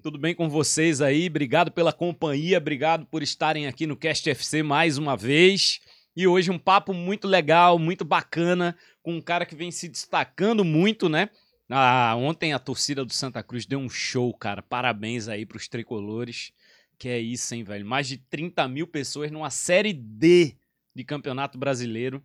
[0.00, 1.26] Tudo bem com vocês aí?
[1.26, 5.80] Obrigado pela companhia, obrigado por estarem aqui no Cast FC mais uma vez.
[6.14, 10.64] E hoje um papo muito legal, muito bacana, com um cara que vem se destacando
[10.64, 11.28] muito, né?
[11.68, 14.62] Ah, ontem a torcida do Santa Cruz deu um show, cara.
[14.62, 16.52] Parabéns aí pros tricolores.
[16.96, 17.84] Que é isso, hein, velho?
[17.84, 20.56] Mais de 30 mil pessoas numa Série D
[20.94, 22.22] de Campeonato Brasileiro.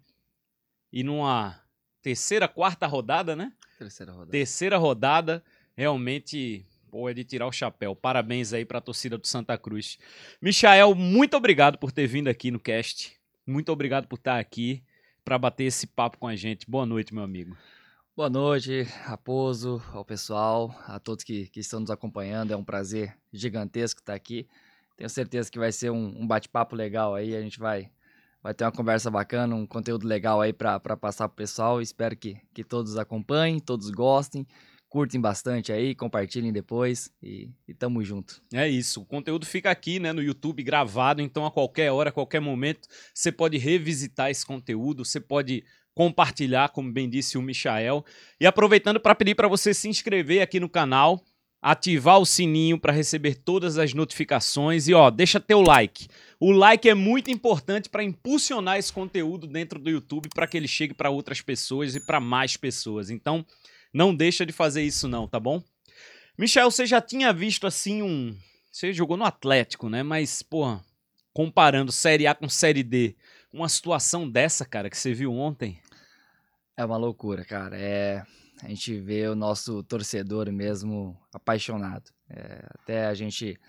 [0.91, 1.59] E numa
[2.03, 3.51] terceira, quarta rodada, né?
[3.79, 4.31] Terceira rodada.
[4.31, 5.43] Terceira rodada.
[5.75, 7.95] Realmente Pô, é de tirar o chapéu.
[7.95, 9.97] Parabéns aí para a torcida do Santa Cruz.
[10.39, 13.19] Michael, muito obrigado por ter vindo aqui no cast.
[13.47, 14.83] Muito obrigado por estar aqui
[15.25, 16.69] para bater esse papo com a gente.
[16.69, 17.57] Boa noite, meu amigo.
[18.15, 22.51] Boa noite, Raposo, ao pessoal, a todos que, que estão nos acompanhando.
[22.51, 24.47] É um prazer gigantesco estar aqui.
[24.95, 27.35] Tenho certeza que vai ser um, um bate-papo legal aí.
[27.35, 27.89] A gente vai,
[28.39, 31.81] vai ter uma conversa bacana, um conteúdo legal aí para passar pro pessoal.
[31.81, 34.45] Espero que, que todos acompanhem, todos gostem
[34.93, 38.39] curtem bastante aí, compartilhem depois e, e tamo junto.
[38.53, 42.13] É isso, o conteúdo fica aqui, né, no YouTube gravado, então a qualquer hora, a
[42.13, 45.63] qualquer momento, você pode revisitar esse conteúdo, você pode
[45.95, 48.05] compartilhar, como bem disse o Michael.
[48.39, 51.19] E aproveitando para pedir para você se inscrever aqui no canal,
[51.59, 56.07] ativar o sininho para receber todas as notificações e ó, deixa teu like.
[56.39, 60.67] O like é muito importante para impulsionar esse conteúdo dentro do YouTube para que ele
[60.67, 63.09] chegue para outras pessoas e para mais pessoas.
[63.09, 63.43] Então,
[63.93, 65.63] não deixa de fazer isso não, tá bom?
[66.37, 68.35] Michel, você já tinha visto assim um...
[68.71, 70.01] Você jogou no Atlético, né?
[70.01, 70.83] Mas, porra,
[71.31, 73.15] comparando Série A com Série D,
[73.51, 75.79] uma situação dessa, cara, que você viu ontem...
[76.75, 77.77] É uma loucura, cara.
[77.77, 78.23] É...
[78.63, 82.09] A gente vê o nosso torcedor mesmo apaixonado.
[82.27, 82.65] É...
[82.79, 83.59] Até a gente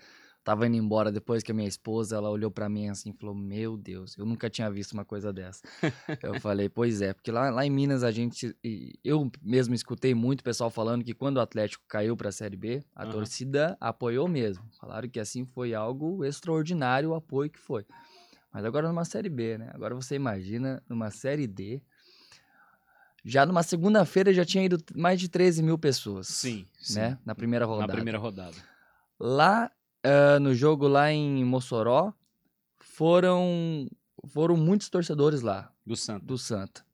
[0.45, 3.33] tava indo embora depois que a minha esposa, ela olhou para mim assim e falou:
[3.33, 5.63] Meu Deus, eu nunca tinha visto uma coisa dessa.
[6.21, 8.55] eu falei: Pois é, porque lá, lá em Minas a gente.
[9.03, 12.83] Eu mesmo escutei muito pessoal falando que quando o Atlético caiu para a Série B,
[12.95, 13.11] a uhum.
[13.11, 14.63] torcida apoiou mesmo.
[14.79, 17.83] Falaram que assim foi algo extraordinário o apoio que foi.
[18.53, 19.71] Mas agora numa Série B, né?
[19.73, 21.81] Agora você imagina numa Série D.
[23.27, 26.27] Já numa segunda-feira já tinha ido mais de 13 mil pessoas.
[26.27, 27.11] Sim, né?
[27.15, 27.17] sim.
[27.25, 27.87] Na primeira rodada.
[27.87, 28.55] Na primeira rodada.
[29.19, 29.71] Lá
[30.05, 32.13] uh, no jogo lá em Mossoró,
[32.79, 33.87] foram
[34.27, 35.71] foram muitos torcedores lá.
[35.85, 36.25] Do Santa.
[36.25, 36.85] Do Santa.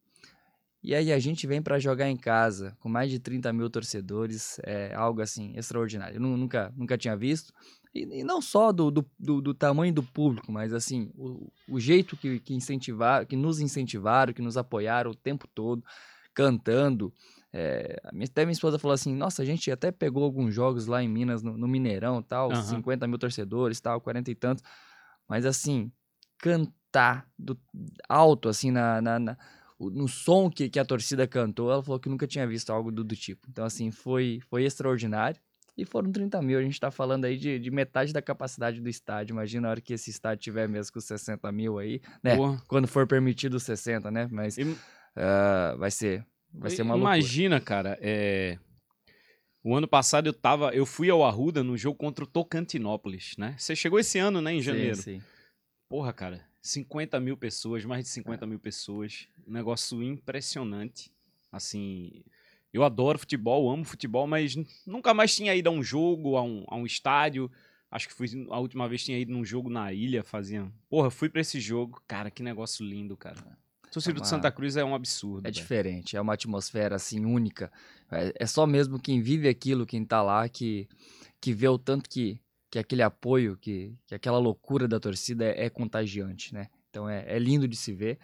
[0.84, 4.60] E aí a gente vem para jogar em casa com mais de 30 mil torcedores,
[4.64, 6.16] é algo assim extraordinário.
[6.16, 7.54] Eu nunca, nunca tinha visto.
[7.94, 11.80] E, e não só do, do, do, do, tamanho do público, mas assim, o, o
[11.80, 15.84] jeito que, que incentivaram, que nos incentivaram, que nos apoiaram o tempo todo,
[16.34, 17.14] cantando.
[17.54, 21.10] É, até minha esposa falou assim: Nossa, a gente até pegou alguns jogos lá em
[21.10, 22.62] Minas, no, no Mineirão, tal, uhum.
[22.62, 24.64] 50 mil torcedores, tal, 40 e tantos.
[25.28, 25.92] Mas assim,
[26.38, 27.58] cantar do,
[28.08, 29.38] alto, assim, na, na, na
[29.80, 33.04] no som que, que a torcida cantou, ela falou que nunca tinha visto algo do,
[33.04, 33.48] do tipo.
[33.50, 35.40] Então, assim, foi, foi extraordinário.
[35.78, 36.60] E foram 30 mil.
[36.60, 39.34] A gente está falando aí de, de, metade da capacidade do estádio.
[39.34, 42.36] Imagina a hora que esse estádio tiver mesmo com 60 mil aí, né?
[42.36, 42.62] Boa.
[42.68, 44.28] Quando for permitido 60, né?
[44.30, 44.64] Mas e...
[44.64, 47.66] uh, vai ser Vai ser uma Imagina, loucura.
[47.66, 48.58] cara, é...
[49.64, 53.56] o ano passado eu tava, eu fui ao Arruda no jogo contra o Tocantinópolis, né?
[53.58, 54.96] Você chegou esse ano, né, em janeiro?
[54.96, 55.22] Sim, sim.
[55.88, 58.48] Porra, cara, 50 mil pessoas, mais de 50 é.
[58.48, 61.12] mil pessoas, um negócio impressionante.
[61.52, 62.24] Assim,
[62.72, 64.56] eu adoro futebol, amo futebol, mas
[64.86, 67.52] nunca mais tinha ido a um jogo, a um, a um estádio.
[67.90, 70.72] Acho que fui, a última vez tinha ido num jogo na ilha, fazia.
[70.90, 73.58] Porra, fui para esse jogo, cara, que negócio lindo, cara.
[73.92, 74.22] Torcida é uma...
[74.22, 75.40] do Santa Cruz é um absurdo.
[75.40, 75.54] É véio.
[75.54, 77.72] diferente, é uma atmosfera assim única.
[78.10, 80.88] É, é, só mesmo quem vive aquilo, quem tá lá, que,
[81.40, 82.40] que vê o tanto que,
[82.70, 86.68] que aquele apoio, que, que aquela loucura da torcida é, é contagiante, né?
[86.90, 88.18] Então é, é lindo de se ver.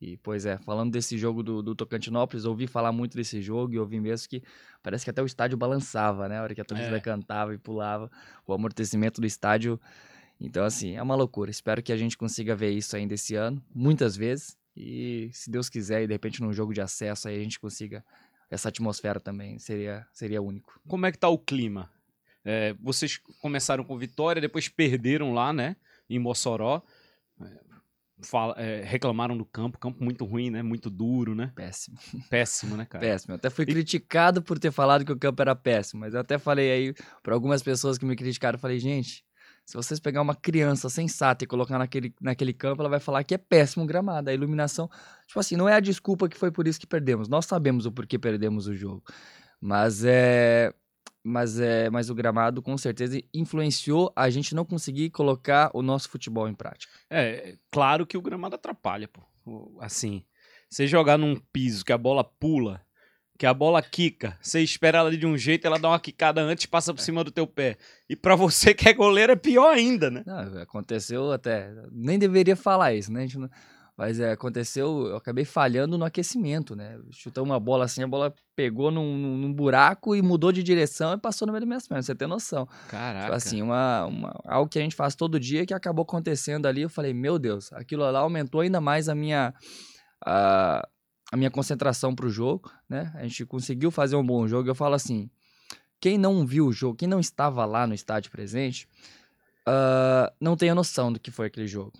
[0.00, 3.78] E, pois é, falando desse jogo do, do Tocantinópolis, ouvi falar muito desse jogo e
[3.78, 4.42] ouvi mesmo que
[4.82, 6.38] parece que até o estádio balançava, né?
[6.38, 7.00] A hora que a torcida É.
[7.00, 8.10] cantava e pulava,
[8.46, 9.80] o amortecimento do estádio.
[10.38, 11.50] Então, assim, é uma loucura.
[11.50, 14.58] Espero que a gente consiga ver isso ainda esse ano, muitas vezes.
[14.76, 18.04] E, se Deus quiser, e de repente num jogo de acesso aí a gente consiga
[18.50, 19.58] essa atmosfera também.
[19.58, 20.80] Seria, seria único.
[20.86, 21.90] Como é que tá o clima?
[22.44, 25.76] É, vocês começaram com vitória, depois perderam lá, né?
[26.10, 26.82] Em Mossoró.
[27.40, 27.46] É,
[28.22, 30.62] fala- é, reclamaram do campo, campo muito ruim, né?
[30.62, 31.52] Muito duro, né?
[31.54, 31.96] Péssimo.
[32.28, 33.04] Péssimo, né, cara?
[33.04, 33.32] Péssimo.
[33.32, 36.38] Eu até fui criticado por ter falado que o campo era péssimo, mas eu até
[36.38, 39.24] falei aí para algumas pessoas que me criticaram, falei, gente,
[39.64, 43.34] se vocês pegar uma criança sensata e colocar naquele, naquele campo, ela vai falar que
[43.34, 44.28] é péssimo o gramado.
[44.28, 44.88] A iluminação,
[45.26, 47.28] tipo assim, não é a desculpa que foi por isso que perdemos.
[47.28, 49.02] Nós sabemos o porquê perdemos o jogo.
[49.60, 50.72] Mas é
[51.26, 56.10] mas é, mas o gramado com certeza influenciou a gente não conseguir colocar o nosso
[56.10, 56.92] futebol em prática.
[57.08, 59.22] É, claro que o gramado atrapalha, pô.
[59.80, 60.22] Assim,
[60.68, 62.83] você jogar num piso que a bola pula,
[63.38, 66.66] que a bola quica, você espera ela de um jeito, ela dá uma quicada antes,
[66.66, 67.76] passa por cima do teu pé.
[68.08, 70.22] E pra você que é goleiro é pior ainda, né?
[70.26, 71.72] Não, aconteceu até.
[71.90, 73.26] Nem deveria falar isso, né?
[73.34, 73.50] Não-
[73.96, 76.98] Mas é, aconteceu, eu acabei falhando no aquecimento, né?
[77.12, 81.12] Chutamos uma bola assim, a bola pegou num, num- num buraco e mudou de direção
[81.14, 82.68] e passou no meio das minhas pernas, você tem noção.
[82.88, 83.24] Caraca.
[83.24, 86.82] Tipo assim, uma, uma- algo que a gente faz todo dia que acabou acontecendo ali,
[86.82, 89.52] eu falei, meu Deus, aquilo lá aumentou ainda mais a minha.
[90.24, 90.86] A,
[91.34, 93.10] a minha concentração pro jogo, né?
[93.16, 94.68] A gente conseguiu fazer um bom jogo.
[94.68, 95.28] Eu falo assim,
[96.00, 98.86] quem não viu o jogo, quem não estava lá no estádio presente,
[99.66, 101.92] ah, não tem a noção do que foi aquele jogo.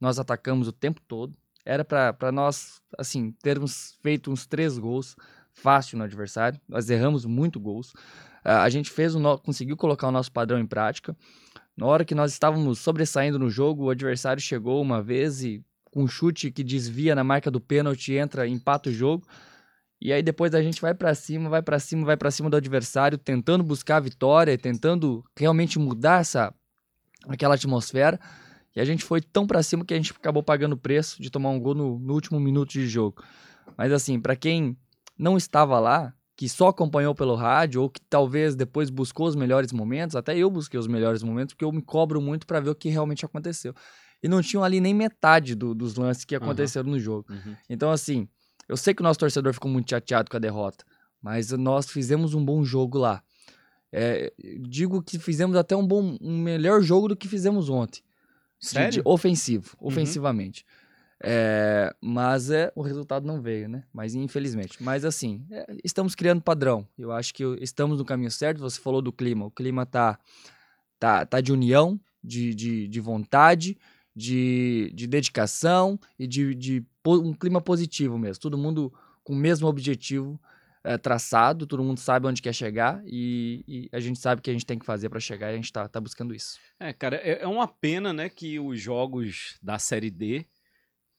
[0.00, 1.36] Nós atacamos o tempo todo.
[1.66, 5.14] Era para nós, assim, termos feito uns três gols
[5.52, 6.58] fácil no adversário.
[6.66, 7.92] Nós erramos muito gols.
[8.42, 9.38] Ah, a gente fez o no...
[9.38, 11.14] conseguiu colocar o nosso padrão em prática.
[11.76, 15.62] Na hora que nós estávamos sobressaindo no jogo, o adversário chegou uma vez e
[16.00, 19.26] um chute que desvia na marca do pênalti entra, empata o jogo.
[20.00, 22.56] E aí depois a gente vai pra cima, vai pra cima, vai pra cima do
[22.56, 26.54] adversário, tentando buscar a vitória, tentando realmente mudar essa
[27.26, 28.18] aquela atmosfera.
[28.76, 31.30] E a gente foi tão pra cima que a gente acabou pagando o preço de
[31.30, 33.24] tomar um gol no, no último minuto de jogo.
[33.76, 34.76] Mas assim, pra quem
[35.18, 39.72] não estava lá, que só acompanhou pelo rádio ou que talvez depois buscou os melhores
[39.72, 42.74] momentos, até eu busquei os melhores momentos, porque eu me cobro muito pra ver o
[42.76, 43.74] que realmente aconteceu.
[44.22, 47.26] E não tinham ali nem metade do- dos lances que aconteceram no jogo.
[47.30, 47.54] Uhum.
[47.70, 48.28] Então, assim,
[48.68, 50.84] eu sei que o nosso torcedor ficou muito chateado com a derrota,
[51.22, 53.22] mas nós fizemos um bom jogo lá.
[53.92, 58.02] É, digo que fizemos até um bom, um melhor jogo do que fizemos ontem.
[58.60, 58.90] De- Sério?
[58.92, 59.88] de ofensivo, Uhum.
[59.88, 60.64] ofensivamente.
[61.20, 63.82] É, mas é, o resultado não veio, né?
[63.92, 64.80] Mas infelizmente.
[64.82, 66.86] Mas assim, é, estamos criando padrão.
[66.98, 68.60] Eu acho que estamos no caminho certo.
[68.60, 69.44] Você falou do clima.
[69.46, 70.18] O clima tá,
[70.98, 73.76] tá, tá de união, de, de, de vontade,
[74.18, 78.42] de, de dedicação e de, de um clima positivo mesmo.
[78.42, 78.92] Todo mundo
[79.22, 80.40] com o mesmo objetivo
[80.82, 84.50] é, traçado, todo mundo sabe onde quer chegar e, e a gente sabe o que
[84.50, 86.58] a gente tem que fazer para chegar e a gente tá, tá buscando isso.
[86.80, 90.44] É, cara, é, é uma pena, né, que os jogos da Série D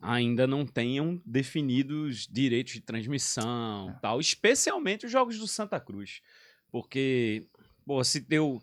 [0.02, 6.22] ainda não tenham definidos direitos de transmissão tal, especialmente os jogos do Santa Cruz.
[6.69, 7.48] Porque,
[7.86, 8.62] pô, se deu.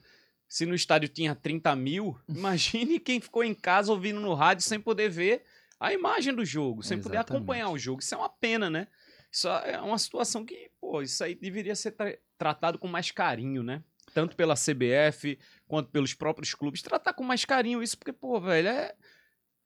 [0.49, 4.81] Se no estádio tinha 30 mil, imagine quem ficou em casa ouvindo no rádio sem
[4.81, 5.43] poder ver
[5.79, 7.41] a imagem do jogo, sem poder Exatamente.
[7.43, 8.01] acompanhar o jogo.
[8.01, 8.87] Isso é uma pena, né?
[9.31, 13.63] Isso é uma situação que, pô, isso aí deveria ser tra- tratado com mais carinho,
[13.63, 13.83] né?
[14.15, 16.81] Tanto pela CBF quanto pelos próprios clubes.
[16.81, 18.95] Tratar com mais carinho isso, porque, pô, velho, é...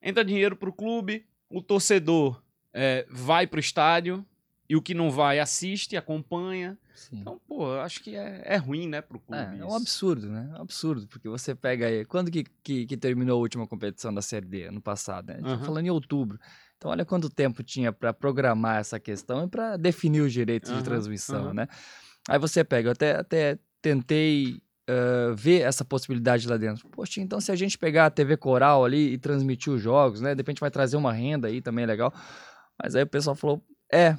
[0.01, 4.25] entra dinheiro pro clube, o torcedor é, vai pro estádio
[4.71, 6.79] e o que não vai assiste, acompanha.
[7.11, 9.41] Então, pô, eu acho que é, é ruim, né, pro clube.
[9.41, 10.49] É, é um absurdo, né?
[10.55, 12.05] É um absurdo, porque você pega aí.
[12.05, 14.63] Quando que, que, que terminou a última competição da Série D?
[14.63, 15.33] Ano passado, né?
[15.33, 15.65] A gente tá Aham.
[15.65, 16.39] falando em outubro.
[16.77, 20.77] Então, olha quanto tempo tinha para programar essa questão e para definir os direitos Aham,
[20.77, 21.53] de transmissão, aham.
[21.53, 21.67] né?
[22.29, 26.87] Aí você pega, eu até, até tentei ah, ver essa possibilidade lá dentro.
[26.87, 30.33] Poxa, então se a gente pegar a TV Coral ali e transmitir os jogos, né?
[30.33, 32.13] De repente vai trazer uma renda aí também é legal.
[32.81, 33.61] Mas aí o pessoal falou:
[33.91, 34.15] é,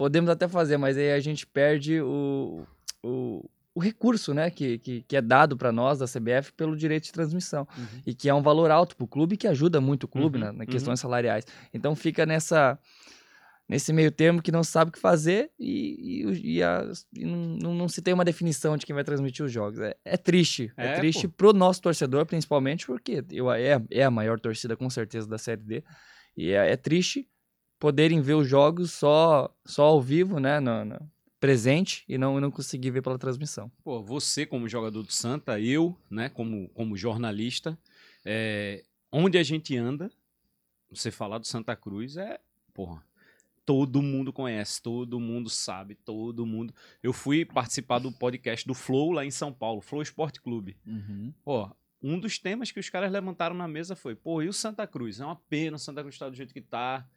[0.00, 2.64] podemos até fazer, mas aí a gente perde o,
[3.04, 4.48] o, o recurso, né?
[4.50, 7.68] Que, que, que é dado para nós da CBF pelo direito de transmissão.
[7.76, 8.00] Uhum.
[8.06, 10.44] E que é um valor alto para o clube que ajuda muito o clube Uhum,
[10.46, 10.70] na, na uhum.
[10.70, 11.44] questões salariais.
[11.74, 12.78] Então fica nessa
[13.68, 17.24] nesse meio termo que não sabe o que fazer e, e, o- e as- e
[17.24, 19.78] não, não, não se tem uma definição de quem vai transmitir os jogos.
[19.78, 20.72] É, é triste.
[20.76, 21.34] É, É, triste pô.
[21.36, 25.60] pro nosso torcedor, principalmente, porque eu, é, é a maior torcida, com certeza, da Série
[25.62, 25.84] D.
[26.36, 27.28] E é, é triste
[27.80, 30.60] poderem ver os jogos só, só ao vivo, né?
[30.60, 31.10] no- no-
[31.40, 33.72] presente e não, não conseguir ver pela transmissão.
[33.82, 37.78] Pô, você como jogador do Santa, eu, né, como, como jornalista,
[38.26, 40.10] é, onde a gente anda,
[40.90, 42.38] você falar do Santa Cruz é,
[42.74, 43.02] porra,
[43.64, 46.74] todo mundo conhece, todo mundo sabe, todo mundo.
[47.02, 50.76] Eu fui participar do podcast do Flow lá em São Paulo, Flow Esporte Clube.
[50.86, 51.32] Uhum.
[51.42, 51.70] Pô,
[52.02, 55.20] um dos temas que os caras levantaram na mesa foi, pô, e o Santa Cruz?
[55.20, 57.08] É uma pena o Santa Cruz tá do jeito que tá.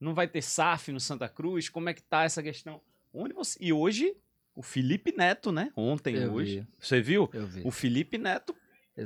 [0.00, 1.68] Não vai ter SAF no Santa Cruz?
[1.68, 2.80] Como é que tá essa questão?
[3.12, 3.58] Onde você...
[3.60, 4.14] E hoje,
[4.54, 5.70] o Felipe Neto, né?
[5.76, 6.60] Ontem, Eu hoje.
[6.60, 6.66] vi.
[6.78, 7.28] Você viu?
[7.32, 7.60] Eu vi.
[7.64, 8.54] O Felipe Neto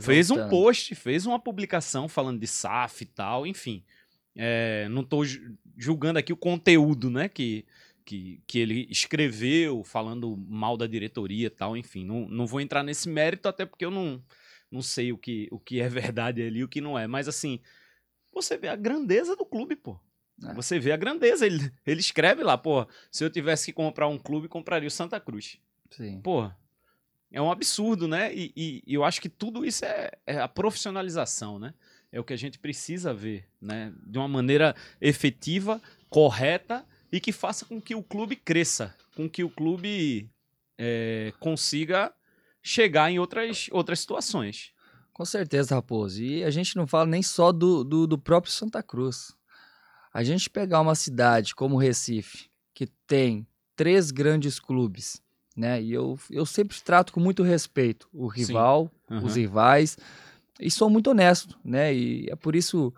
[0.00, 0.50] fez um Exaltando.
[0.50, 3.82] post, fez uma publicação falando de SAF e tal, enfim.
[4.36, 7.64] É, não tô ju- julgando aqui o conteúdo, né, que,
[8.04, 12.04] que, que ele escreveu, falando mal da diretoria e tal, enfim.
[12.04, 14.22] Não, não vou entrar nesse mérito, até porque eu não,
[14.70, 17.06] não sei o que, o que é verdade ali e o que não é.
[17.06, 17.60] Mas assim,
[18.32, 19.98] você vê a grandeza do clube, pô.
[20.42, 20.52] É.
[20.54, 21.46] Você vê a grandeza.
[21.46, 25.20] Ele, ele escreve lá, pô, se eu tivesse que comprar um clube, compraria o Santa
[25.20, 25.58] Cruz.
[25.90, 26.20] Sim.
[26.20, 26.50] Pô,
[27.30, 28.34] é um absurdo, né?
[28.34, 31.72] E, e- e eu acho que tudo isso é, é a profissionalização, né?
[32.10, 33.92] É o que a gente precisa ver, né?
[34.04, 39.42] De uma maneira efetiva, correta e que faça com que o clube cresça, com que
[39.44, 40.30] o clube
[40.78, 42.12] é, consiga
[42.62, 44.72] chegar em outras, outras situações.
[45.12, 46.22] Com certeza, Raposo.
[46.22, 49.36] E a gente não fala nem só do, do, do próprio Santa Cruz.
[50.14, 53.44] A gente pegar uma cidade como Recife, que tem
[53.74, 55.20] três grandes clubes,
[55.56, 55.82] né?
[55.82, 59.24] E eu, eu sempre trato com muito respeito o rival, Aham.
[59.26, 59.98] os rivais,
[60.60, 61.92] e sou muito honesto, né?
[61.92, 62.94] E é por isso.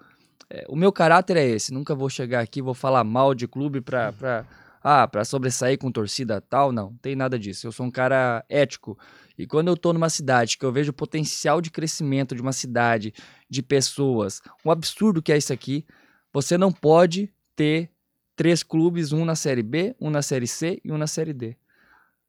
[0.50, 1.73] é, o meu caráter é esse.
[1.73, 4.46] Nunca vou chegar aqui vou falar mal de clube pra, pra,
[4.82, 6.70] ah, pra sobressair com torcida tal.
[6.70, 7.66] Não, tem nada disso.
[7.66, 8.99] Eu sou um cara ético.
[9.38, 12.52] E quando eu tô numa cidade que eu vejo o potencial de crescimento de uma
[12.52, 13.14] cidade,
[13.49, 15.85] de pessoas, um absurdo que é isso aqui,
[16.33, 17.90] você não pode ter
[18.35, 21.56] três clubes, um na Série B, um na Série C e um na Série D.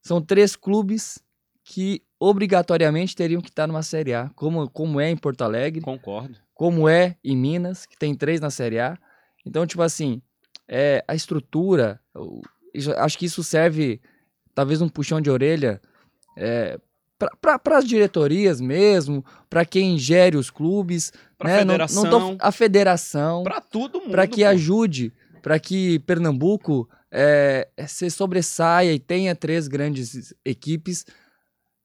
[0.00, 1.18] São três clubes
[1.64, 6.38] que obrigatoriamente teriam que estar numa Série A, como, como é em Porto Alegre, Concordo.
[6.54, 8.98] como é em Minas, que tem três na Série A.
[9.44, 10.22] Então, tipo assim,
[10.66, 12.00] é, a estrutura,
[12.72, 14.00] isso- acho que isso serve
[14.54, 15.80] talvez um puxão de orelha
[16.36, 16.80] é,
[17.40, 21.64] para as diretorias mesmo, para quem gere os clubes, Pra né?
[21.64, 22.36] Não- não federação.
[22.36, 24.10] tô- a federação, Pra todo mundo.
[24.12, 24.46] para que pô.
[24.48, 31.06] ajude, para que Pernambuco é, se sobressaia e tenha três grandes equipes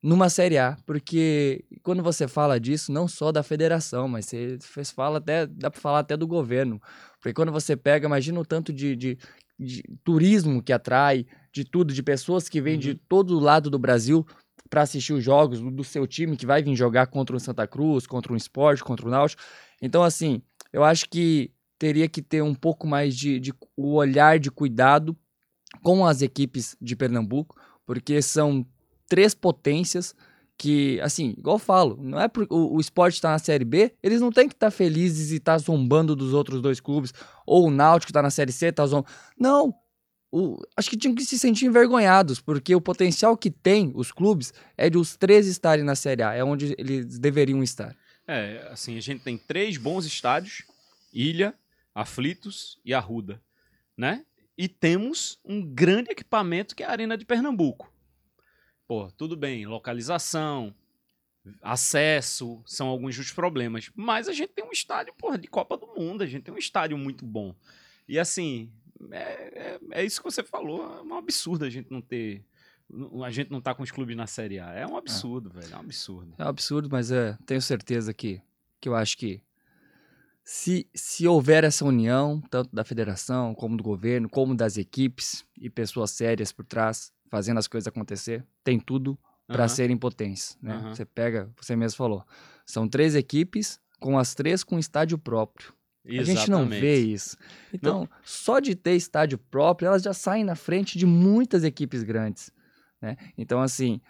[0.02, 4.58] numa Série A, porque quando você fala disso, não só da federação, mas você
[4.94, 6.78] fala até, dá para falar até do governo,
[7.18, 9.18] porque quando você pega, imagina o tanto de, de-
[9.58, 14.26] de turismo que atrai, de tudo, de pessoas que vêm de todo lado do Brasil
[14.74, 18.08] para assistir os jogos do, seu time que vai vir jogar contra o Santa Cruz,
[18.08, 19.40] contra o Sport, contra o Náutico.
[19.80, 24.36] Então, assim, eu acho que teria que ter um pouco mais de, de o olhar
[24.40, 25.16] de cuidado
[25.80, 27.54] com as equipes de Pernambuco,
[27.86, 28.66] porque são
[29.08, 30.12] três potências
[30.58, 34.20] que, assim, igual eu falo, não é porque o, esporte está na Série B, eles
[34.20, 37.14] não têm que estar felizes e estar zombando dos outros dois clubes,
[37.46, 39.06] ou o Náutico está na Série C, tá zombando.
[39.38, 39.72] Não!
[40.36, 44.52] O- acho que tinham que se sentir envergonhados, porque o potencial que tem os clubes
[44.76, 47.96] é de os três estarem na Série A, é onde eles deveriam estar.
[48.26, 50.62] É, assim, a gente tem três bons estádios:
[51.12, 51.54] Ilha,
[51.94, 53.40] Aflitos e Arruda,
[53.96, 54.24] né?
[54.58, 57.92] E temos um grande equipamento que é a Arena de Pernambuco.
[58.88, 60.74] Pô, tudo bem, localização,
[61.62, 63.90] acesso, são alguns dos problemas.
[63.94, 66.58] Mas a gente tem um estádio, porra, de Copa do Mundo, a gente tem um
[66.58, 67.54] estádio muito bom.
[68.08, 68.70] E assim,
[69.10, 72.44] é, é, é isso que você falou, é um absurdo a gente não ter.
[73.24, 74.70] A gente não tá com os clubes na Série A.
[74.72, 75.72] É um absurdo, velho.
[75.72, 76.34] É um absurdo.
[76.36, 78.42] É um absurdo, mas é, tenho certeza que,
[78.80, 79.42] que eu acho que
[80.44, 85.70] se, se houver essa união, tanto da federação, como do governo, como das equipes e
[85.70, 89.68] pessoas sérias por trás, fazendo as coisas acontecer, tem tudo para Aham.
[89.68, 90.58] serem potentes.
[90.60, 90.74] Né?
[90.74, 90.94] Aham.
[90.94, 92.24] Você pega, você mesmo falou,
[92.66, 95.72] são três equipes, com as três com estádio próprio.
[96.06, 96.80] A gente não Exatamente.
[96.80, 97.36] vê isso.
[97.72, 102.50] Então, só de ter estádio próprio, elas já saem na frente de muitas equipes grandes.
[103.00, 103.16] Né?
[103.38, 104.00] Então, assim,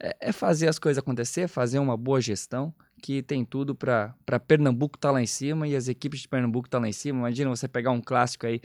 [0.00, 4.14] é, é fazer as coisas acontecer, fazer uma boa gestão, que tem tudo para
[4.46, 7.18] Pernambuco estar lá em cima e as equipes de Pernambuco estar lá em cima.
[7.18, 8.62] Imagina você pegar um clássico aí,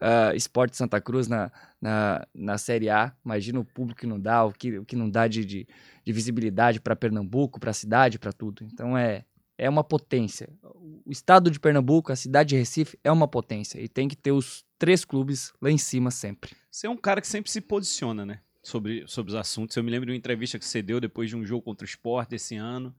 [0.00, 3.12] uh, Esporte Santa Cruz na, na, na Série A.
[3.24, 5.66] Imagina o público que não dá, o que, o que não dá de, de,
[6.04, 8.64] de visibilidade para Pernambuco, para a cidade, para tudo.
[8.64, 9.24] Então, é,
[9.60, 10.48] é uma potência.
[10.62, 13.78] O estado de Pernambuco, a cidade de Recife, é uma potência.
[13.78, 16.52] E tem que ter os três clubes lá em cima sempre.
[16.70, 18.40] Você é um cara que sempre se posiciona, né?
[18.62, 19.76] Sobre, sobre os assuntos.
[19.76, 21.88] Eu me lembro de uma entrevista que você deu depois de um jogo contra o
[21.88, 22.94] Sport esse ano,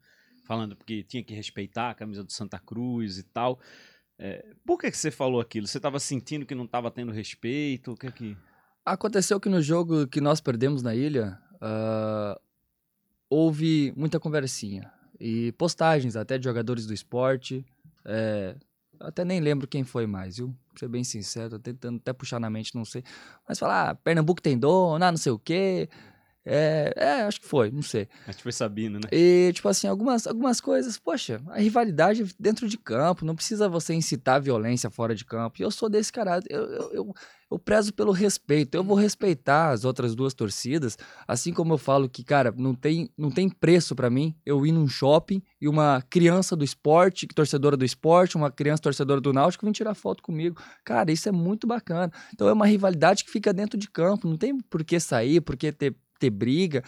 [0.45, 3.59] falando porque tinha que respeitar a camisa do Santa Cruz e tal.
[4.19, 5.65] É, por que, que você falou aquilo?
[5.65, 7.93] Você estava sentindo que não estava tendo respeito?
[7.93, 8.37] O que é que.
[8.85, 12.39] Aconteceu que no jogo que nós perdemos na ilha, ah,
[13.27, 14.91] houve muita conversinha.
[15.23, 17.63] E postagens até de jogadores do esporte.
[18.03, 18.55] é,
[18.99, 20.55] até nem lembro quem foi mais, viu?
[20.75, 23.03] ser bem sincero, tô tentando até puxar na mente, não sei.
[23.47, 25.89] Mas falar, ah, Pernambuco tem dono, ah, não sei o quê.
[26.43, 28.07] É, é, acho que foi, não sei.
[28.25, 29.07] A gente foi sabendo, né?
[29.11, 33.93] E, tipo assim, algumas, algumas coisas, poxa, a rivalidade dentro de campo, não precisa você
[33.93, 35.61] incitar violência fora de campo.
[35.61, 37.15] E eu sou desse cara, eu, eu, eu,
[37.51, 38.73] eu prezo pelo respeito.
[38.73, 43.11] Eu vou respeitar as outras duas torcidas, assim como eu falo que, cara, não tem,
[43.15, 47.77] não tem preço para mim eu ir num shopping e uma criança do esporte, torcedora
[47.77, 50.59] do esporte, uma criança torcedora do Náutico vir tirar foto comigo.
[50.83, 52.11] Cara, isso é muito bacana.
[52.33, 55.55] Então é uma rivalidade que fica dentro de campo, não tem por que sair, por
[55.55, 56.83] que ter ter briga,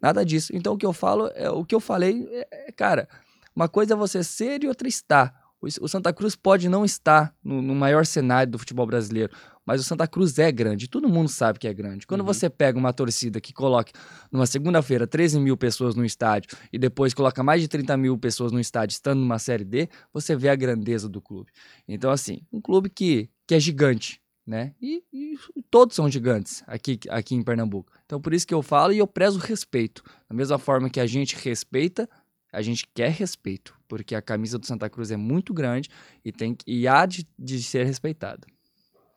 [0.00, 0.50] nada disso.
[0.54, 3.08] Então o que eu falo, é, o que eu falei, é, é cara,
[3.54, 5.48] uma coisa é você ser e outra estar.
[5.60, 9.32] O Santa Cruz pode não estar no, no, maior cenário do futebol brasileiro,
[9.66, 12.06] mas o Santa Cruz é grande, todo mundo sabe que é grande.
[12.06, 12.26] Quando uhum.
[12.26, 13.90] você pega uma torcida que coloca
[14.30, 18.52] numa segunda-feira 13 mil pessoas no estádio e depois coloca mais de 30 mil pessoas
[18.52, 21.50] no estádio estando numa Série D, você vê a grandeza do clube.
[21.88, 24.74] Então, assim, um clube que, que é gigante, né?
[24.80, 27.92] E, e, todos são gigantes aqui, aqui em Pernambuco.
[28.06, 30.02] Então por isso que eu falo e eu prezo respeito.
[30.26, 32.08] Da mesma forma que a gente respeita,
[32.50, 35.90] a gente quer respeito, porque a camisa do Santa Cruz é muito grande
[36.24, 38.46] e tem e há de, de ser respeitada.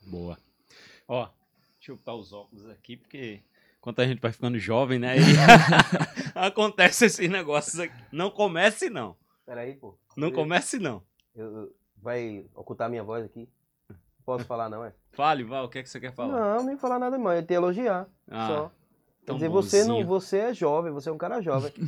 [0.05, 0.37] Boa.
[1.07, 1.29] Ó,
[1.77, 3.41] deixa eu botar os óculos aqui porque
[3.79, 5.15] quando a gente vai ficando jovem, né?
[6.35, 7.95] acontece esses negócios aqui.
[8.11, 9.15] Não comece não.
[9.45, 9.97] Peraí, pô.
[10.17, 11.01] Não comece não.
[11.33, 13.47] Eu, vai ocultar minha voz aqui?
[14.25, 14.93] Posso falar não, é?
[15.11, 16.57] Fale, Val, o que é que você quer falar?
[16.57, 18.07] Não, nem falar nada mais, te elogiar.
[18.29, 18.71] Ah, só.
[19.25, 21.71] Quer dizer, você, não, você é jovem, você é um cara jovem.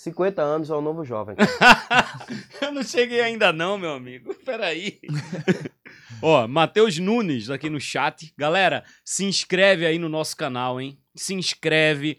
[0.00, 1.36] 50 anos é um novo jovem.
[2.62, 4.34] eu não cheguei ainda não, meu amigo.
[4.46, 4.98] Peraí.
[6.22, 8.32] Ó, Matheus Nunes aqui no chat.
[8.36, 10.98] Galera, se inscreve aí no nosso canal, hein?
[11.14, 12.16] Se inscreve.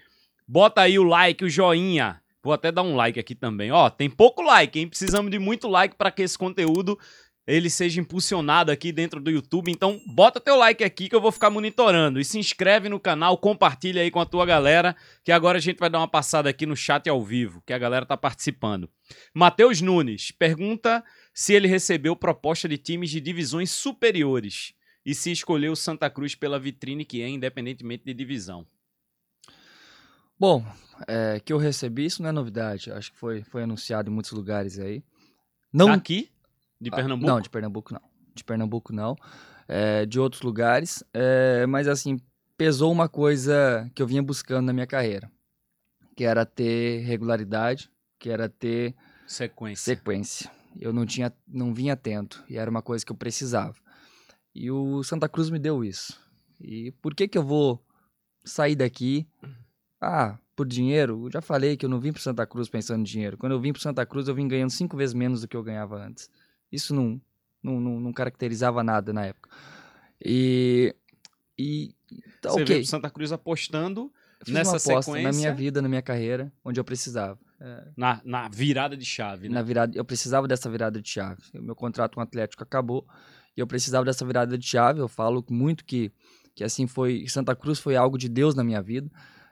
[0.48, 2.22] Bota aí o like, o joinha.
[2.44, 3.72] Vou até dar um like aqui também.
[3.72, 4.88] Ó, tem pouco like, hein?
[4.88, 7.00] Precisamos de muito like para que esse conteúdo
[7.56, 9.72] ele seja impulsionado aqui dentro do YouTube.
[9.72, 12.20] Então, bota teu like aqui que eu vou ficar monitorando.
[12.20, 15.78] E se inscreve no canal, compartilha aí com a tua galera, que agora a gente
[15.78, 18.90] vai dar uma passada aqui no chat ao vivo, que a galera tá participando.
[19.34, 24.74] Matheus Nunes pergunta se ele recebeu proposta de times de divisões superiores
[25.06, 28.66] e se escolheu Santa Cruz pela vitrine que é, independentemente de divisão.
[30.40, 30.66] Bom,
[31.08, 32.92] é, que eu recebi, isso não é novidade.
[32.92, 35.04] Acho que foi, foi anunciado em muitos lugares aí.
[35.74, 36.30] Não tá aqui?
[36.82, 37.32] De ah, Pernambuco?
[37.32, 38.02] não, de Pernambuco não.
[38.34, 39.16] De Pernambuco não.
[39.68, 41.04] É, de outros lugares.
[41.14, 42.20] É, mas assim,
[42.58, 45.32] pesou uma coisa que eu vinha buscando na minha carreira.
[46.16, 47.90] Que era ter regularidade,
[48.20, 48.96] que era ter
[49.28, 49.96] sequência.
[49.96, 50.52] sequência.
[50.80, 52.44] Eu não tinha, não vinha atento.
[52.50, 53.76] E era uma coisa que eu precisava.
[54.56, 56.20] E o Santa Cruz me deu isso.
[56.60, 57.84] E por que que eu vou
[58.44, 59.28] sair daqui?
[60.00, 61.26] Ah, por dinheiro?
[61.26, 63.38] Eu já falei que eu não vim para Santa Cruz pensando em dinheiro.
[63.38, 65.64] Quando eu vim para Santa Cruz, eu vim ganhando cinco vezes menos do que eu
[65.64, 66.30] ganhava antes.
[66.72, 67.20] Isso não,
[67.62, 69.50] não, não, não caracterizava nada na época.
[70.24, 70.96] E.
[71.58, 71.94] e
[72.42, 72.86] tá, Você okay.
[72.86, 74.12] Santa Cruz apostando
[74.48, 75.22] nessa sequência.
[75.22, 77.40] Na minha vida, na minha carreira, onde eu precisava.
[77.60, 79.56] É, na, na virada de chave, né?
[79.56, 81.44] Na virada, eu precisava dessa virada de chave.
[81.54, 83.06] O meu contrato com o Atlético acabou
[83.56, 85.00] e eu precisava dessa virada de chave.
[85.00, 86.12] Eu falo muito que,
[86.56, 87.28] que assim foi.
[87.28, 89.12] Santa Cruz foi algo de Deus na minha vida.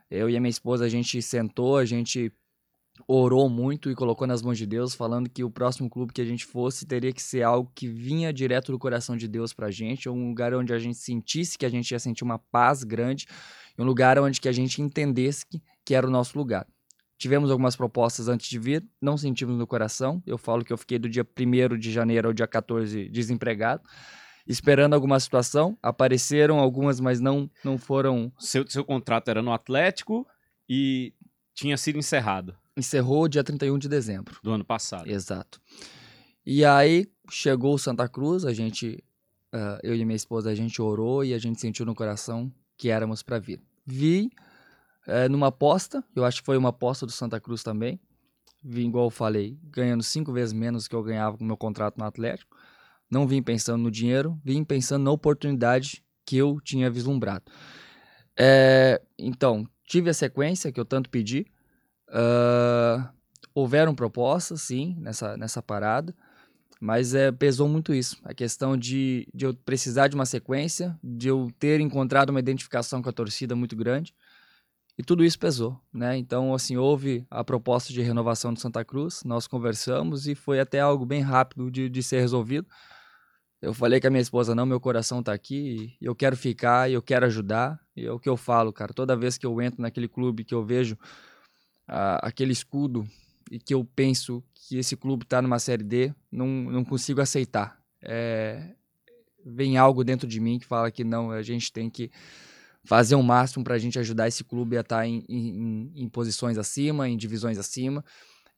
[0.10, 2.34] Eu e a minha esposa, a gente sentou, a gente
[3.07, 6.25] orou muito e colocou nas mãos de Deus, falando que o próximo clube que a
[6.25, 10.09] gente fosse teria que ser algo que vinha direto do coração de Deus pra gente,
[10.09, 13.27] um lugar onde a gente sentisse que a gente ia sentir uma paz grande,
[13.77, 16.67] um lugar onde que a gente entendesse que, que era o nosso lugar.
[17.17, 20.23] Tivemos algumas propostas antes de vir, não sentimos no coração.
[20.25, 23.83] Eu falo que eu fiquei do dia 1 de janeiro ao dia 14 desempregado,
[24.47, 25.77] esperando alguma situação.
[25.83, 28.31] Apareceram algumas, mas não, não foram.
[28.39, 30.25] Seu, seu contrato era no Atlético
[30.69, 31.13] e
[31.53, 32.55] tinha sido encerrado.
[32.80, 34.39] Encerrou dia 31 de dezembro.
[34.42, 35.10] Do ano passado.
[35.10, 35.60] Exato.
[36.46, 39.04] E aí chegou Santa Cruz, a gente,
[39.54, 42.89] uh, eu e minha esposa, a gente orou e a gente sentiu no coração que
[42.89, 43.62] éramos para vir.
[43.86, 44.32] Vi
[45.06, 48.00] uh, numa aposta, eu acho que foi uma aposta do Santa Cruz também.
[48.63, 51.98] Vi, igual eu falei, ganhando cinco vezes menos que eu ganhava com o meu contrato
[51.98, 52.56] no Atlético.
[53.12, 57.44] Não vim pensando no dinheiro, vim pensando na oportunidade que eu tinha vislumbrado.
[58.38, 61.46] É, então, tive a sequência que eu tanto pedi.
[62.10, 63.08] Uh,
[63.54, 66.15] houveram propostas, sim, nessa, nessa parada,
[66.80, 68.17] mas é, pesou muito isso.
[68.24, 73.02] A questão de, de eu precisar de uma sequência, de eu ter encontrado uma identificação
[73.02, 74.13] com a torcida muito grande,
[74.98, 76.17] e tudo isso pesou, né?
[76.17, 80.80] Então, assim, houve a proposta de renovação do Santa Cruz, nós conversamos e foi até
[80.80, 82.67] algo bem rápido de, de ser resolvido.
[83.62, 87.02] Eu falei com a minha esposa, não, meu coração tá aqui, eu quero ficar, eu
[87.02, 88.93] quero ajudar, e é o que eu falo, cara.
[88.93, 90.98] Toda vez que eu entro naquele clube que eu vejo
[91.89, 93.08] aquele escudo
[93.52, 97.80] e que eu penso que esse clube está numa Série D, não, não consigo aceitar.
[98.02, 98.75] É,
[99.43, 102.12] vem algo dentro de mim que fala que não, a gente tem que
[102.84, 106.10] fazer o máximo para a gente ajudar esse clube a estar tá em, em, em,
[106.10, 108.06] posições acima, em divisões acima.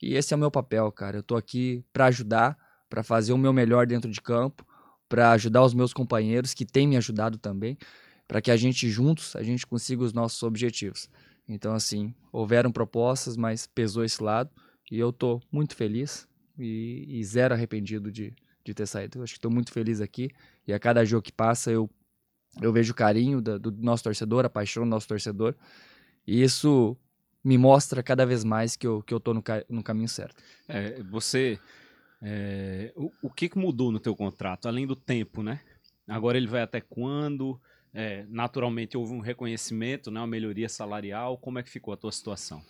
[0.02, 1.18] E esse é o meu papel, cara.
[1.18, 2.58] Eu tô aqui para ajudar,
[2.90, 4.66] para fazer o meu melhor dentro de campo,
[5.08, 7.78] para ajudar os meus companheiros que têm me ajudado também,
[8.28, 11.10] para que a gente juntos a gente consiga os nossos objetivos.
[11.48, 14.50] Então assim, houveram propostas, mas pesou esse lado
[14.92, 16.28] e eu tô muito feliz
[16.58, 19.20] e, e zero arrependido de, de ter saído.
[19.20, 20.30] Eu acho que estou muito feliz aqui
[20.68, 21.90] e a cada jogo que passa eu
[22.62, 25.56] eu vejo o carinho da, do nosso torcedor, a paixão do nosso torcedor
[26.28, 26.98] e isso
[27.44, 30.42] me mostra cada vez mais que eu, que eu tô no, no caminho certo.
[30.68, 31.60] É, você,
[32.22, 35.60] é, o, o que, que mudou no teu contrato, além do tempo, né?
[36.08, 37.60] Agora ele vai até quando?
[37.94, 41.38] É, naturalmente houve um reconhecimento, né, uma melhoria salarial.
[41.38, 42.62] Como é que ficou a tua situação?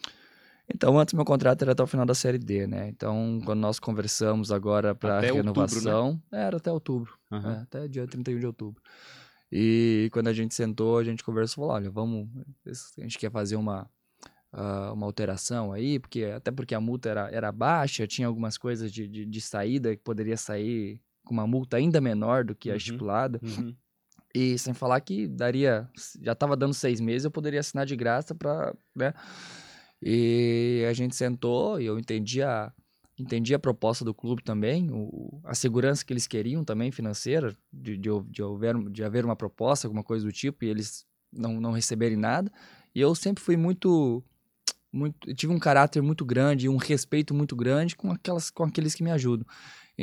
[0.74, 2.88] Então, antes meu contrato era até o final da Série D, né?
[2.88, 6.46] Então, quando nós conversamos agora para renovação, outubro, né?
[6.46, 7.52] era até outubro, uhum.
[7.52, 8.82] é, até dia 31 de outubro.
[9.52, 12.30] E quando a gente sentou, a gente conversou, falou, olha, vamos,
[12.66, 13.90] a gente quer fazer uma
[14.54, 18.92] uh, uma alteração aí, porque até porque a multa era, era baixa, tinha algumas coisas
[18.92, 22.74] de, de, de saída que poderia sair com uma multa ainda menor do que a
[22.74, 23.40] uhum, estipulada.
[23.44, 23.76] Uhum.
[24.34, 25.90] E sem falar que daria,
[26.22, 29.14] já estava dando seis meses, eu poderia assinar de graça para, né?
[30.02, 32.72] E a gente sentou e eu entendi a,
[33.20, 37.98] entendi a proposta do clube também, o, a segurança que eles queriam também financeira, de,
[37.98, 41.72] de, de, haver, de haver uma proposta, alguma coisa do tipo, e eles não, não
[41.72, 42.52] receberem nada.
[42.96, 44.24] E eu sempre fui muito
[44.94, 49.04] muito, tive um caráter muito grande, um respeito muito grande com aquelas, com aqueles que
[49.04, 49.46] me ajudam.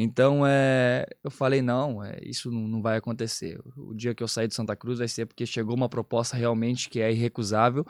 [0.00, 3.58] Então, é, eu falei, não, é, isso não, não, vai acontecer.
[3.76, 6.88] O dia que eu sair de Santa Cruz vai ser porque chegou uma proposta realmente
[6.88, 7.84] que é irrecusável,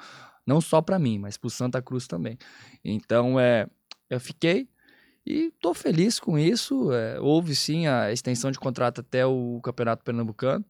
[0.46, 2.38] não só para mim, mas para Santa Cruz também.
[2.82, 3.68] Então, é,
[4.08, 4.70] eu fiquei
[5.26, 6.90] e estou feliz com isso.
[6.94, 10.64] É, houve sim a extensão de contrato até o Campeonato Pernambucano.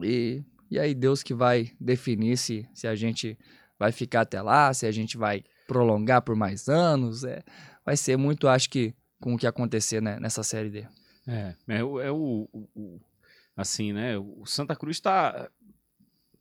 [0.00, 3.36] E, e aí Deus que vai definir se, se a gente
[3.76, 7.24] vai ficar até lá, se a gente vai prolongar por mais anos.
[7.24, 7.42] É,
[7.84, 10.86] vai ser muito, acho que, com o que acontecer né, nessa série D.
[11.26, 13.00] É, é, é o, o, o,
[13.56, 14.18] Assim, né?
[14.18, 15.48] O Santa Cruz está.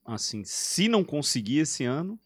[0.06, 2.20] Assim, se não conseguir esse ano,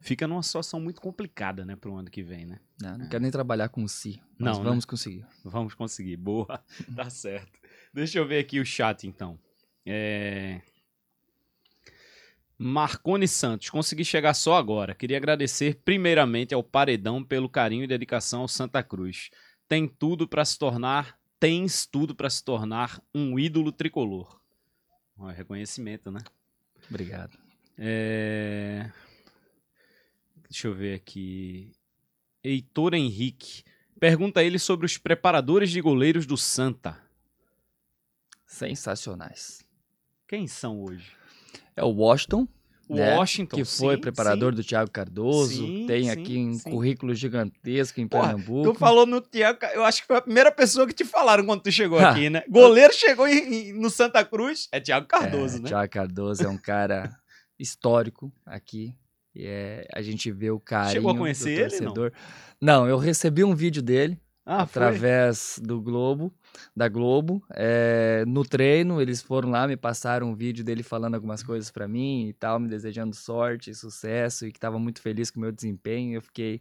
[0.00, 2.60] fica numa situação muito complicada, né, para o ano que vem, né?
[2.80, 3.08] Não, não é.
[3.08, 4.90] quero nem trabalhar com si, mas não, vamos né?
[4.90, 5.26] conseguir.
[5.44, 6.62] Vamos conseguir, boa,
[6.94, 7.58] tá certo.
[7.94, 9.38] Deixa eu ver aqui o chat, então.
[9.86, 10.60] É...
[12.58, 14.94] Marcone Santos, consegui chegar só agora.
[14.94, 19.30] Queria agradecer primeiramente ao Paredão pelo carinho e dedicação ao Santa Cruz.
[19.72, 24.38] Tem tudo para se tornar, tens tudo para se tornar um ídolo tricolor.
[25.16, 26.20] Um reconhecimento, né?
[26.90, 27.38] Obrigado.
[27.78, 28.92] É...
[30.46, 31.72] Deixa eu ver aqui.
[32.44, 33.64] Heitor Henrique.
[33.98, 37.02] Pergunta a ele sobre os preparadores de goleiros do Santa.
[38.44, 39.64] Sensacionais.
[40.28, 41.16] Quem são hoje?
[41.74, 42.46] É o Washington.
[42.94, 43.16] Né?
[43.16, 44.56] Washington, que foi sim, preparador sim.
[44.56, 48.72] do Thiago Cardoso, sim, tem aqui um currículo gigantesco em Porra, Pernambuco.
[48.72, 51.62] Tu falou no Thiago, eu acho que foi a primeira pessoa que te falaram quando
[51.62, 52.42] tu chegou aqui, né?
[52.48, 55.68] Goleiro chegou em, em, no Santa Cruz, é Thiago Cardoso, é, né?
[55.68, 57.10] Thiago Cardoso é um cara
[57.58, 58.94] histórico aqui.
[59.34, 62.06] E é, a gente vê o carinho Chegou a conhecer do torcedor.
[62.06, 62.14] Ele,
[62.60, 62.80] não?
[62.80, 65.66] não, eu recebi um vídeo dele ah, através foi?
[65.66, 66.32] do Globo,
[66.74, 67.42] da Globo.
[67.50, 71.86] É, no treino, eles foram lá, me passaram um vídeo dele falando algumas coisas para
[71.86, 75.52] mim e tal, me desejando sorte, sucesso e que estava muito feliz com o meu
[75.52, 76.16] desempenho.
[76.16, 76.60] Eu fiquei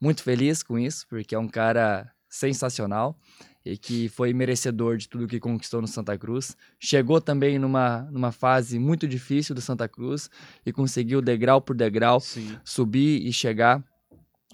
[0.00, 3.16] muito feliz com isso, porque é um cara sensacional
[3.64, 6.56] e que foi merecedor de tudo que conquistou no Santa Cruz.
[6.80, 10.28] Chegou também numa, numa fase muito difícil do Santa Cruz
[10.66, 12.56] e conseguiu degrau por degrau Sim.
[12.64, 13.82] subir e chegar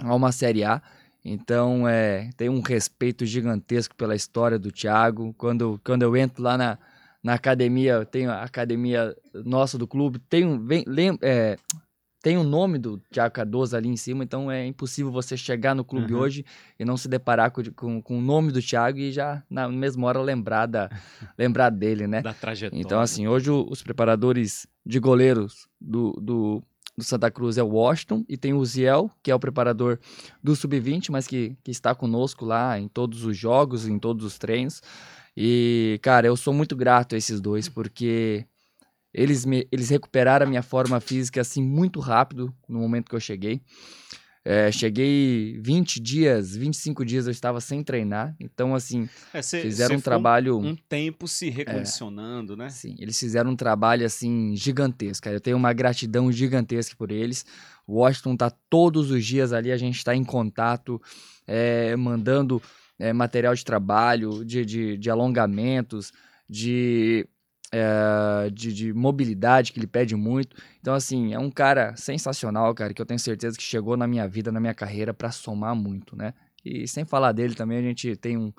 [0.01, 0.83] a uma Série A.
[1.25, 5.35] Então, é, tem um respeito gigantesco pela história do Thiago.
[5.37, 6.79] Quando, quando eu entro lá na,
[7.23, 11.59] na academia, tenho a academia nossa do clube, tem um, vem, lem, é,
[12.23, 15.85] tem o nome do Thiago Cardoso ali em cima, então é impossível você chegar no
[15.85, 16.21] clube uhum.
[16.21, 16.45] hoje
[16.79, 20.07] e não se deparar com, com, com, o nome do Thiago e já na mesma
[20.07, 20.91] hora lembrar, da,
[21.39, 22.21] lembrar dele, né?
[22.21, 22.81] Da trajetória.
[22.81, 26.63] Então, assim, hoje os preparadores de goleiros do, do
[26.99, 30.01] do Santa Cruz é o Washington e tem o Ziel, que é o preparador
[30.43, 34.37] do Sub-20, mas que, que está conosco lá em todos os jogos, em todos os
[34.37, 34.83] treinos.
[35.37, 38.45] E, cara, eu sou muito grato a esses dois, porque
[39.15, 43.21] eles, me, eles recuperaram a minha forma física assim muito rápido no momento que eu
[43.21, 43.63] cheguei.
[44.45, 48.35] É, cheguei 20 dias, 25 dias eu estava sem treinar.
[48.41, 50.59] Então, assim, é, cê, fizeram um trabalho.
[50.59, 52.69] Um, tempo se recondicionando, é, né?
[52.71, 55.29] Sim, eles fizeram um trabalho, assim, gigantesco.
[55.29, 57.45] Eu tenho uma gratidão gigantesca por eles.
[57.87, 61.01] O Washington tá todos os dias ali, a gente está em contato,
[61.47, 62.63] é, mandando
[62.99, 66.13] é, material de trabalho, de, de, de alongamentos,
[66.49, 67.27] de
[67.73, 70.57] é, de, de, mobilidade que ele pede muito.
[70.81, 74.27] Então, assim, é um cara sensacional, cara, que eu tenho certeza que chegou na minha
[74.27, 76.35] vida, na minha carreira, para somar muito, né?
[76.65, 78.53] E sem falar dele também, a gente tem um,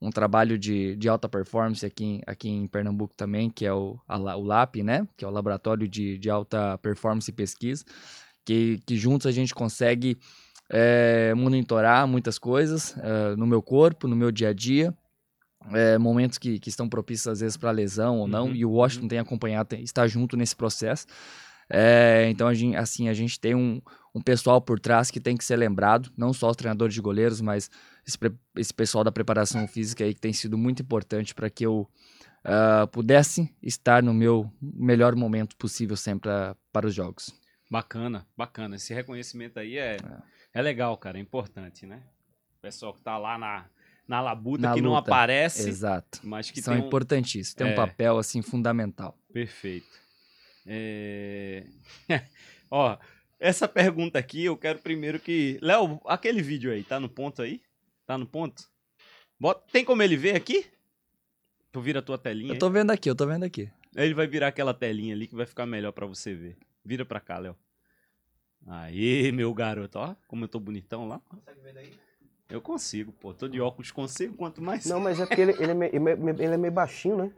[0.00, 4.18] um trabalho de, de alta performance aqui, aqui em Pernambuco também, que é o, a,
[4.36, 5.06] o LAP, né?
[5.16, 7.84] Que é o Laboratório de, de Alta Performance e Pesquisa,
[8.44, 10.18] que, que juntos a gente consegue
[10.68, 14.94] é, monitorar muitas coisas é, no meu corpo, no meu dia a dia,
[15.72, 18.70] é, momentos que, que estão propícios às vezes para lesão ou não, uhum, e o
[18.70, 19.08] Washington uhum.
[19.08, 21.06] tem acompanhado, tem, está junto nesse processo.
[21.68, 23.80] É, então, a gente, assim, a gente tem um,
[24.14, 27.40] um pessoal por trás que tem que ser lembrado, não só os treinadores de goleiros,
[27.40, 27.70] mas
[28.06, 28.16] esse,
[28.56, 31.88] esse pessoal da preparação física aí que tem sido muito importante para que eu
[32.44, 37.34] uh, pudesse estar no meu melhor momento possível sempre pra, para os jogos.
[37.68, 38.76] Bacana, bacana.
[38.76, 39.98] Esse reconhecimento aí é, é.
[40.54, 42.04] é legal, cara, é importante, né?
[42.58, 43.66] O pessoal que tá lá na,
[44.06, 44.88] na labuta na que luta.
[44.88, 45.68] não aparece.
[45.68, 46.20] Exato.
[46.22, 46.86] Mas que São tem um...
[46.86, 47.54] importantíssimos.
[47.54, 47.72] Tem é.
[47.72, 49.18] um papel, assim, fundamental.
[49.32, 49.88] Perfeito.
[50.66, 51.64] É...
[52.70, 52.96] Ó,
[53.38, 55.58] essa pergunta aqui eu quero primeiro que...
[55.60, 57.60] Léo, aquele vídeo aí, tá no ponto aí?
[58.06, 58.64] Tá no ponto?
[59.38, 59.64] Bota...
[59.72, 60.66] Tem como ele ver aqui?
[61.72, 62.54] Tu vira a tua telinha.
[62.54, 63.70] Eu tô vendo aqui, eu tô vendo aqui.
[63.94, 66.56] Ele vai virar aquela telinha ali que vai ficar melhor para você ver.
[66.84, 67.56] Vira pra cá, Léo.
[68.66, 71.20] Aí, meu garoto, ó, como eu tô bonitão lá.
[71.28, 72.05] Consegue ver daí?
[72.48, 73.34] Eu consigo, pô.
[73.34, 74.86] Tô de óculos, consigo, quanto mais.
[74.86, 77.30] Não, mas é porque ele, ele, é, meio, ele é meio baixinho, né?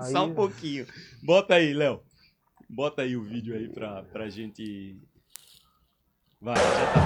[0.00, 0.12] aí...
[0.12, 0.86] Só um pouquinho.
[1.22, 2.00] Bota aí, Léo.
[2.68, 4.96] Bota aí o vídeo aí pra, pra gente.
[6.40, 7.00] Vai, já tá.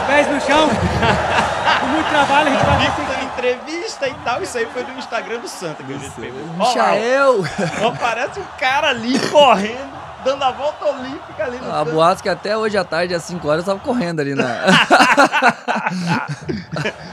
[0.00, 0.68] Os pés no chão!
[1.80, 3.24] Com muito trabalho, a gente vai conseguir.
[3.32, 6.40] entrevista e tal, isso aí foi do Instagram do Santa que a gente pegou.
[6.54, 7.40] Michael!
[7.82, 9.89] Ó, parece um cara ali correndo
[10.24, 13.48] dando a volta olímpica ali no A boato que até hoje à tarde, às 5
[13.48, 14.44] horas, eu tava correndo ali na.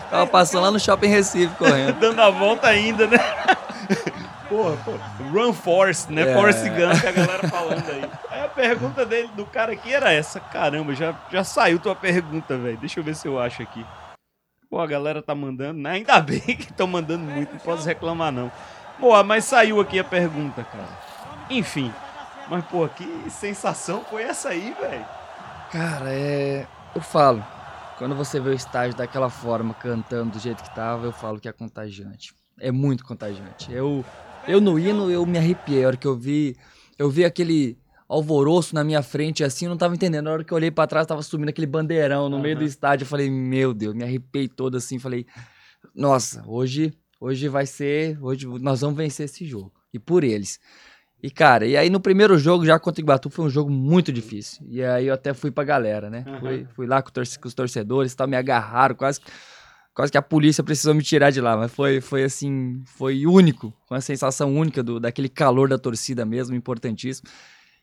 [0.09, 1.97] tava passando lá no shopping Recife correndo.
[1.99, 3.17] dando a volta ainda, né?
[4.47, 4.93] Porra, pô,
[5.31, 6.21] Run Force, né?
[6.21, 6.33] É.
[6.33, 8.09] Force Gun que a galera falando aí.
[8.29, 10.39] Aí a pergunta dele, do cara aqui era essa.
[10.39, 12.77] Caramba, já, já saiu tua pergunta, velho.
[12.77, 13.85] Deixa eu ver se eu acho aqui.
[14.69, 15.91] Pô, a galera tá mandando, né?
[15.91, 18.49] Ainda bem que estão mandando muito, não posso reclamar não.
[18.99, 20.87] Pô, mas saiu aqui a pergunta, cara.
[21.49, 21.93] Enfim,
[22.49, 25.05] mas, pô, que sensação foi essa aí, velho?
[25.71, 26.67] Cara, é.
[26.95, 27.43] Eu falo.
[27.97, 31.49] Quando você vê o estágio daquela forma, cantando do jeito que tava, eu falo que
[31.49, 32.33] é contagiante.
[32.59, 33.71] É muito contagiante.
[33.71, 34.05] Eu,
[34.47, 35.83] eu no hino, eu me arrepiei.
[35.83, 36.55] A hora que eu vi.
[36.97, 40.25] Eu vi aquele alvoroço na minha frente assim, eu não tava entendendo.
[40.25, 42.41] Na hora que eu olhei para trás, tava subindo aquele bandeirão no uhum.
[42.41, 43.03] meio do estádio.
[43.03, 44.97] Eu falei, meu Deus, me arrepiei todo assim.
[44.97, 45.25] Falei,
[45.93, 48.17] nossa, hoje, hoje vai ser.
[48.21, 49.73] Hoje nós vamos vencer esse jogo.
[49.93, 50.59] E por eles.
[51.21, 54.11] E, cara, e aí no primeiro jogo, já contra o Iguatu, foi um jogo muito
[54.13, 54.65] difícil.
[54.69, 56.23] E aí eu até fui pra galera, né?
[56.27, 56.39] Uhum.
[56.39, 59.19] Fui, fui lá com, com os torcedores, tal, me agarraram, quase,
[59.95, 61.57] quase que a polícia precisou me tirar de lá.
[61.57, 66.55] Mas foi, foi assim, foi único, uma sensação única do, daquele calor da torcida mesmo,
[66.55, 67.27] importantíssimo.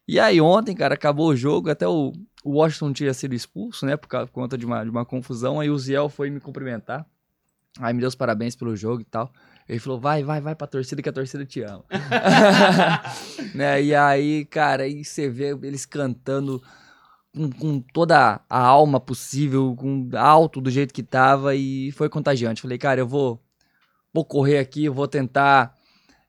[0.06, 2.12] E aí ontem, cara, acabou o jogo, até o,
[2.44, 5.58] o Washington tinha sido expulso, né, por, por conta de uma, de uma confusão.
[5.58, 7.04] Aí o Ziel foi me cumprimentar.
[7.80, 9.32] Aí me deu os parabéns pelo jogo e tal.
[9.68, 11.84] Ele falou, vai, vai, vai pra torcida que a torcida te ama.
[13.54, 13.82] né?
[13.82, 16.62] E aí, cara, aí você vê eles cantando
[17.34, 22.60] com, com, toda a alma possível, com alto do jeito que tava e foi contagiante.
[22.60, 23.42] Falei, cara, eu vou,
[24.12, 25.74] vou correr aqui, vou tentar,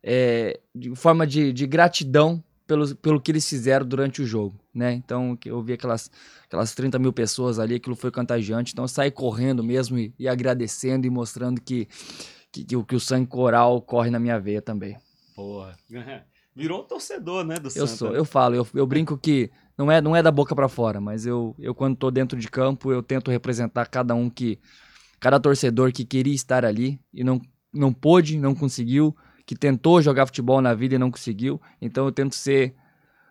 [0.01, 4.93] é, de forma de, de gratidão pelo, pelo que eles fizeram durante o jogo, né?
[4.93, 6.09] Então, eu vi aquelas,
[6.45, 8.71] aquelas 30 mil pessoas ali, aquilo foi contagiante.
[8.73, 11.87] Então, eu saí correndo mesmo e, e agradecendo e mostrando que
[12.55, 14.97] que, que, que o sangue coral corre na minha veia também.
[15.35, 15.75] Porra.
[16.55, 19.99] Virou um torcedor, né, do Eu sou, eu falo, eu, eu brinco que não é,
[19.99, 23.03] não é da boca para fora, mas eu, eu quando tô dentro de campo, eu
[23.03, 24.57] tento representar cada um que
[25.19, 27.41] cada torcedor que queria estar ali e não
[27.73, 29.13] não pôde, não conseguiu,
[29.45, 31.61] que tentou jogar futebol na vida e não conseguiu.
[31.81, 32.73] Então eu tento ser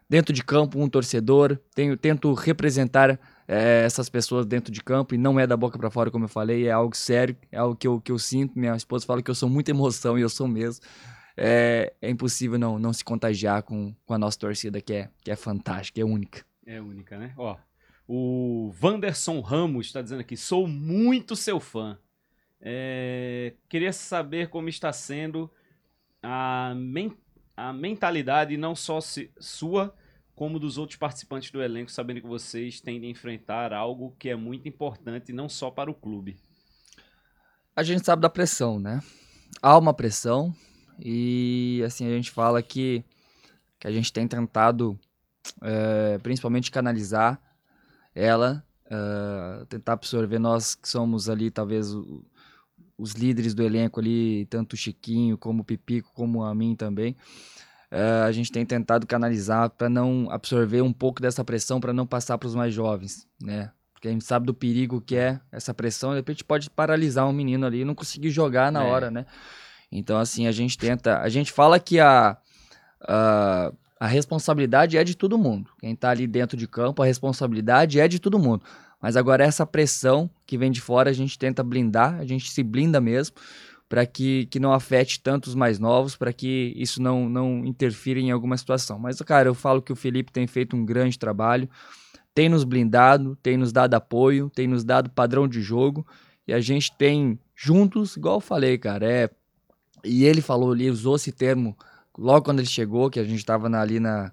[0.08, 5.18] dentro de campo um torcedor, tenho, tento representar é, essas pessoas dentro de campo e
[5.18, 7.86] não é da boca para fora, como eu falei, é algo sério, é algo que
[7.86, 8.58] eu, que eu sinto.
[8.58, 10.84] Minha esposa fala que eu sou muita emoção e eu sou mesmo.
[11.36, 15.30] É, é impossível não, não se contagiar com, com a nossa torcida, que é, que
[15.30, 16.44] é fantástica, é única.
[16.66, 17.34] É única, né?
[17.36, 17.56] Ó,
[18.06, 21.98] o Wanderson Ramos está dizendo aqui: sou muito seu fã.
[22.60, 25.50] É, queria saber como está sendo
[26.22, 27.14] a, men
[27.56, 29.94] a mentalidade, não só se, sua,
[30.34, 34.36] como dos outros participantes do elenco, sabendo que vocês têm de enfrentar algo que é
[34.36, 36.36] muito importante não só para o clube?
[37.76, 39.00] A gente sabe da pressão, né?
[39.62, 40.54] Há uma pressão
[40.98, 43.04] e assim a gente fala que,
[43.78, 44.98] que a gente tem tentado
[45.62, 47.40] é, principalmente canalizar
[48.14, 51.92] ela, é, tentar absorver nós que somos ali talvez
[52.98, 57.16] os líderes do elenco ali, tanto o Chiquinho como o Pipico, como a mim também,
[57.90, 62.06] uh, a gente tem tentado canalizar para não absorver um pouco dessa pressão, para não
[62.06, 63.70] passar para os mais jovens, né?
[63.92, 67.32] Porque a gente sabe do perigo que é essa pressão, de repente pode paralisar um
[67.32, 68.86] menino ali e não conseguir jogar na é.
[68.86, 69.26] hora, né?
[69.90, 71.20] Então, assim, a gente tenta.
[71.20, 72.36] A gente fala que a,
[73.00, 75.70] a, a responsabilidade é de todo mundo.
[75.78, 78.64] Quem está ali dentro de campo, a responsabilidade é de todo mundo.
[79.04, 82.62] Mas agora essa pressão que vem de fora, a gente tenta blindar, a gente se
[82.62, 83.36] blinda mesmo,
[83.86, 88.18] para que, que não afete tanto os mais novos, para que isso não, não interfira
[88.18, 88.98] em alguma situação.
[88.98, 91.68] Mas, cara, eu falo que o Felipe tem feito um grande trabalho,
[92.34, 96.06] tem nos blindado, tem nos dado apoio, tem nos dado padrão de jogo,
[96.48, 99.28] e a gente tem juntos, igual eu falei, cara, é.
[100.02, 101.76] E ele falou, ele usou esse termo
[102.16, 104.32] logo quando ele chegou, que a gente estava ali na,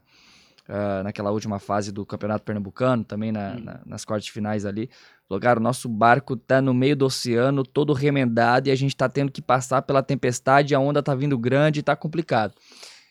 [0.72, 3.60] uh, naquela última fase do Campeonato Pernambucano, também na, hum.
[3.60, 4.90] na, nas quartas finais ali.
[5.28, 9.10] Falou, o nosso barco tá no meio do oceano, todo remendado, e a gente tá
[9.10, 12.54] tendo que passar pela tempestade, a onda tá vindo grande e tá complicado.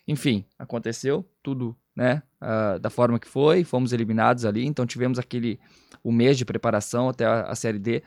[0.09, 5.61] Enfim, aconteceu tudo, né, uh, da forma que foi, fomos eliminados ali, então tivemos aquele,
[6.03, 8.03] o mês de preparação até a, a Série D,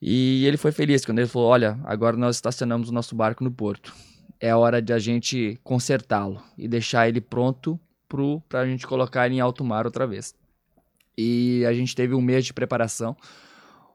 [0.00, 3.50] e ele foi feliz quando ele falou, olha, agora nós estacionamos o nosso barco no
[3.50, 3.92] porto,
[4.38, 7.80] é hora de a gente consertá-lo e deixar ele pronto
[8.48, 10.34] para a gente colocar ele em alto mar outra vez.
[11.16, 13.16] E a gente teve um mês de preparação,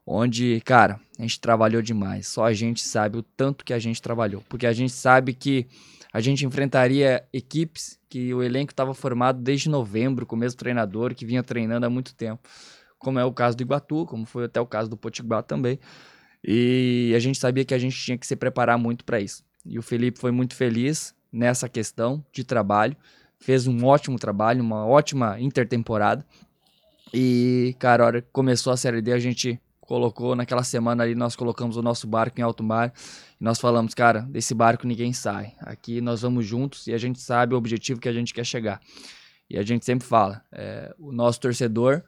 [0.06, 2.28] onde, cara, a gente trabalhou demais.
[2.28, 4.42] Só a gente sabe o tanto que a gente trabalhou.
[4.48, 5.66] Porque a gente sabe que
[6.12, 11.14] a gente enfrentaria equipes que o elenco estava formado desde novembro, com o mesmo treinador,
[11.14, 12.48] que vinha treinando há muito tempo.
[12.98, 15.78] Como é o caso do Iguatu, como foi até o caso do Potiguar também.
[16.42, 19.44] E a gente sabia que a gente tinha que se preparar muito para isso.
[19.66, 22.96] E o Felipe foi muito feliz nessa questão de trabalho
[23.40, 26.24] fez um ótimo trabalho, uma ótima intertemporada.
[27.12, 31.14] E, cara, a hora que começou a Série D, a gente colocou naquela semana ali,
[31.14, 32.92] nós colocamos o nosso barco em alto mar
[33.40, 35.54] e nós falamos, cara, desse barco ninguém sai.
[35.60, 38.82] Aqui nós vamos juntos e a gente sabe o objetivo que a gente quer chegar.
[39.48, 42.02] E a gente sempre fala, é, o nosso torcedor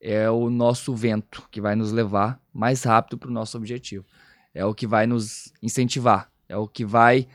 [0.00, 4.04] é o nosso vento que vai nos levar mais rápido para o nosso objetivo.
[4.52, 7.28] É o que vai nos incentivar, é o que vai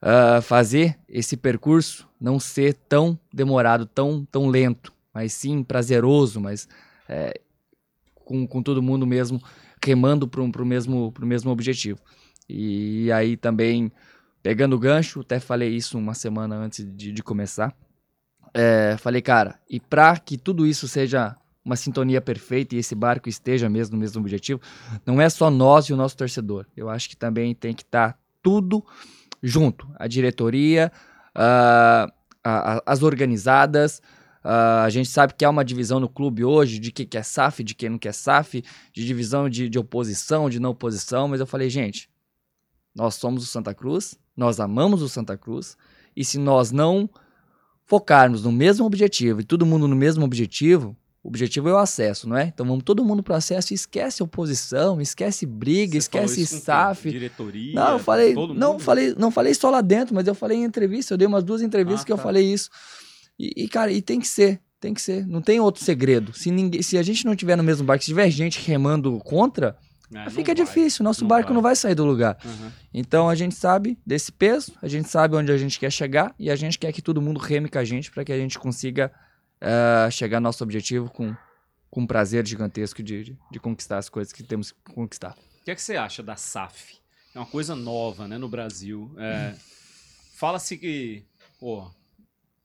[0.00, 6.68] uh, fazer esse percurso não ser tão demorado, tão, tão lento, mas sim prazeroso, mas
[7.08, 7.34] é,
[8.14, 9.42] com, com todo mundo mesmo
[9.84, 11.98] remando para o mesmo, mesmo objetivo.
[12.48, 13.90] E aí também,
[14.40, 17.74] pegando o gancho, até falei isso uma semana antes de, de começar,
[18.54, 23.28] é, falei, cara, e para que tudo isso seja uma sintonia perfeita e esse barco
[23.28, 24.60] esteja mesmo no mesmo objetivo,
[25.04, 26.66] não é só nós e o nosso torcedor.
[26.76, 28.84] Eu acho que também tem que estar tá tudo
[29.42, 29.88] junto.
[29.96, 30.92] A diretoria,
[31.36, 32.12] uh,
[32.84, 34.00] as organizadas.
[34.44, 37.62] Uh, a gente sabe que há uma divisão no clube hoje de quem quer SAF,
[37.62, 41.28] de quem não quer SAF, de divisão de, de oposição, de não oposição.
[41.28, 42.10] Mas eu falei, gente,
[42.94, 45.76] nós somos o Santa Cruz, nós amamos o Santa Cruz,
[46.16, 47.08] e se nós não
[47.84, 52.28] focarmos no mesmo objetivo e todo mundo no mesmo objetivo, o objetivo é o acesso,
[52.28, 52.46] não é?
[52.46, 57.10] Então vamos todo mundo para o acesso e esquece oposição, esquece briga, Você esquece SAF.
[57.10, 57.74] Diretoria.
[57.74, 61.14] Não, eu falei, não falei, não falei só lá dentro, mas eu falei em entrevista,
[61.14, 62.18] eu dei umas duas entrevistas ah, que tá.
[62.18, 62.68] eu falei isso.
[63.38, 66.32] E, e, cara, e tem que ser, tem que ser, não tem outro segredo.
[66.34, 69.76] Se ninguém, se a gente não tiver no mesmo barco, se tiver gente remando contra,
[70.12, 71.54] é, fica difícil, nosso não barco vai.
[71.54, 72.36] não vai sair do lugar.
[72.44, 72.70] Uhum.
[72.92, 76.50] Então a gente sabe desse peso, a gente sabe onde a gente quer chegar e
[76.50, 79.12] a gente quer que todo mundo reme com a gente para que a gente consiga
[79.62, 81.34] uh, chegar ao nosso objetivo com,
[81.90, 85.36] com um prazer gigantesco de, de, de, conquistar as coisas que temos que conquistar.
[85.60, 86.98] O que, é que você acha da SAF?
[87.34, 89.14] É uma coisa nova né, no Brasil.
[89.16, 89.54] É,
[90.34, 91.24] Fala-se que
[91.60, 91.88] pô,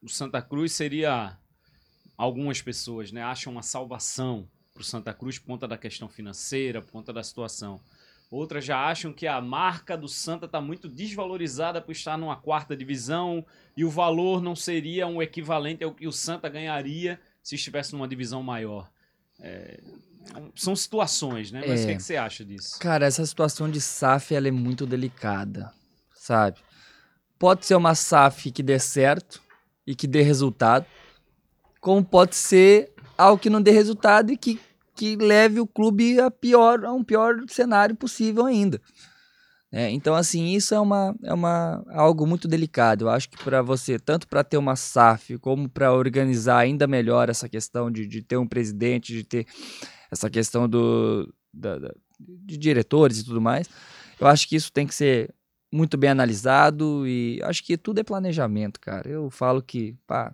[0.02, 1.38] o Santa Cruz seria.
[2.18, 6.82] Algumas pessoas né, acham uma salvação para o Santa Cruz por conta da questão financeira,
[6.82, 7.80] por conta da situação.
[8.30, 12.76] Outras já acham que a marca do Santa está muito desvalorizada por estar numa quarta
[12.76, 17.94] divisão e o valor não seria um equivalente ao que o Santa ganharia se estivesse
[17.94, 18.90] numa divisão maior.
[19.40, 19.80] É,
[20.56, 21.64] são situações, né?
[21.66, 22.78] Mas o que, é que, você acha disso?
[22.80, 25.72] Cara, essa situação de SAF ela é muito delicada,
[26.14, 26.60] sabe?
[27.40, 29.42] Pode ser uma SAF que dê certo
[29.86, 30.86] e que dê resultado,
[31.80, 34.60] como pode ser algo que não dê resultado e que
[34.98, 38.82] que leve o clube a, pior, a um pior cenário possível ainda.
[39.72, 43.06] É, então, assim, isso é, uma, é uma, algo muito delicado.
[43.06, 47.30] Eu acho que para você, tanto para ter uma SAF, como para organizar ainda melhor
[47.30, 49.46] essa questão de, de ter um presidente, de ter
[50.10, 53.70] essa questão do, da, da, de diretores e tudo mais,
[54.20, 55.34] eu acho que isso tem que ser
[55.72, 59.10] muito bem analisado e acho que tudo é planejamento, cara.
[59.10, 60.34] Eu falo que, pá,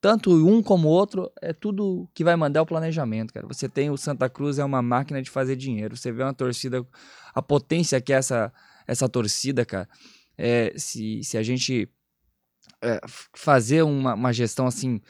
[0.00, 3.46] tanto um como o outro, é tudo que vai mandar o planejamento, cara.
[3.46, 5.96] Você tem o Santa Cruz, é uma máquina de fazer dinheiro.
[5.96, 6.84] Você vê uma torcida,
[7.34, 8.52] a potência que é essa,
[8.86, 9.88] essa torcida, cara.
[10.38, 11.88] É, se, se a gente
[12.82, 13.00] é,
[13.34, 15.00] fazer uma, uma gestão assim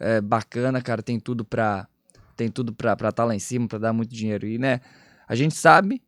[0.00, 1.86] é, bacana, cara, tem tudo pra
[2.34, 4.46] tem tudo pra estar tá lá em cima, pra dar muito dinheiro.
[4.46, 4.80] E, né,
[5.26, 6.00] a gente sabe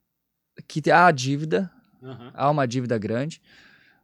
[0.69, 1.69] que há dívida,
[2.01, 2.31] uhum.
[2.33, 3.43] há uma dívida grande,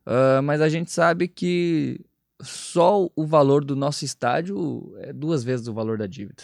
[0.05, 2.05] uh, mas a gente sabe que
[2.41, 6.43] só o valor do nosso estádio é duas vezes o valor da dívida,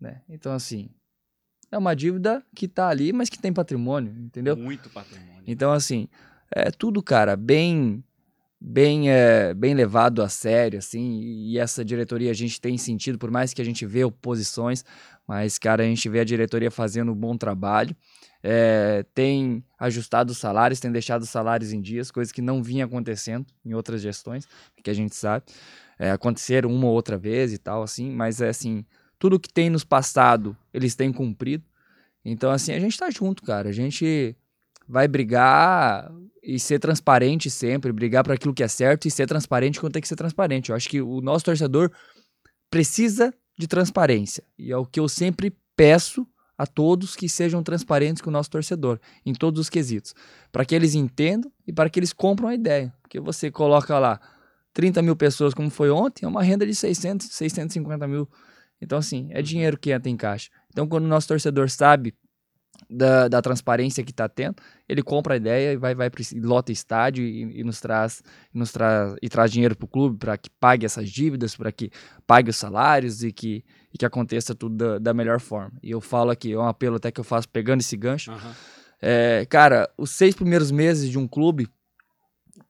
[0.00, 0.22] né?
[0.28, 0.90] Então, assim,
[1.70, 4.56] é uma dívida que tá ali, mas que tem patrimônio, entendeu?
[4.56, 5.42] Muito patrimônio.
[5.46, 6.08] Então, assim,
[6.50, 8.02] é tudo, cara, bem
[8.60, 13.30] bem é, bem levado a sério, assim, e essa diretoria a gente tem sentido, por
[13.30, 14.84] mais que a gente vê oposições,
[15.26, 17.94] mas, cara, a gente vê a diretoria fazendo um bom trabalho,
[18.42, 22.84] é, tem ajustado os salários, tem deixado os salários em dias, coisa que não vinha
[22.84, 24.46] acontecendo em outras gestões,
[24.82, 25.44] que a gente sabe.
[25.98, 28.84] É, aconteceram uma ou outra vez e tal, assim, mas é assim,
[29.18, 31.64] tudo que tem nos passado, eles têm cumprido.
[32.24, 33.68] Então, assim, a gente tá junto, cara.
[33.68, 34.36] A gente
[34.86, 36.10] vai brigar
[36.42, 40.02] e ser transparente sempre, brigar para aquilo que é certo e ser transparente quando tem
[40.02, 40.70] que ser transparente.
[40.70, 41.90] Eu acho que o nosso torcedor
[42.70, 44.44] precisa de transparência.
[44.58, 46.26] E é o que eu sempre peço
[46.58, 50.12] a todos que sejam transparentes com o nosso torcedor, em todos os quesitos,
[50.50, 52.92] para que eles entendam e para que eles compram a ideia.
[53.00, 54.20] Porque você coloca lá
[54.74, 58.28] 30 mil pessoas, como foi ontem, é uma renda de 600, 650 mil.
[58.82, 60.50] Então, assim, é dinheiro que entra em caixa.
[60.70, 62.14] Então, quando o nosso torcedor sabe
[62.88, 64.56] da, da transparência que está tendo,
[64.88, 68.22] ele compra a ideia e vai, vai lota estádio e, e, nos traz,
[68.54, 71.70] e nos traz e traz dinheiro para o clube para que pague essas dívidas, para
[71.70, 71.90] que
[72.26, 75.72] pague os salários e que, e que aconteça tudo da, da, melhor forma.
[75.82, 78.32] E eu falo aqui, é um apelo até que eu faço pegando esse gancho.
[78.32, 78.52] Uhum.
[79.00, 81.68] É, cara, os seis primeiros meses de um clube,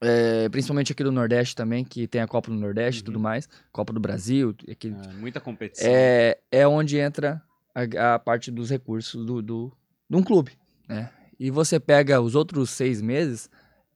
[0.01, 3.07] é, principalmente aqui do Nordeste também, que tem a Copa do Nordeste e uhum.
[3.07, 4.55] tudo mais, Copa do Brasil.
[4.69, 5.89] Aqui, é, muita competição.
[5.89, 7.41] É, é onde entra
[7.73, 9.73] a, a parte dos recursos do, do,
[10.09, 10.53] de um clube,
[10.89, 11.11] né?
[11.39, 13.49] E você pega os outros seis meses,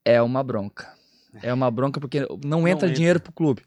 [0.04, 0.92] é uma bronca.
[1.42, 3.62] É uma bronca porque não entra, não dinheiro para o clube.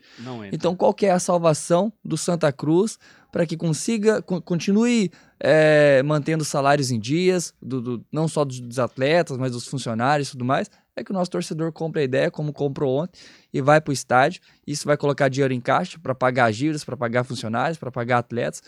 [0.53, 2.99] Então, qual que é a salvação do Santa Cruz
[3.31, 8.77] para que consiga, continue é, mantendo salários em dias, do, do, não só dos, dos,
[8.77, 10.69] atletas, mas dos funcionários e tudo mais?
[10.95, 13.19] É que o nosso torcedor compra a ideia, como comprou ontem,
[13.51, 14.41] e vai para o estádio.
[14.65, 18.61] Isso vai colocar dinheiro em caixa para pagar dívidas, para pagar funcionários, para pagar atletas.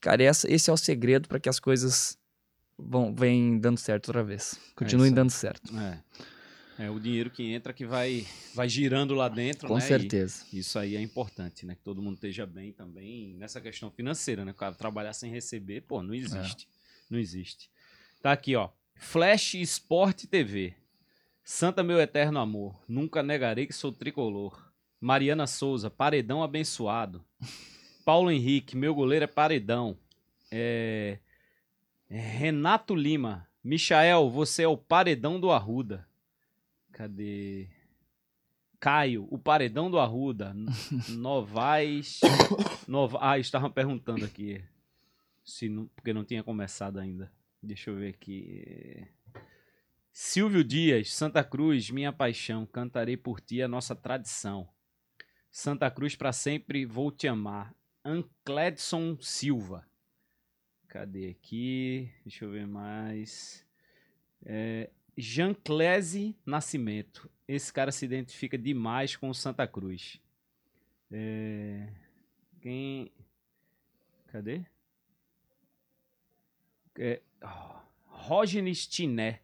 [0.00, 2.16] Cara, essa, esse é o segredo para que as coisas
[3.14, 4.58] vem dando certo outra vez.
[4.74, 5.76] Continuem é dando certo.
[5.78, 6.02] É.
[6.76, 9.80] É o dinheiro que entra que vai, vai girando lá dentro, Com né?
[9.80, 10.44] certeza.
[10.52, 11.76] E isso aí é importante, né?
[11.76, 14.50] Que todo mundo esteja bem também nessa questão financeira, né?
[14.50, 16.66] O cara trabalhar sem receber, pô, não existe.
[16.68, 16.74] É.
[17.10, 17.70] Não existe.
[18.20, 18.70] Tá aqui, ó.
[18.96, 20.74] Flash Sport TV.
[21.44, 24.72] Santa meu eterno amor, nunca negarei que sou tricolor.
[25.00, 27.24] Mariana Souza, paredão abençoado.
[28.04, 29.96] Paulo Henrique, meu goleiro é paredão.
[30.50, 31.18] É...
[32.20, 33.48] Renato Lima.
[33.62, 36.06] Michael, você é o paredão do Arruda.
[36.92, 37.68] Cadê?
[38.78, 40.54] Caio, o paredão do Arruda.
[41.08, 42.20] Novais.
[42.86, 43.18] Nova...
[43.20, 44.62] Ah, estavam perguntando aqui.
[45.44, 45.86] Se não...
[45.88, 47.32] Porque não tinha começado ainda.
[47.60, 49.08] Deixa eu ver aqui.
[50.12, 52.64] Silvio Dias, Santa Cruz, minha paixão.
[52.66, 54.68] Cantarei por ti a nossa tradição.
[55.50, 57.74] Santa Cruz para sempre vou te amar.
[58.04, 59.84] Ancledson Silva.
[60.94, 62.08] Cadê aqui?
[62.24, 63.66] Deixa eu ver mais.
[64.46, 64.88] É,
[65.18, 67.28] Jean Clese Nascimento.
[67.48, 70.20] Esse cara se identifica demais com o Santa Cruz.
[71.10, 71.88] É,
[72.60, 73.10] quem.
[74.28, 74.64] Cadê?
[76.96, 78.44] É, oh,
[78.88, 79.40] Tiné.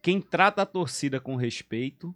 [0.00, 2.14] Quem trata a torcida com respeito,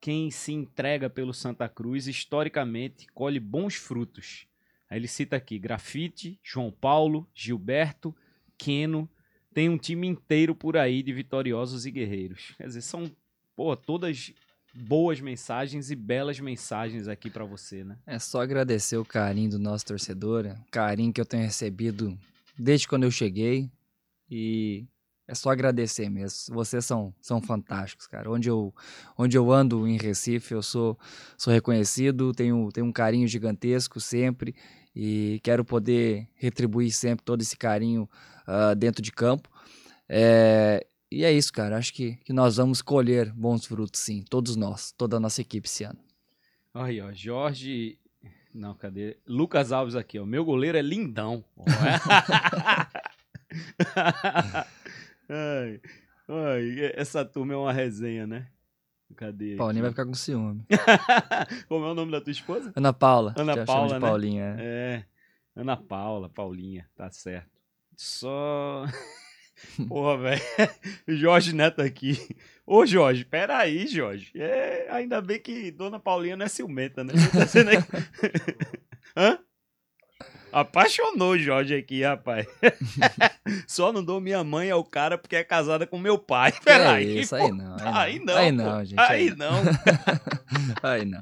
[0.00, 4.48] quem se entrega pelo Santa Cruz, historicamente colhe bons frutos.
[4.88, 8.14] Aí ele cita aqui Grafite, João Paulo, Gilberto,
[8.56, 9.08] Queno.
[9.52, 12.54] Tem um time inteiro por aí de vitoriosos e guerreiros.
[12.56, 13.10] Quer dizer, são
[13.54, 14.32] pô, todas
[14.74, 17.98] boas mensagens e belas mensagens aqui para você, né?
[18.06, 22.16] É só agradecer o carinho do nosso torcedor, carinho que eu tenho recebido
[22.58, 23.70] desde quando eu cheguei
[24.30, 24.86] e
[25.28, 26.54] é só agradecer mesmo.
[26.54, 28.30] Vocês são, são fantásticos, cara.
[28.30, 28.72] Onde eu,
[29.18, 30.98] onde eu ando em Recife, eu sou,
[31.36, 34.54] sou reconhecido, tenho, tenho um carinho gigantesco sempre
[34.94, 38.08] e quero poder retribuir sempre todo esse carinho
[38.46, 39.50] uh, dentro de campo.
[40.08, 41.76] É, e é isso, cara.
[41.76, 44.22] Acho que, que nós vamos colher bons frutos, sim.
[44.22, 45.98] Todos nós, toda a nossa equipe esse ano.
[46.72, 47.98] Aí, ó, Jorge.
[48.54, 49.18] Não, cadê?
[49.26, 50.24] Lucas Alves aqui, ó.
[50.24, 51.44] Meu goleiro é lindão.
[55.28, 55.80] Ai,
[56.28, 58.48] ai, essa turma é uma resenha, né?
[59.14, 59.50] Cadê?
[59.50, 59.56] aqui?
[59.56, 60.64] Paulinha vai ficar com ciúme.
[61.68, 62.72] Como é o nome da tua esposa?
[62.74, 63.34] Ana Paula.
[63.36, 64.00] Ana Paula, né?
[64.00, 64.56] Paulinha.
[64.58, 65.04] É.
[65.54, 67.50] Ana Paula, Paulinha, tá certo.
[67.96, 68.84] Só.
[69.88, 70.42] Porra, velho.
[71.08, 72.18] Jorge Neto aqui.
[72.66, 74.32] Ô, Jorge, peraí, Jorge.
[74.34, 77.14] É, ainda bem que Dona Paulinha não é ciumenta, né?
[77.32, 77.70] Tá sendo
[79.16, 79.38] Hã?
[80.56, 82.46] Apaixonou o Jorge aqui, rapaz.
[83.68, 86.50] Só não dou minha mãe ao cara porque é casada com meu pai.
[86.64, 87.20] Peraí.
[87.20, 87.42] isso, pô.
[87.42, 87.76] aí não.
[87.78, 88.36] Aí não.
[88.36, 88.98] Aí não, gente.
[88.98, 89.62] Aí não.
[90.82, 91.20] aí não.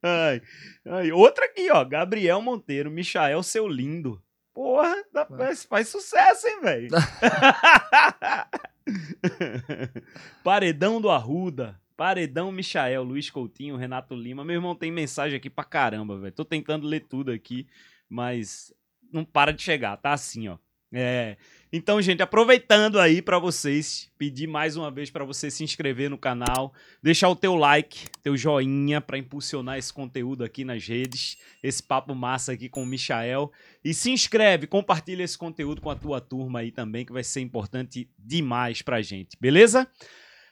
[0.00, 0.40] Ai,
[0.86, 1.84] ai, outra aqui, ó.
[1.84, 4.22] Gabriel Monteiro, Michael, seu lindo.
[4.54, 6.88] Porra, dá- faz, faz sucesso, hein, velho?
[10.44, 11.80] Paredão do Arruda.
[11.96, 14.44] Paredão Michael, Luiz Coutinho, Renato Lima.
[14.44, 16.32] Meu irmão tem mensagem aqui pra caramba, velho.
[16.32, 17.66] Tô tentando ler tudo aqui,
[18.10, 18.74] mas
[19.12, 19.96] não para de chegar.
[19.96, 20.58] Tá assim, ó.
[20.92, 21.36] É.
[21.72, 26.18] Então, gente, aproveitando aí pra vocês, pedir mais uma vez pra você se inscrever no
[26.18, 31.80] canal, deixar o teu like, teu joinha pra impulsionar esse conteúdo aqui nas redes, esse
[31.80, 33.52] papo massa aqui com o Michael.
[33.84, 37.40] E se inscreve, compartilha esse conteúdo com a tua turma aí também, que vai ser
[37.40, 39.88] importante demais pra gente, beleza?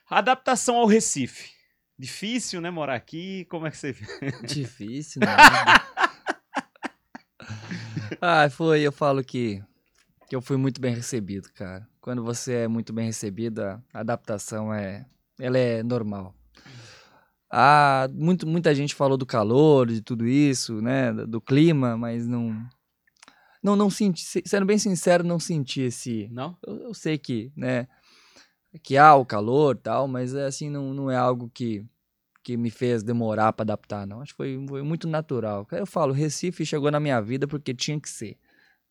[0.09, 1.51] Adaptação ao Recife.
[1.97, 3.45] Difícil, né, morar aqui?
[3.49, 3.93] Como é que você...
[4.47, 5.35] Difícil, né?
[8.21, 9.63] Ah, foi, eu falo que,
[10.27, 11.87] que eu fui muito bem recebido, cara.
[12.01, 15.05] Quando você é muito bem recebido, a adaptação é,
[15.39, 16.33] ela é normal.
[17.51, 22.63] Ah, muito, muita gente falou do calor, de tudo isso, né, do clima, mas não,
[23.63, 26.55] não, não senti, se- sendo bem sincero, não senti esse, Não?
[26.65, 27.87] eu, eu sei que, né,
[28.83, 31.83] que há o calor tal, mas é assim, não, não é algo que,
[32.43, 34.21] que me fez demorar para adaptar, não.
[34.21, 35.67] Acho que foi, foi muito natural.
[35.71, 38.37] Eu falo, Recife chegou na minha vida porque tinha que ser,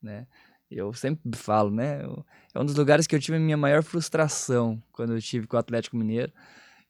[0.02, 0.26] né?
[0.70, 2.04] Eu sempre falo, né?
[2.04, 2.24] eu-
[2.54, 5.56] é um dos lugares que eu tive a minha maior frustração quando eu tive com
[5.56, 6.32] o Atlético Mineiro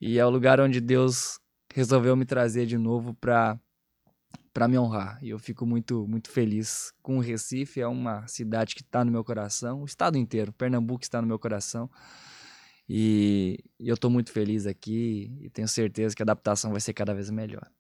[0.01, 1.39] e é o lugar onde Deus
[1.73, 3.59] resolveu me trazer de novo para
[4.53, 5.19] para me honrar.
[5.23, 9.13] E eu fico muito muito feliz com o Recife, é uma cidade que está no
[9.13, 11.89] meu coração, o estado inteiro, Pernambuco está no meu coração.
[12.89, 17.15] E eu estou muito feliz aqui e tenho certeza que a adaptação vai ser cada
[17.15, 17.71] vez melhor.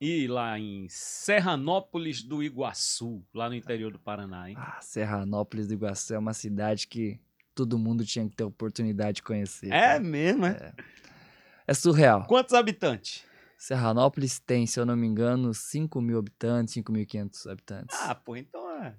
[0.00, 4.56] E lá em Serranópolis do Iguaçu, lá no interior do Paraná, hein?
[4.58, 7.18] Ah, Serranópolis do Iguaçu é uma cidade que
[7.54, 9.68] todo mundo tinha que ter oportunidade de conhecer.
[9.68, 10.00] É cara.
[10.00, 10.74] mesmo, é?
[11.66, 12.26] É surreal.
[12.26, 13.24] Quantos habitantes?
[13.56, 17.98] Serranópolis tem, se eu não me engano, 5 mil habitantes, 5.500 habitantes.
[18.02, 18.94] Ah, pô, então é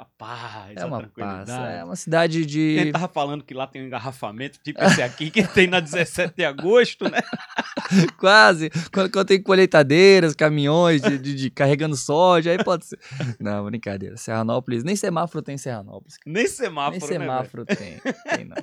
[0.00, 1.50] a paz, é uma tranquilidade.
[1.50, 1.68] passa.
[1.70, 2.60] É uma cidade de.
[2.60, 6.34] Ele tava falando que lá tem um engarrafamento, tipo esse aqui, que tem na 17
[6.36, 7.18] de agosto, né?
[8.18, 8.70] Quase.
[8.92, 12.98] Quando, quando tem colheitadeiras, caminhões de, de- de carregando soja, aí pode ser.
[13.38, 14.16] Não, brincadeira.
[14.16, 16.16] Serranópolis, nem semáforo tem em Serranópolis.
[16.26, 18.00] Nem semáforo, Nem né, semáforo tem.
[18.36, 18.56] tem não.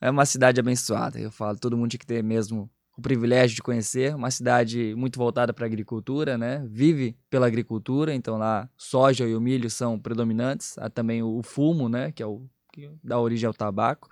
[0.00, 1.18] É uma cidade abençoada.
[1.18, 4.14] Eu falo, todo mundo tinha que ter mesmo o privilégio de conhecer.
[4.14, 6.64] Uma cidade muito voltada para a agricultura, né?
[6.66, 10.78] Vive pela agricultura, então lá soja e o milho são predominantes.
[10.78, 12.10] Há também o fumo, né?
[12.12, 12.42] Que é o
[12.72, 14.08] que dá origem ao tabaco,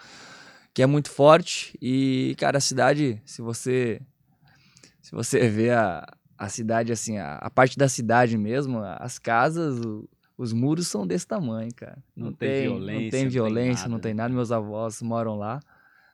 [0.73, 1.77] que é muito forte.
[1.81, 4.01] E, cara, a cidade, se você
[5.01, 6.07] se você vê a,
[6.37, 11.07] a cidade assim, a, a parte da cidade mesmo, as casas, o- os muros são
[11.07, 12.03] desse tamanho, cara.
[12.17, 14.23] Não tem violência, não não tem tem violência, não nada, tem né?
[14.25, 14.35] nada.
[14.35, 15.61] Meus avós moram lá,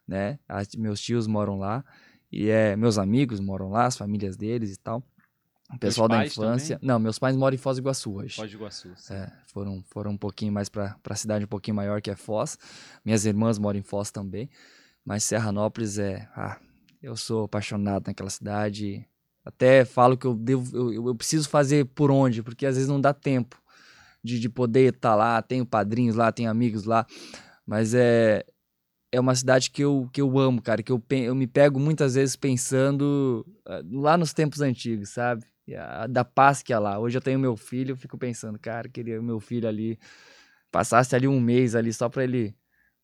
[0.06, 0.38] né?
[0.48, 1.82] As- meus tios moram lá
[2.30, 5.02] e é meus amigos moram lá, as famílias deles e tal.
[5.72, 6.76] O pessoal da infância.
[6.76, 6.88] também?
[6.88, 8.34] Não, meus pais moram em Foz do Iguaçu hoje.
[8.34, 8.92] Foz do Iguaçu.
[8.96, 9.14] sim.
[9.14, 12.58] É, foram, foram um pouquinho mais para a cidade um pouquinho maior que é Foz.
[13.04, 14.50] Minhas irmãs moram em Foz também.
[15.04, 16.28] Mas Serranópolis é.
[16.34, 16.58] Ah,
[17.00, 19.06] eu sou apaixonado naquela cidade.
[19.44, 23.00] Até falo que eu, devo, eu, eu preciso fazer por onde, porque às vezes não
[23.00, 23.60] dá tempo
[24.22, 25.40] de, de poder estar lá.
[25.40, 27.06] Tenho padrinhos lá, tenho amigos lá.
[27.64, 28.44] Mas é,
[29.12, 30.82] é uma cidade que eu, que eu amo, cara.
[30.82, 35.44] Que eu, eu me pego muitas vezes pensando ah, lá nos tempos antigos, sabe?
[36.08, 36.98] Da paz que é lá.
[36.98, 39.98] Hoje eu tenho meu filho, eu fico pensando, cara, queria o meu filho ali
[40.70, 42.54] passasse ali um mês ali só pra ele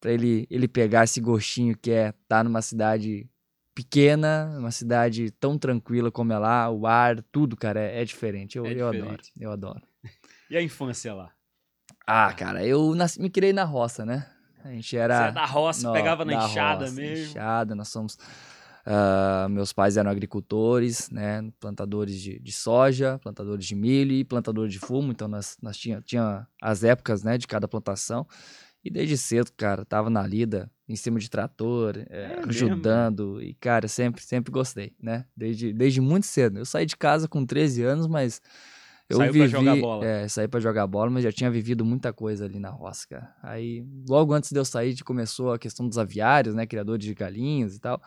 [0.00, 3.28] para ele ele pegar esse gostinho que é estar numa cidade
[3.74, 8.56] pequena, uma cidade tão tranquila como é lá, o ar, tudo, cara, é, é diferente.
[8.56, 9.32] Eu, É eu adoro, diferente.
[9.38, 9.82] eu adoro.
[10.48, 11.32] E a infância lá?
[12.06, 14.24] Ah, cara, eu nasci, me criei na roça, né?
[14.68, 15.24] A gente era.
[15.24, 17.30] Você é da roça, Nó, pegava na da enxada roça, mesmo.
[17.30, 18.18] Enxada, nós somos.
[18.84, 21.48] ah, meus pais eram agricultores, né?
[21.58, 25.10] Plantadores de, de soja, plantadores de milho e plantadores de fumo.
[25.12, 28.26] Então nós, nós tinha, tinha as épocas, né, de cada plantação.
[28.84, 32.50] E desde cedo, cara, tava na lida, em cima de trator, eh, mesmo?
[32.50, 33.42] ajudando.
[33.42, 35.24] E, cara, sempre, sempre gostei, né?
[35.36, 36.58] Desde, desde muito cedo.
[36.60, 38.40] Eu saí de casa com 13 anos, mas
[39.08, 40.04] eu Saiu pra vivi, jogar bola.
[40.06, 43.34] É, saí pra jogar bola, mas já tinha vivido muita coisa ali na roça, cara.
[43.42, 46.66] Aí, logo antes de eu sair, começou a questão dos aviários, né?
[46.66, 48.00] Criadores de galinhas e tal.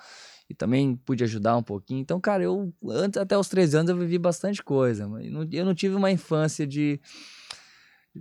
[0.49, 2.01] e também pude ajudar um pouquinho.
[2.01, 5.75] Então, cara, eu antes até os 13 anos eu vivi bastante coisa, mas eu não
[5.75, 6.99] tive uma infância de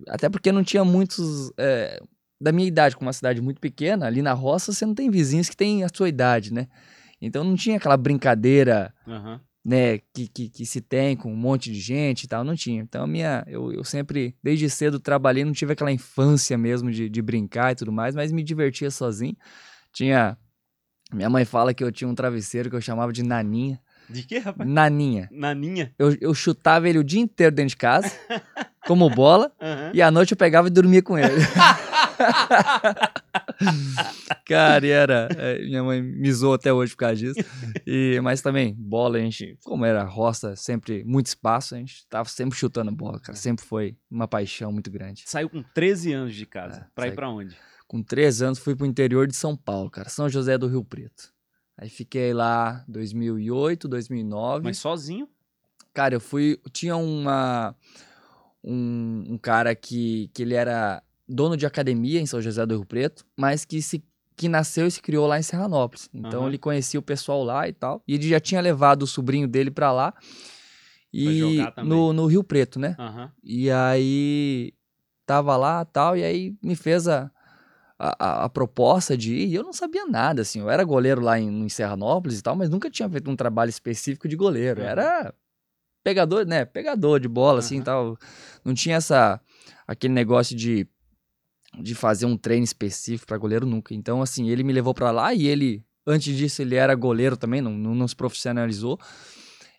[0.06, 2.00] até porque não tinha muitos é,
[2.40, 5.48] da minha idade, com uma cidade muito pequena, ali na roça você não tem vizinhos
[5.48, 6.68] que têm a sua idade, né?
[7.20, 9.40] Então não tinha aquela brincadeira, uhum.
[9.64, 12.80] Né, que, que, que, se tem com um monte de gente e tal, não tinha.
[12.82, 17.22] Então minha, eu, eu sempre, desde cedo, trabalhei, não tive aquela infância mesmo de, de
[17.22, 19.36] brincar e tudo mais, mas me divertia sozinho.
[19.92, 20.38] Tinha
[21.12, 23.80] minha mãe fala que eu tinha um travesseiro que eu chamava de Naninha.
[24.08, 24.68] De quê, rapaz?
[24.68, 25.28] Naninha.
[25.30, 25.92] Naninha?
[25.98, 28.10] Eu, eu chutava ele o dia inteiro dentro de casa,
[28.86, 29.90] como bola, uhum.
[29.92, 31.34] e à noite eu pegava e dormia com ele.
[34.46, 35.28] Cara, e era.
[35.36, 37.40] É, minha mãe me zoou até hoje por causa disso.
[37.86, 42.28] E, mas também, bola, a gente, como era roça, sempre muito espaço, a gente tava
[42.28, 43.36] sempre chutando bola, cara.
[43.36, 45.24] Sempre foi uma paixão muito grande.
[45.26, 46.80] Saiu com 13 anos de casa.
[46.80, 47.56] É, pra ir pra onde?
[47.88, 51.32] com três anos, fui pro interior de São Paulo, cara, São José do Rio Preto.
[51.78, 54.64] Aí fiquei lá 2008, 2009.
[54.64, 55.28] Mas sozinho?
[55.94, 56.60] Cara, eu fui.
[56.72, 57.74] Tinha uma.
[58.64, 62.84] Um, um, cara que, que ele era dono de academia em São José do Rio
[62.84, 64.02] Preto, mas que se
[64.34, 66.08] que nasceu e se criou lá em Serranópolis.
[66.14, 66.48] Então uhum.
[66.48, 68.02] ele conhecia o pessoal lá e tal.
[68.06, 70.14] E ele já tinha levado o sobrinho dele para lá.
[71.12, 72.96] E no, no Rio Preto, né?
[72.98, 73.28] Uhum.
[73.42, 74.72] E aí
[75.26, 77.30] tava lá tal, e aí me fez a,
[77.98, 81.38] a, a, proposta de ir, e eu não sabia nada, assim, eu era goleiro lá
[81.38, 84.86] em, em Serranópolis e tal, mas nunca tinha feito um trabalho específico de goleiro, uhum.
[84.86, 85.34] era
[86.04, 87.58] pegador, né, pegador de bola, uhum.
[87.58, 88.16] assim, tal,
[88.64, 89.40] não tinha essa,
[89.86, 90.86] aquele negócio de,
[91.80, 95.34] de fazer um treino específico para goleiro nunca, então, assim, ele me levou para lá
[95.34, 98.96] e ele, antes disso, ele era goleiro também, não, não, não se profissionalizou,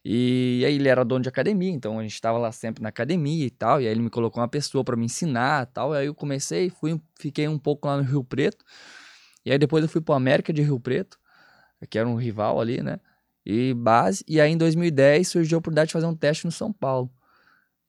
[0.04, 3.46] e aí ele era dono de academia, então a gente estava lá sempre na academia
[3.46, 3.82] e tal.
[3.82, 5.94] E aí ele me colocou uma pessoa para me ensinar e tal.
[5.94, 8.64] E aí eu comecei, fui, fiquei um pouco lá no Rio Preto.
[9.46, 11.20] E aí depois eu fui para América de Rio Preto,
[11.90, 13.00] que era um rival ali, né?
[13.46, 14.24] E base.
[14.28, 17.12] E aí em 2010 surgiu a oportunidade de fazer um teste no São Paulo.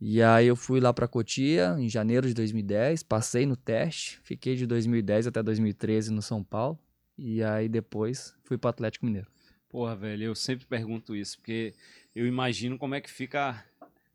[0.00, 4.56] E aí eu fui lá para Cotia em janeiro de 2010, passei no teste, fiquei
[4.56, 6.78] de 2010 até 2013 no São Paulo.
[7.18, 9.28] E aí depois fui para Atlético Mineiro.
[9.70, 11.72] Porra, velho, eu sempre pergunto isso, porque
[12.14, 13.64] eu imagino como é que fica,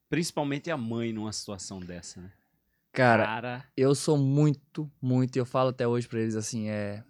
[0.10, 2.32] principalmente a mãe numa situação dessa, né?
[2.92, 7.04] Cara, Cara, eu sou muito, muito, eu falo até hoje pra eles assim, é.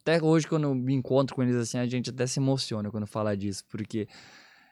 [0.00, 3.06] Até hoje, quando eu me encontro com eles assim, a gente até se emociona quando
[3.06, 4.06] fala disso, porque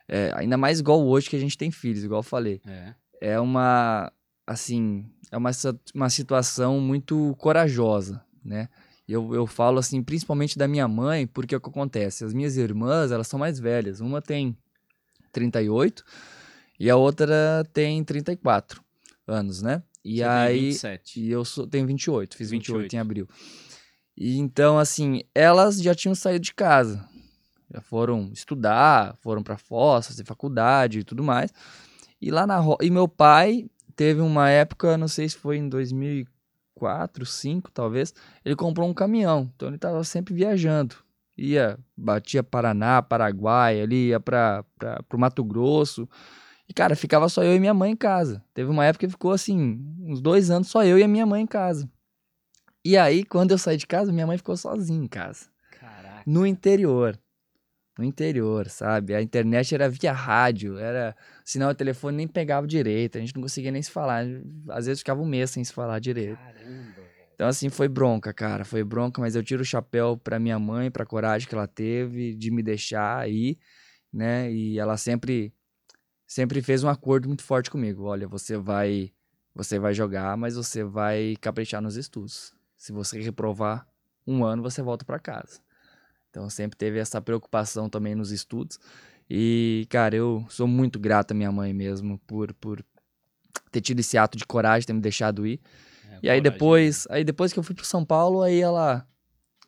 [0.06, 2.60] é, ainda mais igual hoje que a gente tem filhos, igual eu falei.
[2.64, 4.12] É, é uma,
[4.46, 5.50] assim, é uma,
[5.94, 8.68] uma situação muito corajosa, né?
[9.12, 12.24] Eu, eu falo assim, principalmente da minha mãe, porque é o que acontece?
[12.24, 14.00] As minhas irmãs, elas são mais velhas.
[14.00, 14.56] Uma tem
[15.32, 16.04] 38
[16.80, 18.82] e a outra tem 34
[19.26, 19.82] anos, né?
[20.04, 20.58] E Você aí.
[20.58, 21.20] Tem 27.
[21.20, 23.28] E eu sou, tenho 28, fiz 28, 28 em abril.
[24.16, 27.06] E então, assim, elas já tinham saído de casa.
[27.72, 31.52] Já foram estudar, foram para Foz, fazer faculdade e tudo mais.
[32.20, 36.31] E lá na E meu pai teve uma época, não sei se foi em 2004,
[36.80, 38.14] 2005 talvez,
[38.44, 39.50] ele comprou um caminhão.
[39.54, 40.96] Então ele estava sempre viajando
[41.36, 44.64] ia, batia Paraná, Paraguai, ali ia para
[45.12, 46.08] o Mato Grosso.
[46.68, 48.42] E, cara, ficava só eu e minha mãe em casa.
[48.54, 51.42] Teve uma época que ficou assim, uns dois anos, só eu e a minha mãe
[51.42, 51.90] em casa.
[52.84, 55.46] E aí, quando eu saí de casa, minha mãe ficou sozinha em casa.
[55.78, 56.22] Caraca.
[56.26, 57.18] No interior.
[57.98, 59.14] No interior, sabe?
[59.14, 61.14] A internet era via rádio, era.
[61.44, 64.24] Sinal o telefone nem pegava direito, a gente não conseguia nem se falar.
[64.70, 66.38] Às vezes ficava um mês sem se falar direito.
[66.38, 67.02] Caramba.
[67.34, 68.64] Então, assim, foi bronca, cara.
[68.64, 72.34] Foi bronca, mas eu tiro o chapéu pra minha mãe, pra coragem que ela teve
[72.34, 73.58] de me deixar aí,
[74.12, 74.50] né?
[74.52, 75.52] E ela sempre
[76.26, 78.04] sempre fez um acordo muito forte comigo.
[78.04, 79.12] Olha, você vai
[79.54, 82.54] você vai jogar, mas você vai caprichar nos estudos.
[82.76, 83.86] Se você reprovar
[84.26, 85.60] um ano, você volta para casa.
[86.32, 88.80] Então sempre teve essa preocupação também nos estudos.
[89.28, 92.82] E, cara, eu sou muito grato à minha mãe mesmo por, por
[93.70, 95.60] ter tido esse ato de coragem, ter me deixado ir.
[96.10, 99.06] É, e aí depois, aí depois que eu fui para São Paulo, aí ela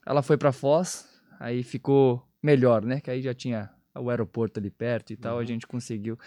[0.06, 1.06] ela foi para Foz,
[1.38, 2.98] aí ficou melhor, né?
[3.00, 5.40] Que aí já tinha o aeroporto ali perto e tal, uhum.
[5.40, 6.18] a gente conseguiu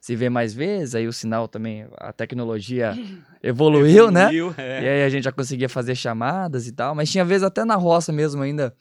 [0.00, 2.94] se ver mais vezes, aí o sinal também, a tecnologia
[3.42, 4.22] evoluiu, né?
[4.22, 4.54] evoluiu né?
[4.58, 4.82] É.
[4.82, 7.76] E aí a gente já conseguia fazer chamadas e tal, mas tinha vezes até na
[7.76, 8.74] roça mesmo ainda,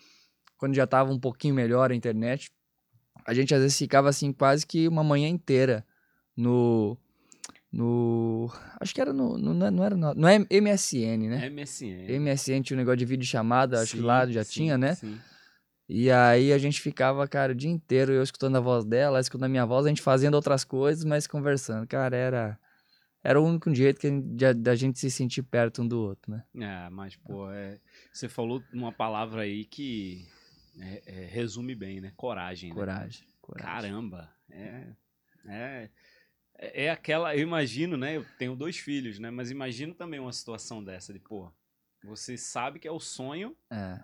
[0.61, 2.51] quando já tava um pouquinho melhor a internet,
[3.25, 5.83] a gente às vezes ficava assim quase que uma manhã inteira
[6.37, 6.95] no
[7.73, 8.47] no.
[8.79, 9.39] Acho que era no.
[9.39, 11.49] no é, não era no, no MSN, né?
[11.49, 12.19] MSN.
[12.19, 14.93] MSN tinha um negócio de vídeo chamada, acho sim, que lá já sim, tinha, né?
[14.93, 15.17] Sim.
[15.89, 19.19] E aí a gente ficava, cara, o dia inteiro, eu escutando a voz dela, ela
[19.19, 21.87] escutando a minha voz, a gente fazendo outras coisas, mas conversando.
[21.87, 22.59] Cara, era.
[23.23, 24.09] Era o único jeito que
[24.53, 26.43] da gente se sentir perto um do outro, né?
[26.55, 27.79] É, mas, pô, é,
[28.11, 30.27] você falou uma palavra aí que
[30.79, 32.13] É, é, resume bem, né?
[32.15, 32.71] Coragem.
[32.73, 33.25] Coragem.
[33.25, 33.33] Né?
[33.41, 33.71] coragem.
[33.71, 34.33] Caramba.
[34.49, 34.87] É,
[35.45, 35.89] é,
[36.85, 37.35] é aquela.
[37.35, 38.17] Eu imagino, né?
[38.17, 39.29] Eu tenho dois filhos, né?
[39.29, 41.51] Mas imagino também uma situação dessa de, pô,
[42.03, 43.99] você sabe que é o sonho é.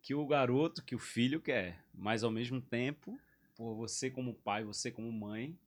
[0.00, 1.84] que o garoto, que o filho quer.
[1.92, 3.18] Mas ao mesmo tempo,
[3.56, 5.58] por você como pai, você como mãe,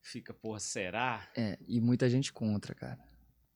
[0.00, 1.28] fica, pô, será?
[1.36, 2.98] É, e muita gente contra, cara.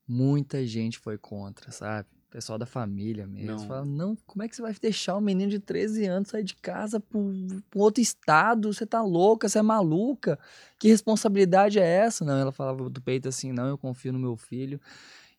[0.07, 2.09] Muita gente foi contra, sabe?
[2.31, 3.53] Pessoal da família mesmo.
[3.53, 3.67] Não.
[3.67, 6.55] Fala, não, como é que você vai deixar um menino de 13 anos sair de
[6.57, 8.73] casa para um outro estado?
[8.73, 10.39] Você tá louca, você é maluca?
[10.79, 12.25] Que responsabilidade é essa?
[12.25, 14.79] Não, ela falava do peito assim, não, eu confio no meu filho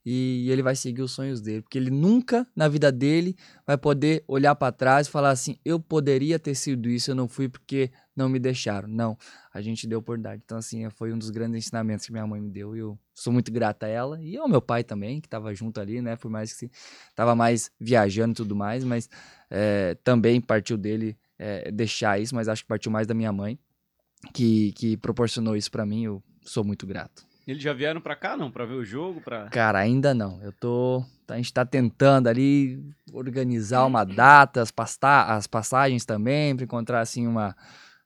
[0.06, 3.36] e ele vai seguir os sonhos dele, porque ele nunca na vida dele
[3.68, 7.28] vai poder olhar para trás e falar assim: eu poderia ter sido isso, eu não
[7.28, 8.88] fui porque não me deixaram.
[8.88, 9.18] Não,
[9.54, 10.42] a gente deu oportunidade.
[10.44, 13.34] Então, assim, foi um dos grandes ensinamentos que minha mãe me deu e eu sou
[13.34, 16.16] muito grata a ela e ao meu pai também, que estava junto ali, né?
[16.16, 16.72] Por mais que
[17.10, 19.10] estava mais viajando e tudo mais, mas
[19.50, 23.60] é, também partiu dele é, deixar isso, mas acho que partiu mais da minha mãe,
[24.34, 26.06] que, que proporcionou isso para mim.
[26.06, 27.28] Eu sou muito grato.
[27.46, 28.52] Eles já vieram para cá, não?
[28.52, 29.22] Para ver o jogo?
[29.22, 29.50] Pra...
[29.50, 30.40] Cara, ainda não.
[30.44, 31.04] Eu tô.
[31.28, 32.80] A gente tá tentando ali
[33.12, 35.24] organizar uma data, as, pasta...
[35.36, 37.56] as passagens também, para encontrar assim uma.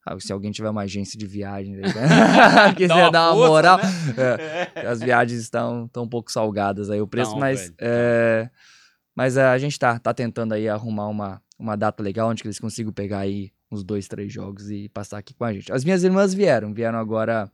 [0.06, 1.84] Ah, se alguém tiver uma agência de viagem, né?
[2.76, 3.78] quiser dar uma moral.
[3.78, 4.70] Né?
[4.76, 7.72] É, as viagens estão, estão um pouco salgadas aí o preço, não, mas.
[7.80, 8.50] É,
[9.16, 12.92] mas a gente tá, tá tentando aí arrumar uma, uma data legal onde eles consigam
[12.92, 15.72] pegar aí uns dois, três jogos e passar aqui com a gente.
[15.72, 17.50] As minhas irmãs vieram, vieram agora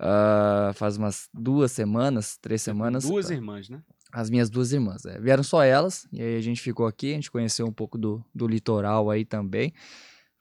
[0.00, 3.04] Uh, faz umas duas semanas, três semanas.
[3.04, 3.80] Duas irmãs, né?
[4.12, 5.04] As minhas duas irmãs.
[5.04, 5.18] É.
[5.20, 8.24] Vieram só elas, e aí a gente ficou aqui, a gente conheceu um pouco do,
[8.34, 9.72] do litoral aí também.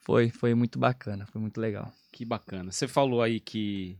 [0.03, 1.91] Foi, foi muito bacana, foi muito legal.
[2.11, 2.71] Que bacana.
[2.71, 3.97] Você falou aí que,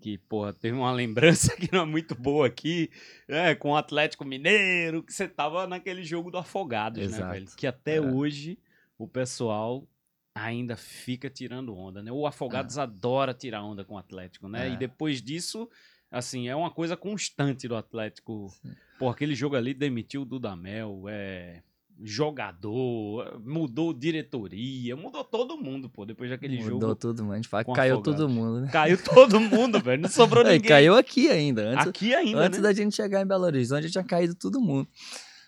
[0.00, 2.90] que porra, teve uma lembrança que não é muito boa aqui,
[3.28, 7.24] é, com o Atlético Mineiro, que você tava naquele jogo do Afogados, né, Exato.
[7.24, 7.46] né, velho?
[7.56, 8.00] Que até é.
[8.00, 8.58] hoje
[8.98, 9.88] o pessoal
[10.34, 12.10] ainda fica tirando onda, né?
[12.10, 12.82] O Afogados é.
[12.82, 14.68] adora tirar onda com o Atlético, né?
[14.68, 14.72] É.
[14.72, 15.68] E depois disso,
[16.10, 18.48] assim, é uma coisa constante do Atlético.
[18.60, 18.74] Sim.
[18.98, 21.62] Pô, aquele jogo ali demitiu o Dudamel, é
[22.02, 26.80] jogador, mudou diretoria, mudou todo mundo, pô, depois daquele mudou jogo.
[26.80, 28.70] Mudou todo mundo, a gente fala que caiu todo mundo, né?
[28.70, 30.60] Caiu todo mundo, velho, não sobrou ninguém.
[30.60, 32.62] caiu aqui ainda, antes, aqui ainda, Antes né?
[32.62, 34.88] da gente chegar em Belo Horizonte, tinha caído todo mundo.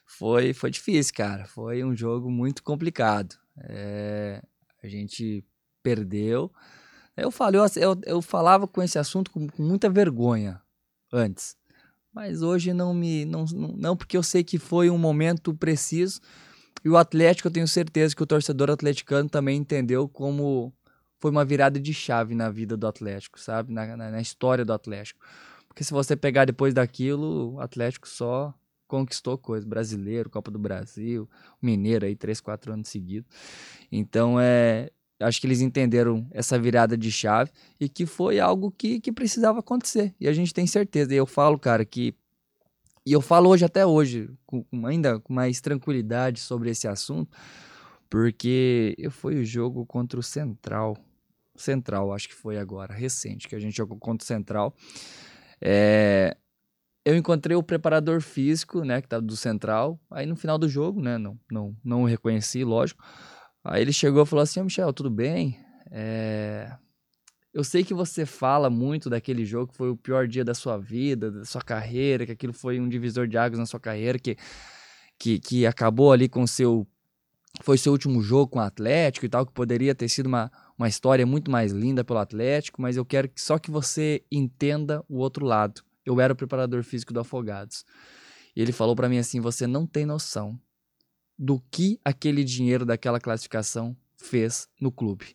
[0.05, 3.37] Foi, foi difícil, cara, foi um jogo muito complicado.
[3.63, 4.43] É,
[4.83, 5.45] a gente
[5.83, 6.53] perdeu.
[7.17, 10.61] Eu, falei, eu, eu falava com esse assunto com, com muita vergonha
[11.13, 11.57] antes.
[12.13, 13.25] Mas hoje não me.
[13.25, 13.45] Não,
[13.77, 16.21] não, porque eu sei que foi um momento preciso.
[16.85, 20.73] E o Atlético, eu tenho certeza que o torcedor atleticano também entendeu como
[21.19, 23.73] foi uma virada de chave na vida do Atlético, sabe?
[23.73, 25.21] Na, na, na história do Atlético.
[25.69, 28.55] Porque se você pegar depois daquilo, o Atlético só
[28.89, 29.67] conquistou coisa.
[29.67, 31.29] Brasileiro, Copa do Brasil,
[31.63, 33.31] Mineiro aí, três, quatro anos seguidos.
[33.93, 34.91] Então, é,
[35.21, 39.61] acho que eles entenderam essa virada de chave e que foi algo que, que precisava
[39.61, 40.15] acontecer.
[40.19, 41.13] E a gente tem certeza.
[41.13, 42.15] E eu falo, cara, que.
[43.05, 47.37] E eu falo hoje, até hoje, com, ainda com mais tranquilidade sobre esse assunto,
[48.09, 50.97] porque fui o jogo contra o Central.
[51.57, 54.75] Central, acho que foi agora, recente, que a gente jogou contra o Central.
[55.61, 56.37] É,
[57.05, 59.99] eu encontrei o preparador físico, né, que estava do Central.
[60.11, 63.03] Aí no final do jogo, né, não, não, não o reconheci, lógico.
[63.65, 65.59] Aí ele chegou e falou assim: oh, Michel, tudo bem?
[65.91, 66.73] É...
[67.53, 70.79] Eu sei que você fala muito daquele jogo que foi o pior dia da sua
[70.79, 74.37] vida, da sua carreira, que aquilo foi um divisor de águas na sua carreira, que,
[75.19, 76.87] que, que acabou ali com seu.
[77.63, 80.89] Foi seu último jogo com o Atlético e tal, que poderia ter sido uma, uma
[80.89, 85.19] história muito mais linda pelo Atlético, mas eu quero que, só que você entenda o
[85.19, 87.85] outro lado eu era o preparador físico do Afogados.
[88.55, 90.59] E ele falou para mim assim: você não tem noção
[91.41, 95.35] do que aquele dinheiro daquela classificação fez no clube.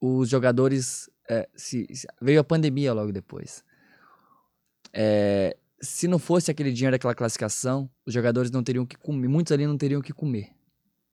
[0.00, 1.08] Os jogadores.
[1.28, 3.64] É, se, se, veio a pandemia logo depois.
[4.92, 9.28] É, se não fosse aquele dinheiro daquela classificação, os jogadores não teriam que comer.
[9.28, 10.50] Muitos ali não teriam que comer.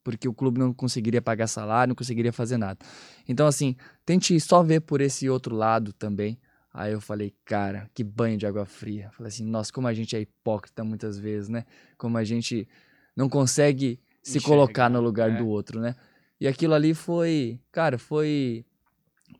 [0.03, 2.79] Porque o clube não conseguiria pagar salário, não conseguiria fazer nada.
[3.27, 6.39] Então, assim, tente só ver por esse outro lado também
[6.73, 9.11] Aí eu falei, cara, que banho de água fria.
[9.11, 11.65] Falei assim, nossa, como a gente é hipócrita muitas vezes, né?
[11.99, 12.67] Como a gente
[13.15, 15.37] não consegue se Enxerga, colocar no lugar é.
[15.37, 15.95] do outro, né?
[16.39, 18.65] E aquilo ali foi, cara, foi.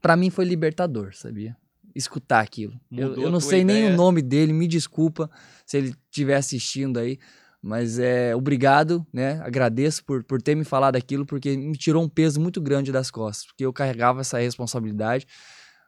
[0.01, 1.55] para mim foi libertador, sabia?
[1.95, 2.79] Escutar aquilo.
[2.91, 3.81] eu, eu não sei ideia.
[3.81, 5.29] nem o nome dele, me desculpa
[5.65, 7.19] se ele estiver assistindo aí.
[7.61, 9.39] Mas é obrigado, né?
[9.41, 13.09] Agradeço por, por ter me falado aquilo, porque me tirou um peso muito grande das
[13.09, 15.25] costas, porque eu carregava essa responsabilidade.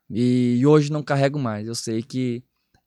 [0.10, 1.68] E, e hoje não carrego mais.
[1.68, 2.42] Eu sei que,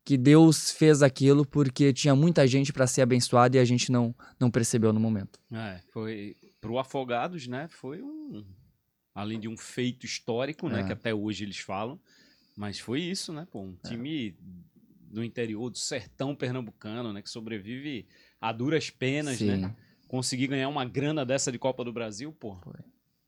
[0.09, 4.15] que Deus fez aquilo porque tinha muita gente para ser abençoada e a gente não,
[4.39, 5.39] não percebeu no momento.
[5.51, 6.35] É, foi.
[6.59, 8.43] pro Afogados, né, foi um
[9.13, 10.83] além de um feito histórico, né, É.
[10.87, 11.99] que até hoje eles falam,
[12.57, 13.87] mas foi isso, né, pô, um É.
[13.89, 14.35] time
[15.11, 18.07] do interior do sertão pernambucano, né, que sobrevive
[18.41, 19.57] a duras penas, Sim.
[19.57, 19.75] né?
[20.07, 22.57] Conseguir ganhar uma grana dessa de Copa do Brasil, pô.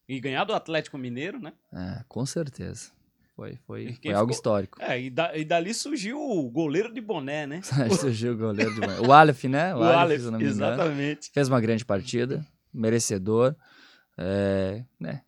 [0.09, 1.53] E ganhar do Atlético Mineiro, né?
[1.71, 2.89] É, com certeza.
[3.35, 4.81] Foi, foi, foi algo ficou- histórico.
[4.81, 7.61] É, e, da- e dali surgiu o goleiro de boné, né?
[7.99, 9.01] Surgiu o goleiro de manhã.
[9.01, 9.73] O Aleph, né?
[9.75, 10.51] O Aleph, não me engano.
[10.51, 11.31] exatamente.
[11.33, 13.55] Fez uma grande partida, merecedor.
[14.17, 15.21] É, né?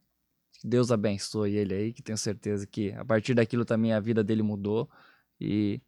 [0.64, 4.44] Deus abençoe ele aí, que tenho certeza que a partir daquilo também a vida dele
[4.44, 4.90] mudou.
[5.40, 5.82] E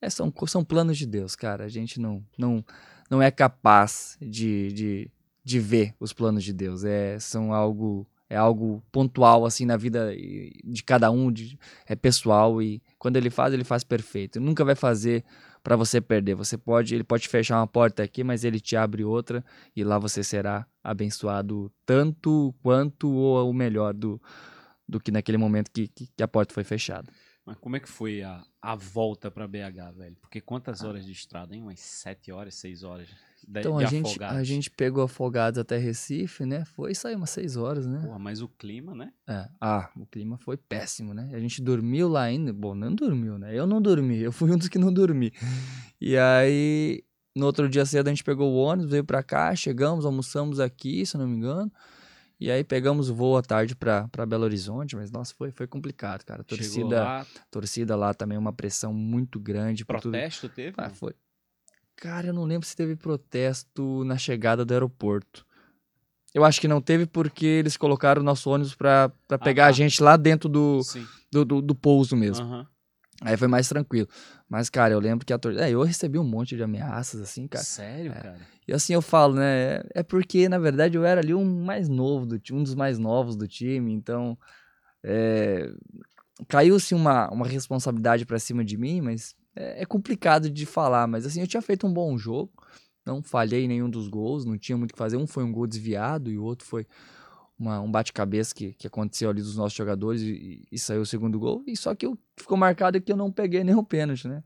[0.00, 1.64] é, são, são planos de Deus, cara.
[1.64, 2.64] A gente não, não,
[3.10, 5.10] não é capaz de, de,
[5.44, 6.84] de ver os planos de Deus.
[6.84, 10.10] É, são algo, é algo pontual, assim, na vida
[10.64, 12.62] de cada um, de, é pessoal.
[12.62, 14.38] E quando ele faz, ele faz perfeito.
[14.38, 15.22] Ele nunca vai fazer
[15.62, 16.34] para você perder.
[16.34, 19.44] Você pode, ele pode fechar uma porta aqui, mas ele te abre outra
[19.76, 24.18] e lá você será abençoado tanto quanto ou o melhor do,
[24.88, 27.12] do que naquele momento que, que, que a porta foi fechada.
[27.44, 30.16] Mas como é que foi a, a volta pra BH, velho?
[30.22, 30.42] Porque Ah.
[30.42, 31.60] quantas horas de estrada, hein?
[31.62, 33.08] Umas sete horas, seis horas
[33.46, 34.38] de, Então de a gente, Afogados.
[34.38, 36.64] a gente pegou afogados até Recife, né?
[36.64, 38.00] Foi saiu umas seis horas, né?
[38.04, 39.12] Porra, mas o clima, né?
[39.26, 39.48] É.
[39.60, 41.30] Ah, o clima foi péssimo, né?
[41.32, 42.52] A gente dormiu lá ainda.
[42.52, 43.56] Bom, não dormiu, né?
[43.56, 45.32] Eu não dormi, eu fui um dos que não dormi.
[46.00, 47.04] E aí,
[47.36, 51.04] no outro dia cedo, a gente pegou o ônibus, veio pra cá, chegamos, almoçamos aqui,
[51.06, 51.72] se eu não me engano.
[52.42, 55.68] E aí pegamos o voo à tarde pra, pra Belo Horizonte, mas nossa, foi, foi
[55.68, 56.40] complicado, cara.
[56.40, 59.84] A torcida, lá, torcida lá também, uma pressão muito grande.
[59.84, 60.74] protesto teve?
[60.76, 61.14] Ah, foi.
[61.96, 65.46] Cara, eu não lembro se teve protesto na chegada do aeroporto.
[66.34, 69.68] Eu acho que não teve porque eles colocaram o nosso ônibus pra, pra pegar tá.
[69.68, 70.80] a gente lá dentro do,
[71.30, 72.46] do, do, do pouso mesmo.
[72.46, 72.66] Aham.
[73.20, 74.08] Aí foi mais tranquilo.
[74.48, 75.68] Mas, cara, eu lembro que a torcida.
[75.68, 77.64] É, eu recebi um monte de ameaças, assim, cara.
[77.64, 78.20] Sério, É.
[78.20, 78.40] cara?
[78.66, 79.80] E assim eu falo, né?
[79.94, 82.98] É porque, na verdade, eu era ali um mais novo do time, um dos mais
[82.98, 84.36] novos do time, então.
[85.04, 85.70] É,
[86.48, 91.06] Caiu-se uma, uma responsabilidade pra cima de mim, mas é, é complicado de falar.
[91.06, 92.52] Mas assim, eu tinha feito um bom jogo,
[93.04, 95.16] não falhei nenhum dos gols, não tinha muito o que fazer.
[95.16, 96.86] Um foi um gol desviado e o outro foi
[97.58, 101.38] uma- um bate-cabeça que, que aconteceu ali dos nossos jogadores e, e saiu o segundo
[101.38, 101.62] gol.
[101.66, 104.42] E só que ficou marcado que eu não peguei nenhum pênalti, né?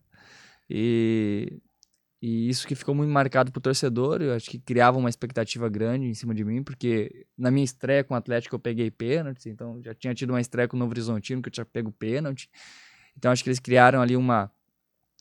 [0.68, 1.60] E,
[2.20, 6.06] e isso que ficou muito marcado pro torcedor, eu acho que criava uma expectativa grande
[6.06, 9.80] em cima de mim, porque na minha estreia com o Atlético eu peguei pênalti, então
[9.82, 12.50] já tinha tido uma estreia com o Novo Horizontino que eu tinha pego pênalti.
[13.16, 14.50] Então acho que eles criaram ali uma,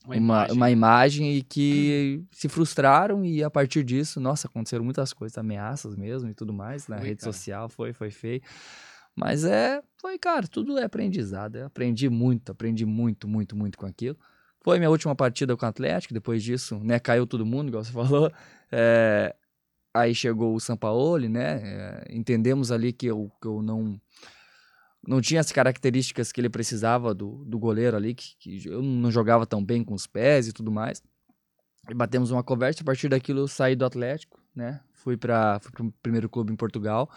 [0.06, 0.56] Uma uma, imagem.
[0.56, 5.96] uma imagem e que se frustraram e a partir disso, nossa, aconteceram muitas coisas, ameaças
[5.96, 7.34] mesmo e tudo mais na Foi, rede cara.
[7.34, 8.42] social, foi, foi feio.
[9.16, 11.56] Mas é, foi, cara, tudo é aprendizado.
[11.56, 14.18] Eu aprendi muito, aprendi muito, muito, muito com aquilo.
[14.62, 17.92] Foi minha última partida com o Atlético, depois disso, né, caiu todo mundo, igual você
[17.94, 18.32] falou.
[18.72, 19.34] É,
[19.94, 24.00] aí chegou o Sampaoli, né, é, entendemos ali que eu, que eu não
[25.08, 29.12] não tinha as características que ele precisava do, do goleiro ali, que, que eu não
[29.12, 31.02] jogava tão bem com os pés e tudo mais.
[31.90, 34.82] E batemos uma conversa, a partir daquilo eu saí do Atlético, né?
[34.94, 37.10] Fui para o primeiro clube em Portugal.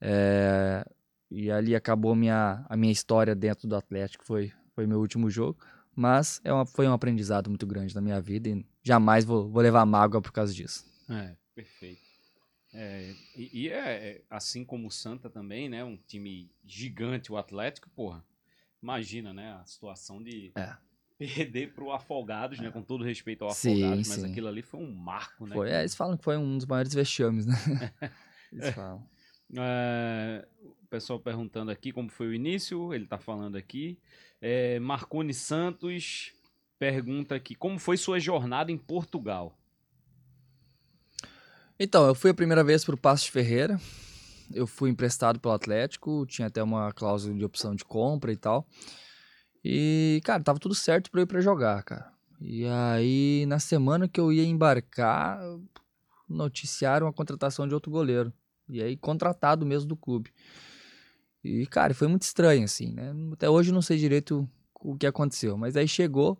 [0.00, 0.84] É,
[1.30, 5.58] e ali acabou minha, a minha história dentro do Atlético, foi, foi meu último jogo.
[5.94, 9.62] Mas é uma, foi um aprendizado muito grande na minha vida e jamais vou, vou
[9.62, 10.84] levar mágoa por causa disso.
[11.10, 12.07] É, perfeito.
[12.80, 15.82] É, e, e é, é, assim como o Santa também, né?
[15.82, 18.24] Um time gigante, o Atlético, porra.
[18.80, 19.52] Imagina, né?
[19.60, 20.76] A situação de É.
[21.18, 22.70] perder pro Afogados, né?
[22.70, 24.30] Com todo respeito ao Sim, Afogados, mas sim.
[24.30, 25.54] aquilo ali foi um marco, né?
[25.54, 27.54] Foi, é, eles falam que foi um dos maiores vexames, né?
[28.52, 29.04] Eles falam.
[29.58, 33.98] É, o pessoal perguntando aqui como foi o início, ele tá falando aqui.
[34.40, 36.32] É, Marcone Santos
[36.78, 39.57] pergunta aqui como foi sua jornada em Portugal.
[41.80, 43.80] Então, eu fui a primeira vez pro Passo de Ferreira.
[44.52, 48.66] Eu fui emprestado pelo Atlético, tinha até uma cláusula de opção de compra e tal.
[49.64, 52.12] E, cara, tava tudo certo pra eu ir pra jogar, cara.
[52.40, 55.40] E aí, na semana que eu ia embarcar,
[56.28, 58.32] noticiaram a contratação de outro goleiro.
[58.68, 60.32] E aí, contratado mesmo do clube.
[61.44, 63.14] E, cara, foi muito estranho, assim, né?
[63.32, 64.48] Até hoje eu não sei direito
[64.80, 65.56] o que aconteceu.
[65.56, 66.36] Mas aí chegou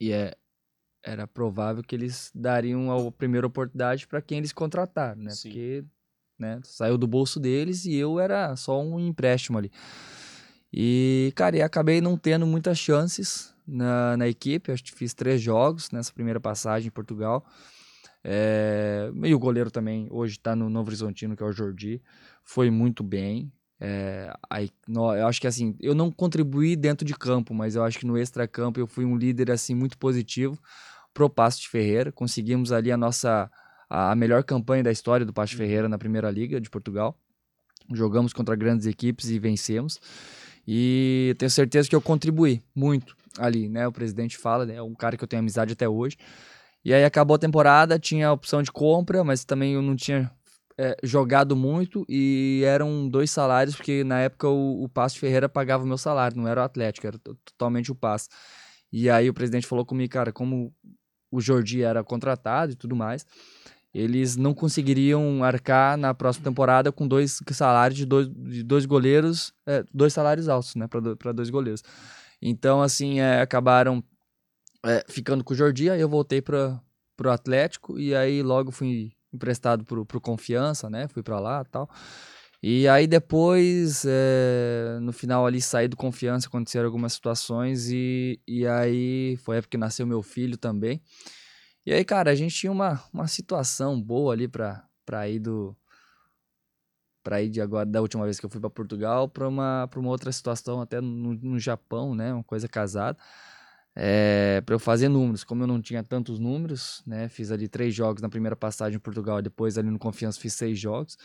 [0.00, 0.36] e é,
[1.04, 5.30] era provável que eles dariam a primeira oportunidade para quem eles contrataram, né?
[5.30, 5.48] Sim.
[5.50, 5.84] Porque
[6.38, 9.70] né, saiu do bolso deles e eu era só um empréstimo ali.
[10.72, 14.72] E, cara, e acabei não tendo muitas chances na, na equipe.
[14.72, 17.46] Acho que fiz três jogos nessa primeira passagem em Portugal.
[18.24, 22.02] É, e o goleiro também, hoje está no Novo Horizontino, que é o Jordi.
[22.42, 23.52] Foi muito bem.
[23.78, 27.84] É, aí, no- eu acho que assim, eu não contribuí dentro de campo, mas eu
[27.84, 30.58] acho que no extra-campo eu fui um líder assim muito positivo
[31.14, 32.12] pro Passo de Ferreira.
[32.12, 33.50] Conseguimos ali a nossa
[33.88, 37.16] a melhor campanha da história do Pacho Ferreira na Primeira Liga de Portugal.
[37.92, 40.00] Jogamos contra grandes equipes e vencemos.
[40.66, 43.86] E tenho certeza que eu contribuí muito ali, né?
[43.86, 44.76] O presidente fala, né?
[44.76, 46.16] é um cara que eu tenho amizade até hoje.
[46.84, 50.30] E aí acabou a temporada, tinha a opção de compra, mas também eu não tinha
[50.76, 55.84] é, jogado muito e eram dois salários, porque na época o, o Passo Ferreira pagava
[55.84, 58.28] o meu salário, não era o Atlético, era totalmente o Passo.
[58.92, 60.74] E aí o presidente falou comigo, cara, como
[61.34, 63.26] o Jordi era contratado e tudo mais,
[63.92, 69.52] eles não conseguiriam arcar na próxima temporada com dois salários de dois, de dois goleiros,
[69.66, 71.82] é, dois salários altos, né, para dois goleiros.
[72.42, 74.02] Então, assim, é, acabaram
[74.84, 76.80] é, ficando com o Jordi, aí eu voltei para
[77.24, 81.08] o Atlético e aí logo fui emprestado pro, pro Confiança, né?
[81.08, 81.88] Fui para lá tal.
[82.66, 88.66] E aí depois, é, no final ali, saí do Confiança, aconteceram algumas situações e, e
[88.66, 91.02] aí foi a época que nasceu meu filho também.
[91.84, 95.76] E aí, cara, a gente tinha uma, uma situação boa ali para pra ir do...
[97.22, 100.00] Pra ir de agora, da última vez que eu fui para Portugal, para uma, pra
[100.00, 102.32] uma outra situação até no, no Japão, né?
[102.32, 103.18] Uma coisa casada
[103.94, 105.44] é, para eu fazer números.
[105.44, 109.00] Como eu não tinha tantos números, né, fiz ali três jogos na primeira passagem em
[109.00, 111.16] Portugal, depois ali no Confiança fiz seis jogos,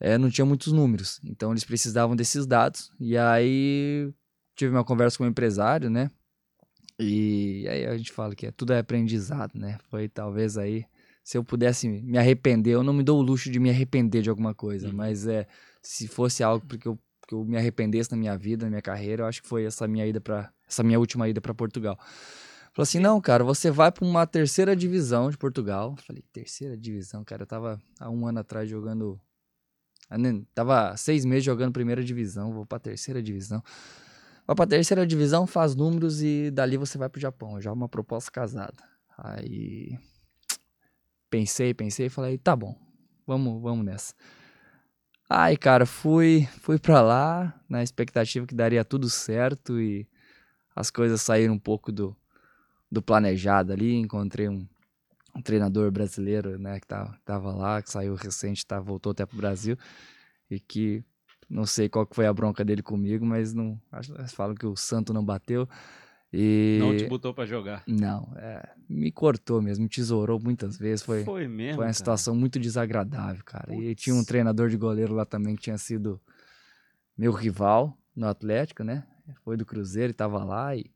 [0.00, 1.20] é, não tinha muitos números.
[1.24, 2.90] Então eles precisavam desses dados.
[3.00, 4.12] E aí
[4.54, 6.10] tive uma conversa com o um empresário, né?
[6.98, 9.78] E aí a gente fala que é, tudo é aprendizado, né?
[9.88, 10.84] Foi talvez aí,
[11.22, 14.30] se eu pudesse me arrepender, eu não me dou o luxo de me arrepender de
[14.30, 14.94] alguma coisa, uhum.
[14.94, 15.46] mas é,
[15.80, 19.22] se fosse algo porque eu, que eu me arrependesse na minha vida, na minha carreira,
[19.22, 21.96] eu acho que foi essa minha ida para essa minha última ida para Portugal.
[22.78, 25.96] Falou assim: não, cara, você vai para uma terceira divisão de Portugal.
[26.06, 27.42] falei: terceira divisão, cara.
[27.42, 29.20] Eu tava há um ano atrás jogando.
[30.54, 32.52] Tava seis meses jogando primeira divisão.
[32.52, 33.62] Vou pra terceira divisão.
[34.46, 37.60] Vai pra terceira divisão, faz números e dali você vai pro Japão.
[37.60, 38.82] Já uma proposta casada.
[39.16, 39.98] Aí.
[41.28, 42.74] Pensei, pensei e falei: tá bom,
[43.26, 44.14] vamos, vamos nessa.
[45.28, 50.08] Aí, cara, fui, fui para lá na expectativa que daria tudo certo e
[50.74, 52.16] as coisas saíram um pouco do,
[52.90, 53.94] do planejado ali.
[53.96, 54.66] Encontrei um,
[55.34, 59.36] um treinador brasileiro, né, que tava, tava lá, que saiu recente, tá, voltou até pro
[59.36, 59.76] Brasil,
[60.50, 61.04] e que
[61.48, 64.76] não sei qual que foi a bronca dele comigo, mas não, acho, falam que o
[64.76, 65.68] santo não bateu.
[66.30, 66.76] E...
[66.78, 67.82] Não te botou para jogar.
[67.86, 71.02] Não, é, me cortou mesmo, me tesourou muitas vezes.
[71.02, 71.76] Foi, foi mesmo.
[71.76, 71.92] Foi uma cara.
[71.94, 73.74] situação muito desagradável, cara.
[73.74, 76.20] E tinha um treinador de goleiro lá também que tinha sido
[77.16, 79.04] meu rival no Atlético, né?
[79.44, 80.90] foi do Cruzeiro e tava lá e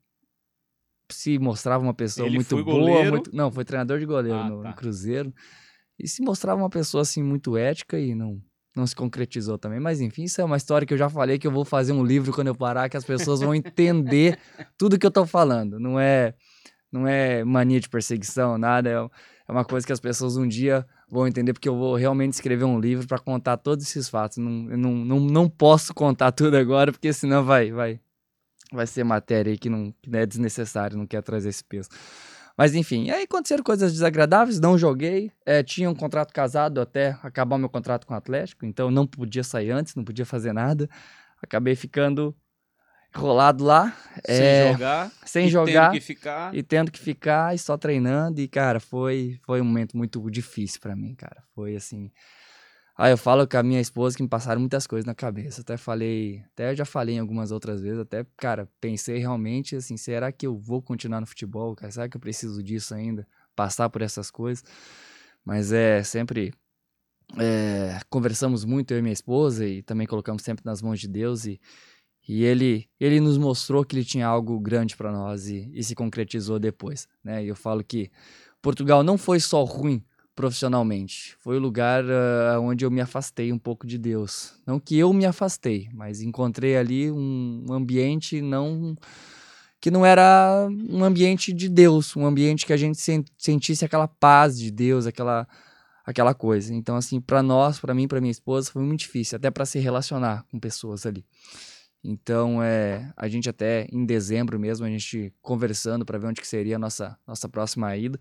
[1.12, 3.34] se mostrava uma pessoa Ele muito boa, muito...
[3.34, 4.68] não, foi treinador de goleiro ah, no, tá.
[4.70, 5.32] no, Cruzeiro.
[5.98, 8.40] E se mostrava uma pessoa assim muito ética e não
[8.74, 11.46] não se concretizou também, mas enfim, isso é uma história que eu já falei que
[11.46, 14.38] eu vou fazer um livro quando eu parar que as pessoas vão entender
[14.78, 15.78] tudo que eu tô falando.
[15.78, 16.34] Não é
[16.90, 20.86] não é mania de perseguição, nada, é, é uma coisa que as pessoas um dia
[21.10, 24.38] vão entender, porque eu vou realmente escrever um livro para contar todos esses fatos.
[24.38, 28.00] Não, eu não, não, não posso contar tudo agora, porque senão vai, vai,
[28.72, 31.88] vai ser matéria aí que não, que é desnecessário, não quer trazer esse peso.
[32.56, 35.32] Mas enfim, aí aconteceram coisas desagradáveis, não joguei.
[35.44, 39.42] É, tinha um contrato casado até acabar meu contrato com o Atlético, então não podia
[39.42, 40.88] sair antes, não podia fazer nada.
[41.42, 42.34] Acabei ficando
[43.14, 43.96] enrolado lá.
[44.24, 45.12] Sem é, jogar.
[45.24, 45.90] Sem jogar.
[45.90, 46.54] Tendo que ficar.
[46.54, 48.40] E tendo que ficar e só treinando.
[48.40, 51.42] E, cara, foi, foi um momento muito difícil para mim, cara.
[51.54, 52.10] Foi assim.
[52.96, 55.62] Aí eu falo com a minha esposa que me passaram muitas coisas na cabeça.
[55.62, 60.30] Até falei, até já falei em algumas outras vezes, até, cara, pensei realmente assim, será
[60.30, 61.90] que eu vou continuar no futebol, cara?
[61.90, 63.26] Será que eu preciso disso ainda?
[63.56, 64.62] Passar por essas coisas?
[65.44, 66.52] Mas é sempre
[67.38, 71.46] é, conversamos muito eu e minha esposa e também colocamos sempre nas mãos de Deus
[71.46, 71.60] e,
[72.28, 75.94] e ele ele nos mostrou que ele tinha algo grande para nós e, e se
[75.94, 77.42] concretizou depois, né?
[77.44, 78.10] E eu falo que
[78.60, 80.04] Portugal não foi só ruim
[80.34, 81.36] profissionalmente.
[81.40, 84.54] Foi o lugar uh, onde eu me afastei um pouco de Deus.
[84.66, 88.96] Não que eu me afastei, mas encontrei ali um ambiente não
[89.80, 92.98] que não era um ambiente de Deus, um ambiente que a gente
[93.36, 95.46] sentisse aquela paz de Deus, aquela
[96.04, 96.74] aquela coisa.
[96.74, 99.78] Então assim, para nós, para mim, para minha esposa, foi muito difícil, até para se
[99.78, 101.24] relacionar com pessoas ali.
[102.04, 106.48] Então, é, a gente até em dezembro mesmo, a gente conversando para ver onde que
[106.48, 108.18] seria a nossa nossa próxima ida,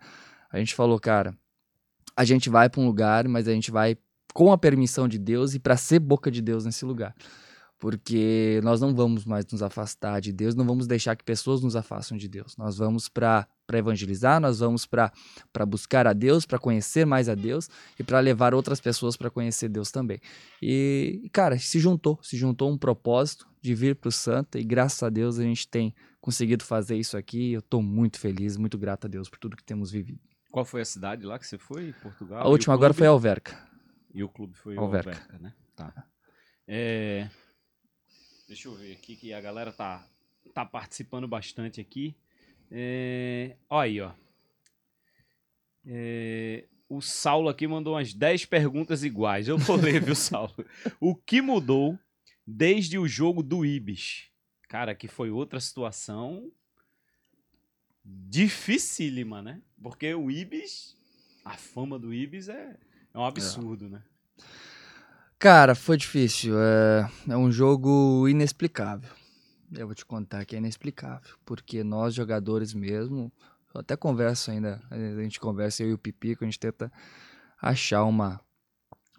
[0.52, 1.36] a gente falou, cara,
[2.16, 3.98] a gente vai para um lugar, mas a gente vai
[4.34, 7.16] com a permissão de Deus e para ser boca de Deus nesse lugar.
[7.80, 11.76] Porque nós não vamos mais nos afastar de Deus, não vamos deixar que pessoas nos
[11.76, 12.56] afastem de Deus.
[12.56, 15.12] Nós vamos para evangelizar, nós vamos para
[15.68, 19.68] buscar a Deus, para conhecer mais a Deus e para levar outras pessoas para conhecer
[19.68, 20.20] Deus também.
[20.62, 25.02] E, cara, se juntou, se juntou um propósito de vir para o Santa e graças
[25.02, 27.54] a Deus a gente tem conseguido fazer isso aqui.
[27.54, 30.31] Eu estou muito feliz, muito grato a Deus por tudo que temos vivido.
[30.52, 31.94] Qual foi a cidade lá que você foi?
[31.94, 32.44] Portugal?
[32.44, 33.58] A última agora foi Alverca.
[34.14, 35.54] E o clube foi Alverca, Alverca né?
[35.76, 36.06] Tá.
[36.68, 37.30] É...
[38.48, 40.06] Deixa eu ver aqui que a galera tá,
[40.54, 42.18] tá participando bastante aqui.
[42.70, 43.56] É...
[43.70, 44.12] Olha aí, ó.
[45.86, 46.68] É...
[46.90, 49.48] O Saulo aqui mandou umas 10 perguntas iguais.
[49.48, 50.54] Eu vou ler, viu, Saulo?
[51.00, 51.98] O que mudou
[52.46, 54.30] desde o jogo do Ibis?
[54.68, 56.52] Cara, que foi outra situação
[58.04, 59.62] dificílima, né?
[59.82, 60.96] Porque o Ibis,
[61.44, 62.78] a fama do Ibis é,
[63.14, 63.90] é um absurdo, é.
[63.90, 64.04] né?
[65.38, 66.54] Cara, foi difícil.
[66.60, 69.10] É, é um jogo inexplicável.
[69.74, 71.36] Eu vou te contar que é inexplicável.
[71.44, 73.32] Porque nós, jogadores mesmo,
[73.74, 76.92] eu até converso ainda, a gente conversa, eu e o Pipico, a gente tenta
[77.60, 78.40] achar uma,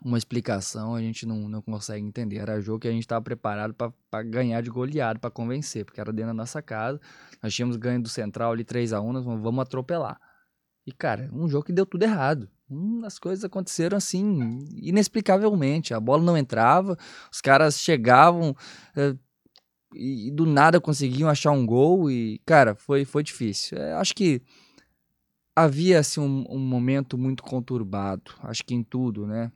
[0.04, 2.38] uma explicação, a gente não, não consegue entender.
[2.38, 6.12] Era jogo que a gente estava preparado para ganhar de goleado, para convencer, porque era
[6.12, 7.00] dentro da nossa casa.
[7.42, 10.20] Nós tínhamos ganho do Central ali 3 a 1 nós vamos atropelar.
[10.86, 12.50] E, cara, um jogo que deu tudo errado.
[12.68, 15.94] Hum, as coisas aconteceram assim, inexplicavelmente.
[15.94, 16.96] A bola não entrava,
[17.30, 18.56] os caras chegavam
[18.96, 19.14] é,
[19.94, 22.10] e, do nada conseguiam achar um gol.
[22.10, 23.78] E, cara, foi, foi difícil.
[23.78, 24.42] É, acho que
[25.54, 28.32] havia assim, um, um momento muito conturbado.
[28.42, 29.52] Acho que em tudo, né?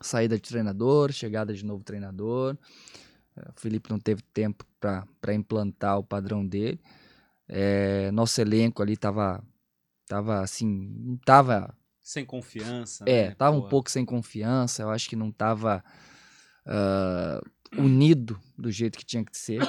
[0.00, 2.56] Saída de treinador, chegada de novo treinador.
[3.36, 6.80] É, o Felipe não teve tempo para implantar o padrão dele.
[7.48, 9.42] É, nosso elenco ali tava,
[10.06, 13.04] tava assim, não tava sem confiança.
[13.06, 13.34] É, né?
[13.34, 14.82] tava um pouco sem confiança.
[14.82, 15.84] Eu acho que não tava
[16.66, 19.60] uh, unido do jeito que tinha que ser.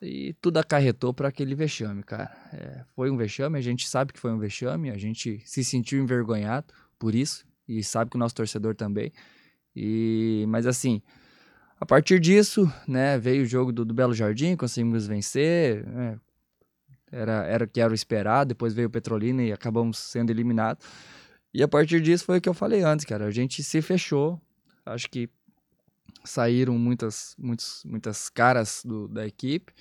[0.00, 2.30] E tudo acarretou para aquele vexame, cara.
[2.52, 6.02] É, foi um vexame, a gente sabe que foi um vexame, a gente se sentiu
[6.02, 7.44] envergonhado por isso
[7.78, 9.12] e sabe que o nosso torcedor também.
[9.74, 11.02] E mas assim,
[11.80, 16.18] a partir disso, né, veio o jogo do, do Belo Jardim, conseguimos vencer, né,
[17.10, 18.48] era era que era o esperado.
[18.48, 20.86] Depois veio o Petrolina e acabamos sendo eliminados.
[21.54, 23.26] E a partir disso foi o que eu falei antes, cara.
[23.26, 24.40] A gente se fechou.
[24.86, 25.28] Acho que
[26.24, 29.72] saíram muitas, muitas, muitas caras do, da equipe.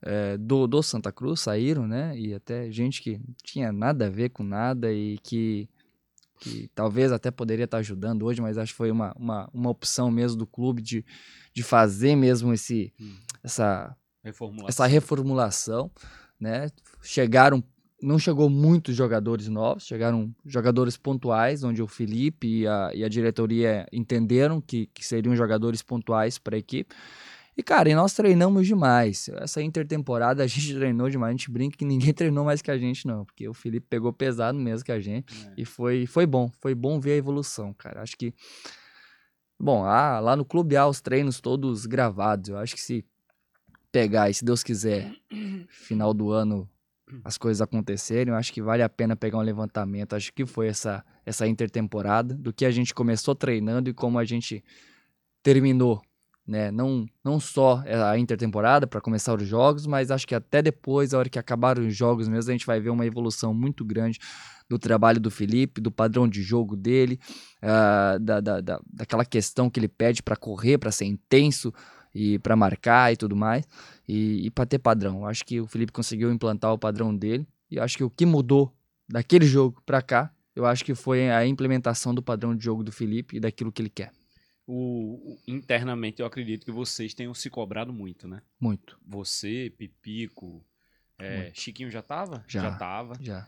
[0.00, 2.16] É, do, do Santa Cruz saíram, né?
[2.18, 5.68] E até gente que tinha nada a ver com nada e que
[6.38, 10.10] que talvez até poderia estar ajudando hoje, mas acho que foi uma, uma, uma opção
[10.10, 11.04] mesmo do clube de,
[11.52, 13.16] de fazer mesmo esse, hum.
[13.42, 14.68] essa, reformulação.
[14.68, 15.90] essa reformulação,
[16.40, 16.70] né?
[17.02, 17.62] Chegaram,
[18.02, 23.08] não chegou muitos jogadores novos, chegaram jogadores pontuais, onde o Felipe e a, e a
[23.08, 26.94] diretoria entenderam que, que seriam jogadores pontuais para a equipe.
[27.56, 29.28] E, cara, e nós treinamos demais.
[29.34, 31.30] Essa intertemporada a gente treinou demais.
[31.30, 33.24] A gente brinca que ninguém treinou mais que a gente, não.
[33.24, 35.32] Porque o Felipe pegou pesado mesmo que a gente.
[35.46, 35.54] É.
[35.58, 36.50] E foi, foi bom.
[36.60, 38.02] Foi bom ver a evolução, cara.
[38.02, 38.34] Acho que.
[39.58, 42.50] Bom, ah, lá no Clube há os treinos todos gravados.
[42.50, 43.04] Eu acho que se
[43.92, 45.14] pegar e, se Deus quiser,
[45.68, 46.68] final do ano
[47.22, 50.16] as coisas acontecerem, eu acho que vale a pena pegar um levantamento.
[50.16, 54.24] Acho que foi essa, essa intertemporada, do que a gente começou treinando e como a
[54.24, 54.64] gente
[55.42, 56.02] terminou
[56.46, 56.70] né?
[56.70, 61.18] Não, não só a intertemporada para começar os jogos, mas acho que até depois, a
[61.18, 64.18] hora que acabarem os jogos mesmo, a gente vai ver uma evolução muito grande
[64.68, 67.18] do trabalho do Felipe, do padrão de jogo dele,
[67.62, 71.72] uh, da, da, da, daquela questão que ele pede para correr, para ser intenso
[72.14, 73.66] e para marcar e tudo mais,
[74.08, 75.26] e, e para ter padrão.
[75.26, 78.72] Acho que o Felipe conseguiu implantar o padrão dele, e acho que o que mudou
[79.08, 82.92] daquele jogo para cá, eu acho que foi a implementação do padrão de jogo do
[82.92, 84.12] Felipe e daquilo que ele quer
[84.66, 88.42] o, o, internamente eu acredito que vocês tenham se cobrado muito, né?
[88.58, 88.98] Muito.
[89.06, 90.64] Você, Pipico,
[91.18, 92.44] é, Chiquinho já tava?
[92.48, 92.62] Já.
[92.62, 93.14] Já tava?
[93.20, 93.46] Já.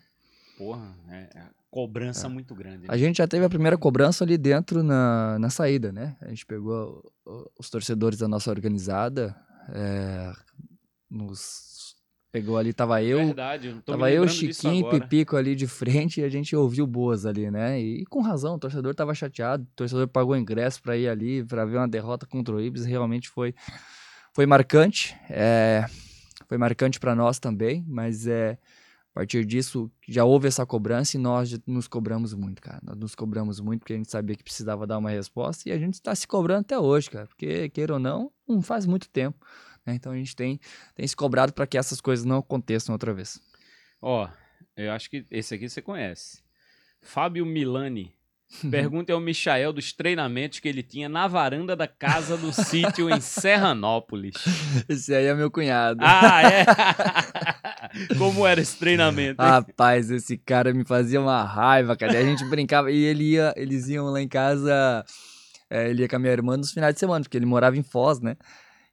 [0.58, 2.30] Porra, é, é cobrança é.
[2.30, 2.86] muito grande.
[2.86, 2.88] Né?
[2.88, 6.16] A gente já teve a primeira cobrança ali dentro na, na saída, né?
[6.20, 7.12] A gente pegou
[7.58, 9.36] os torcedores da nossa organizada,
[9.70, 10.32] é,
[11.10, 11.75] nos
[12.36, 13.16] Pegou ali, tava eu.
[13.16, 17.50] Verdade, tava eu, Chiquinho e Pipico ali de frente e a gente ouviu boas ali,
[17.50, 17.80] né?
[17.80, 21.64] E, com razão, o torcedor tava chateado, o torcedor pagou ingresso para ir ali, para
[21.64, 23.54] ver uma derrota contra o Ibis, realmente foi,
[24.34, 25.16] foi marcante.
[25.30, 25.86] É,
[26.46, 28.58] foi marcante para nós também, mas é,
[29.12, 32.80] a partir disso já houve essa cobrança e nós nos cobramos muito, cara.
[32.82, 35.78] Nós nos cobramos muito porque a gente sabia que precisava dar uma resposta e a
[35.78, 39.38] gente está se cobrando até hoje, cara, porque, queira ou não, não faz muito tempo.
[39.86, 39.94] Né?
[39.94, 40.60] Então a gente tem,
[40.94, 43.40] tem se cobrado para que essas coisas não aconteçam outra vez.
[44.02, 44.28] Ó,
[44.76, 46.42] eu acho que esse aqui você conhece.
[47.00, 48.14] Fábio Milani.
[48.70, 53.20] Pergunta ao Michael dos treinamentos que ele tinha na varanda da casa do sítio em
[53.20, 54.36] Serranópolis.
[54.88, 56.00] Esse aí é meu cunhado.
[56.02, 56.64] Ah, é?
[58.16, 59.42] Como era esse treinamento?
[59.42, 59.48] Hein?
[59.48, 62.14] Rapaz, esse cara me fazia uma raiva, cara.
[62.14, 65.04] E a gente brincava e ele ia, eles iam lá em casa,
[65.68, 67.82] é, ele ia com a minha irmã nos finais de semana, porque ele morava em
[67.82, 68.36] Foz, né?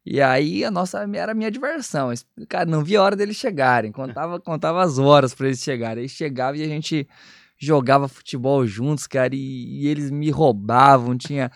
[0.06, 2.12] E aí a nossa era a minha diversão.
[2.50, 3.92] Cara, não via a hora deles chegarem.
[3.92, 6.04] Contava, contava as horas para eles chegarem.
[6.04, 7.08] Aí chegava e a gente
[7.58, 11.50] jogava futebol juntos, cara, e, e eles me roubavam, tinha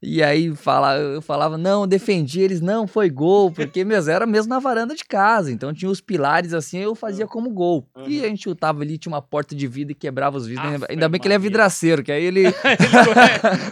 [0.00, 4.26] e aí fala, eu falava, não, eu defendi eles, não, foi gol, porque mesmo era
[4.26, 7.88] mesmo na varanda de casa, então tinha os pilares assim, eu fazia como gol.
[7.96, 8.08] Uhum.
[8.08, 10.86] E a gente chutava ali, tinha uma porta de vidro e quebrava os vidros, ah,
[10.88, 12.42] ainda bem que ele é vidraceiro, que aí ele...
[12.46, 12.54] ele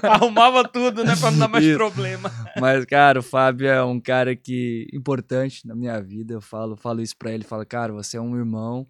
[0.03, 1.77] arrumava tudo, né, pra não dar mais Isso.
[1.77, 2.33] problema.
[2.61, 7.01] Mas, cara, o Fábio é um cara que, importante na minha vida, eu falo, falo
[7.01, 8.85] isso pra ele, falo, cara, você é um irmão,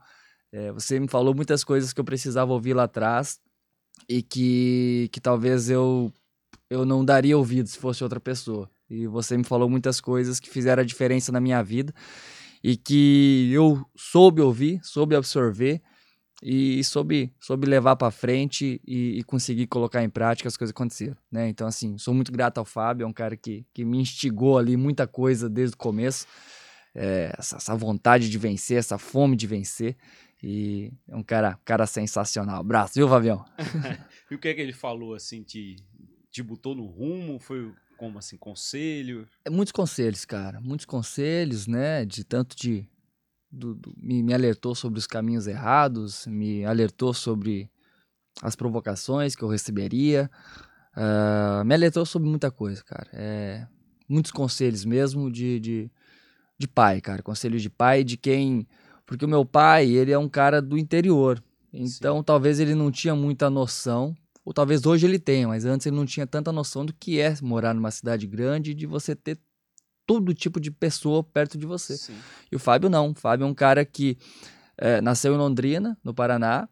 [0.51, 3.39] é, você me falou muitas coisas que eu precisava ouvir lá atrás,
[4.09, 6.11] e que, que talvez eu
[6.69, 8.71] eu não daria ouvido se fosse outra pessoa.
[8.89, 11.93] E você me falou muitas coisas que fizeram a diferença na minha vida
[12.63, 15.83] e que eu soube ouvir, soube absorver
[16.43, 21.17] e soube, soube levar para frente e, e, conseguir colocar em prática as coisas aconteceram,
[21.33, 21.49] né?
[21.49, 24.77] Então assim, sou muito grato ao Fábio, é um cara que, que me instigou ali
[24.77, 26.27] muita coisa desde o começo,
[26.95, 29.97] é, essa, essa, vontade de vencer, essa fome de vencer
[30.43, 32.61] e é um cara, cara sensacional.
[32.61, 33.45] Abraço, viu, Fabião?
[34.31, 35.77] e o que é que ele falou assim, te,
[36.37, 37.39] te botou no rumo?
[37.39, 39.27] Foi como assim, conselho?
[39.45, 40.61] É, muitos conselhos, cara.
[40.61, 42.05] Muitos conselhos, né?
[42.05, 42.87] De tanto de.
[43.51, 47.71] Do, do, me, me alertou sobre os caminhos errados, me alertou sobre
[48.43, 50.29] as provocações que eu receberia,
[50.95, 53.09] uh, me alertou sobre muita coisa, cara.
[53.15, 53.67] É,
[54.07, 55.91] muitos conselhos mesmo de, de,
[56.59, 57.23] de pai, cara.
[57.23, 58.67] Conselhos de pai, de quem.
[59.07, 61.43] Porque o meu pai, ele é um cara do interior.
[61.73, 62.25] Então, Sim.
[62.25, 64.15] talvez ele não tinha muita noção
[64.47, 67.35] ou talvez hoje ele tenha, mas antes ele não tinha tanta noção do que é
[67.43, 69.41] morar numa cidade grande e de você ter
[70.07, 71.97] todo tipo de pessoa perto de você.
[71.97, 72.15] Sim.
[72.53, 73.11] E o Fábio não.
[73.11, 74.17] O Fábio é um cara que
[74.79, 76.69] é, nasceu em Londrina, no Paraná,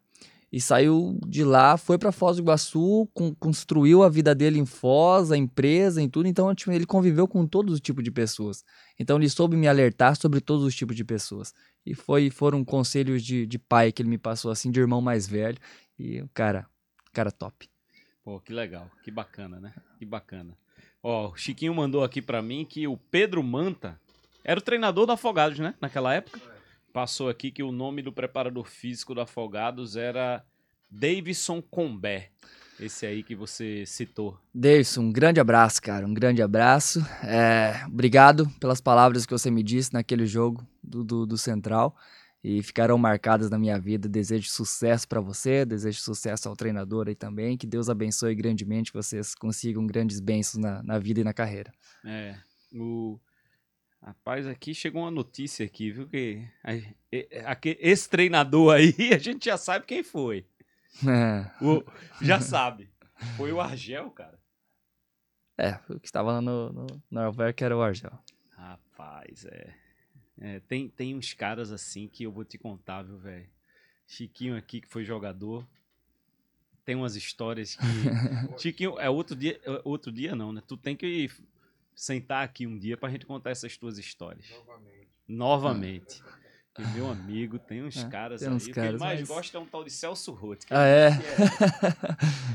[0.49, 4.65] e saiu de lá, foi para Foz do Iguaçu, com, construiu a vida dele em
[4.65, 6.29] Foz, a empresa, em tudo.
[6.29, 8.63] Então, tipo, ele conviveu com todos os tipos de pessoas.
[8.97, 11.53] Então, ele soube me alertar sobre todos os tipos de pessoas.
[11.85, 15.27] E foi, foram conselhos de, de pai que ele me passou, assim, de irmão mais
[15.27, 15.57] velho.
[15.99, 16.65] E, cara,
[17.15, 17.69] Cara top.
[18.25, 19.73] Pô, que legal, que bacana, né?
[19.97, 20.53] Que bacana.
[21.01, 23.97] Ó, o Chiquinho mandou aqui para mim que o Pedro Manta
[24.43, 25.75] era o treinador do Afogados, né?
[25.79, 26.41] Naquela época.
[26.91, 30.43] Passou aqui que o nome do preparador físico do Afogados era
[30.91, 32.31] Davidson Combé.
[32.77, 34.37] Esse aí que você citou.
[34.53, 36.05] Davidson, um grande abraço, cara.
[36.05, 36.99] Um grande abraço.
[37.23, 41.95] É, obrigado pelas palavras que você me disse naquele jogo do, do, do Central
[42.47, 44.07] e ficarão marcadas na minha vida.
[44.07, 47.57] Desejo sucesso para você, desejo sucesso ao treinador aí também.
[47.57, 51.73] Que Deus abençoe grandemente, que vocês consigam grandes bênçãos na, na vida e na carreira.
[52.05, 52.35] É,
[52.71, 53.19] o.
[53.99, 56.07] Rapaz, aqui chegou uma notícia aqui, viu?
[56.07, 56.47] Que
[57.79, 60.45] esse treinador aí, a gente já sabe quem foi.
[61.03, 61.49] É.
[61.65, 61.83] O,
[62.21, 62.91] já sabe.
[63.35, 64.37] Foi o Argel, cara.
[65.57, 68.11] É, o que estava no, no, no que era o Argel.
[68.51, 69.84] Rapaz, é.
[70.39, 73.47] É, tem, tem uns caras assim que eu vou te contar, viu, velho?
[74.07, 75.65] Chiquinho aqui, que foi jogador.
[76.83, 77.85] Tem umas histórias que.
[78.61, 79.59] Chiquinho, é outro dia.
[79.63, 80.61] É outro dia não, né?
[80.67, 81.29] Tu tem que
[81.95, 84.45] sentar aqui um dia pra gente contar essas tuas histórias.
[84.49, 85.07] Novamente.
[85.27, 86.23] Novamente.
[86.77, 88.73] E meu amigo, tem uns é, caras tem uns aí.
[88.73, 89.29] Caras, o que ele mais mas...
[89.29, 90.65] gosta é um tal de Celso Roth.
[90.69, 91.07] Ah, é?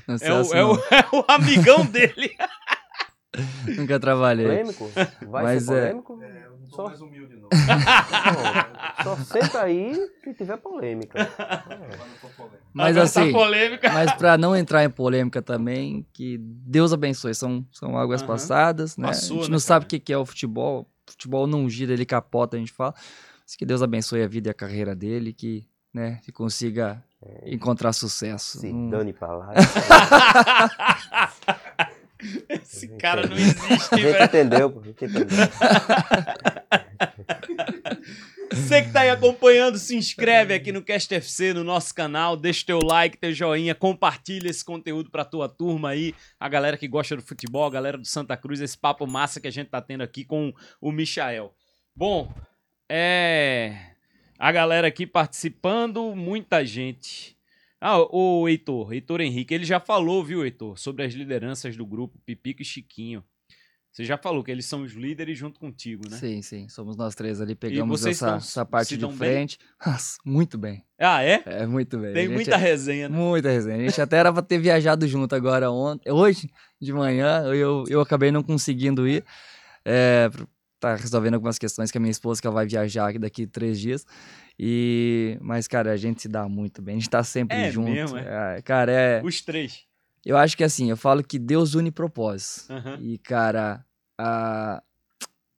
[0.06, 2.36] É, é, o, é, o, é o amigão dele.
[3.76, 4.46] Nunca trabalhei.
[4.46, 4.90] Polêmico?
[5.28, 6.18] Vai mas ser é- polêmico?
[6.22, 7.48] É, eu sou mais humilde, não.
[9.04, 11.28] só senta aí se tiver polêmica.
[12.72, 13.32] Mas Agora assim,
[13.80, 18.28] tá mas para não entrar em polêmica também, que Deus abençoe, são, são águas uhum.
[18.28, 19.08] passadas, né?
[19.08, 21.92] Passou, a gente não né, sabe o que é o futebol, o futebol não gira,
[21.92, 22.94] ele capota, a gente fala.
[23.44, 27.52] Mas que Deus abençoe a vida e a carreira dele, que, né, que consiga é.
[27.52, 28.60] encontrar sucesso.
[28.60, 28.88] Se hum.
[28.88, 29.28] dane pra
[32.48, 34.08] Esse cara não existe, velho.
[34.08, 34.80] A gente entendeu, pô.
[34.80, 35.26] A gente entendeu.
[38.52, 42.66] Você que tá aí acompanhando, se inscreve aqui no Cast FC, no nosso canal, deixa
[42.66, 47.14] teu like, teu joinha, compartilha esse conteúdo pra tua turma aí, a galera que gosta
[47.14, 50.02] do futebol, a galera do Santa Cruz, esse papo massa que a gente tá tendo
[50.02, 51.54] aqui com o Michael.
[51.94, 52.34] Bom,
[52.88, 53.76] é...
[54.36, 57.36] A galera aqui participando, muita gente.
[57.80, 62.18] Ah, o Heitor, Heitor Henrique, ele já falou, viu, Heitor, sobre as lideranças do grupo,
[62.26, 63.24] Pipico e Chiquinho.
[63.90, 66.16] Você já falou que eles são os líderes junto contigo, né?
[66.16, 66.68] Sim, sim.
[66.68, 69.58] Somos nós três ali, pegamos essa, estão, essa parte de frente.
[69.84, 70.84] Nossa, muito bem.
[70.96, 71.42] Ah, é?
[71.44, 72.12] É, muito bem.
[72.12, 73.16] Tem muita resenha, né?
[73.16, 73.78] Muita resenha.
[73.78, 76.12] A gente até era pra ter viajado junto agora ontem.
[76.12, 76.48] Hoje,
[76.80, 79.24] de manhã, eu, eu acabei não conseguindo ir.
[79.84, 80.30] É,
[80.80, 84.06] tá resolvendo algumas questões com a minha esposa, que ela vai viajar daqui três dias.
[84.58, 86.96] E, mas, cara, a gente se dá muito bem.
[86.96, 87.90] A gente tá sempre é junto.
[87.90, 88.56] Mesmo, é?
[88.58, 88.62] é?
[88.62, 89.22] cara, é.
[89.22, 89.84] Os três.
[90.24, 92.68] Eu acho que assim, eu falo que Deus une propósitos.
[92.68, 92.96] Uhum.
[93.00, 93.84] E, cara,
[94.18, 94.82] a...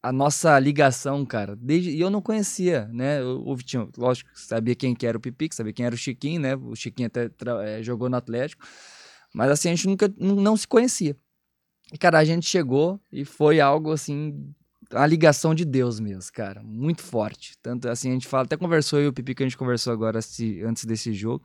[0.02, 3.22] a nossa ligação, cara, desde, e eu não conhecia, né?
[3.22, 6.56] O Vitinho, lógico, sabia quem que era o Pipic, sabia quem era o Chiquinho, né?
[6.56, 7.30] O Chiquinho até
[7.64, 8.64] é, jogou no Atlético,
[9.32, 11.16] mas assim, a gente nunca, não se conhecia.
[11.92, 14.52] E, cara, a gente chegou e foi algo assim
[14.92, 17.54] a ligação de Deus mesmo, cara, muito forte.
[17.62, 19.92] Tanto assim, a gente fala, até conversou eu e o Pipi que a gente conversou
[19.92, 21.44] agora antes desse jogo.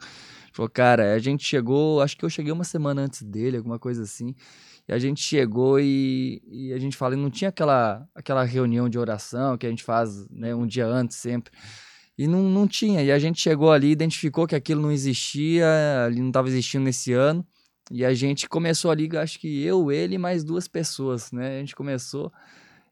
[0.54, 4.04] Falou, cara, a gente chegou, acho que eu cheguei uma semana antes dele, alguma coisa
[4.04, 4.36] assim.
[4.88, 8.98] E a gente chegou e, e a gente fala, não tinha aquela, aquela reunião de
[8.98, 11.52] oração que a gente faz né, um dia antes sempre.
[12.18, 13.04] E não, não tinha.
[13.04, 15.68] E a gente chegou ali, identificou que aquilo não existia,
[16.06, 17.46] ali não estava existindo nesse ano.
[17.92, 21.58] E a gente começou ali, acho que eu, ele e mais duas pessoas, né?
[21.58, 22.32] A gente começou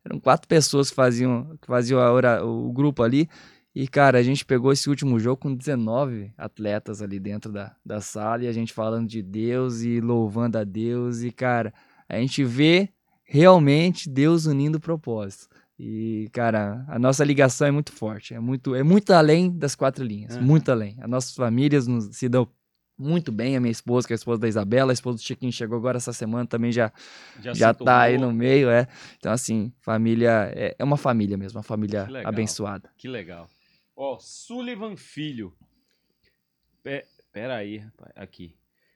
[0.06, 3.27] eram quatro pessoas que faziam, que faziam a hora, o grupo ali.
[3.73, 7.99] E, cara, a gente pegou esse último jogo com 19 atletas ali dentro da, da
[7.99, 11.23] sala e a gente falando de Deus e louvando a Deus.
[11.23, 11.73] E, cara,
[12.07, 12.90] a gente vê
[13.26, 15.49] realmente Deus unindo propósitos.
[15.77, 20.06] E, cara, a nossa ligação é muito forte, é muito, é muito além das quatro
[20.06, 20.44] linhas, uhum.
[20.44, 20.95] muito além.
[21.02, 22.48] As nossas famílias nos, se dão
[22.97, 23.55] muito bem.
[23.55, 25.97] A minha esposa, que é a esposa da Isabela, a esposa do Chiquinho chegou agora
[25.97, 26.91] essa semana, também já,
[27.41, 28.88] já, já tá aí no meio, é.
[29.17, 32.89] Então, assim, família, é, é uma família mesmo, uma família que abençoada.
[32.97, 33.49] Que legal.
[33.95, 35.53] Ó, Sullivan Filho.
[36.84, 37.85] Pe pera aí,
[38.15, 38.55] aqui.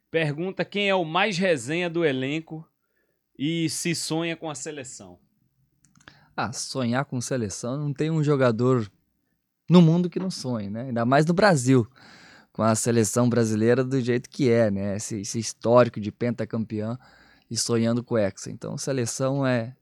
[0.10, 2.66] Pergunta quem é o mais resenha do elenco
[3.38, 5.20] e se sonha com a seleção.
[6.36, 8.90] Ah, sonhar com seleção não tem um jogador
[9.70, 10.84] no mundo que não sonhe, né?
[10.84, 11.86] Ainda mais no Brasil
[12.60, 14.98] com a seleção brasileira do jeito que é, né?
[14.98, 17.00] Esse, esse histórico de pentacampeão
[17.50, 18.52] e sonhando com o Hexa.
[18.52, 19.78] Então, seleção é,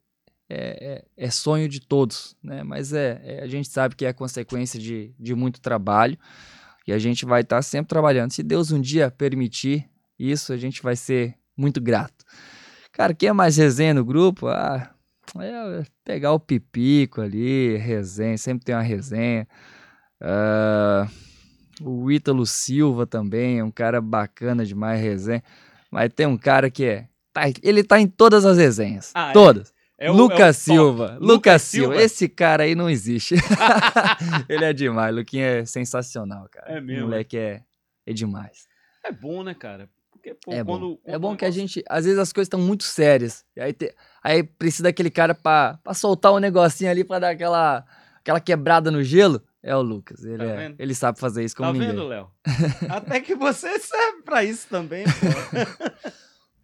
[0.47, 2.61] é, é, é, sonho de todos, né?
[2.61, 6.19] Mas é, é, a gente sabe que é consequência de, de muito trabalho
[6.85, 8.31] e a gente vai estar tá sempre trabalhando.
[8.31, 9.89] Se Deus um dia permitir
[10.19, 12.23] isso, a gente vai ser muito grato.
[12.91, 14.49] Cara, quem é mais resenha no grupo?
[14.49, 14.93] Ah,
[15.39, 19.47] é pegar o pipico ali, resenha, sempre tem uma resenha.
[20.21, 21.26] Uh,
[21.81, 25.43] o Ítalo Silva também é um cara bacana demais, resenha.
[25.91, 27.07] Mas tem um cara que é.
[27.33, 29.11] Tá, ele tá em todas as resenhas.
[29.13, 29.33] Ah, é?
[29.33, 29.69] todas.
[29.69, 29.77] É?
[30.07, 31.17] É o, Lucas é Silva.
[31.19, 31.93] Lucas Silva.
[31.93, 32.03] Silva.
[32.03, 33.35] Esse cara aí não existe.
[34.47, 35.15] ele é demais.
[35.15, 36.73] Luquinha é sensacional, cara.
[36.73, 37.05] É mesmo.
[37.05, 37.63] O moleque é,
[38.05, 38.67] é demais.
[39.03, 39.89] É bom, né, cara?
[40.11, 40.99] Porque, pô, é, quando, bom.
[41.03, 41.83] é bom que a gente.
[41.89, 43.43] Às vezes as coisas estão muito sérias.
[43.55, 43.93] E aí, te,
[44.23, 47.83] aí precisa daquele cara pra, pra soltar um negocinho ali pra dar aquela,
[48.19, 49.41] aquela quebrada no gelo.
[49.67, 50.23] É o Lucas.
[50.23, 51.89] Ele, tá é, ele sabe fazer isso como tá ninguém.
[51.89, 52.31] Tá vendo, Léo?
[52.89, 55.11] Até que você serve pra isso também, pô.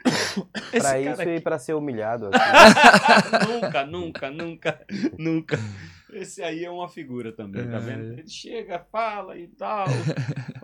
[0.72, 1.36] pra isso aqui...
[1.36, 2.30] e pra ser humilhado.
[3.46, 4.86] nunca, nunca, nunca,
[5.20, 5.60] nunca.
[6.14, 8.14] Esse aí é uma figura também, tá vendo?
[8.14, 8.20] É.
[8.20, 9.88] Ele chega, fala e tal.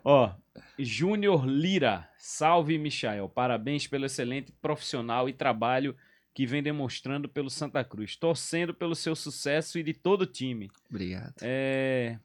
[0.05, 0.31] Ó,
[0.77, 2.07] Júnior Lira.
[2.17, 3.27] Salve, Michael.
[3.27, 5.93] Parabéns pelo excelente profissional e trabalho
[6.33, 8.15] que vem demonstrando pelo Santa Cruz.
[8.15, 10.69] Torcendo pelo seu sucesso e de todo o time.
[10.89, 11.33] Obrigado.
[11.41, 12.17] É,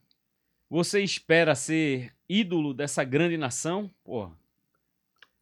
[0.68, 3.90] você espera ser ídolo dessa grande nação?
[4.04, 4.30] Pô.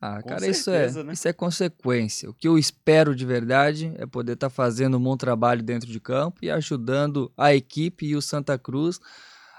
[0.00, 1.12] Ah, cara, certeza, isso é, né?
[1.12, 2.28] isso é consequência.
[2.28, 5.88] O que eu espero de verdade é poder estar tá fazendo um bom trabalho dentro
[5.88, 8.98] de campo e ajudando a equipe e o Santa Cruz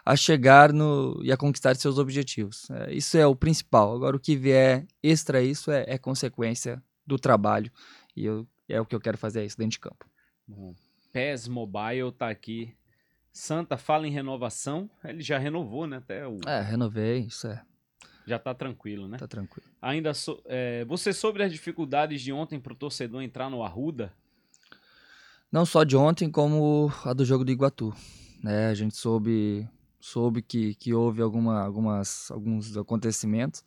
[0.05, 2.69] a chegar no e a conquistar seus objetivos.
[2.69, 3.95] É, isso é o principal.
[3.95, 7.71] Agora, o que vier extra isso é, é consequência do trabalho
[8.13, 10.05] e eu, é o que eu quero fazer é isso dentro de campo.
[10.45, 10.75] Bom,
[11.13, 12.75] PES Mobile tá aqui
[13.33, 15.97] Santa fala em renovação, ele já renovou, né?
[15.97, 16.37] Até o...
[16.45, 17.63] É, renovei, isso é.
[18.27, 19.17] Já tá tranquilo, né?
[19.17, 19.67] Tá tranquilo.
[19.81, 24.13] Ainda so, é, você sobre as dificuldades de ontem pro torcedor entrar no Arruda?
[25.51, 27.91] Não só de ontem, como a do jogo do Iguatu.
[28.41, 28.67] Né?
[28.67, 29.67] A gente soube,
[29.99, 33.63] soube que, que houve alguma, algumas, alguns acontecimentos.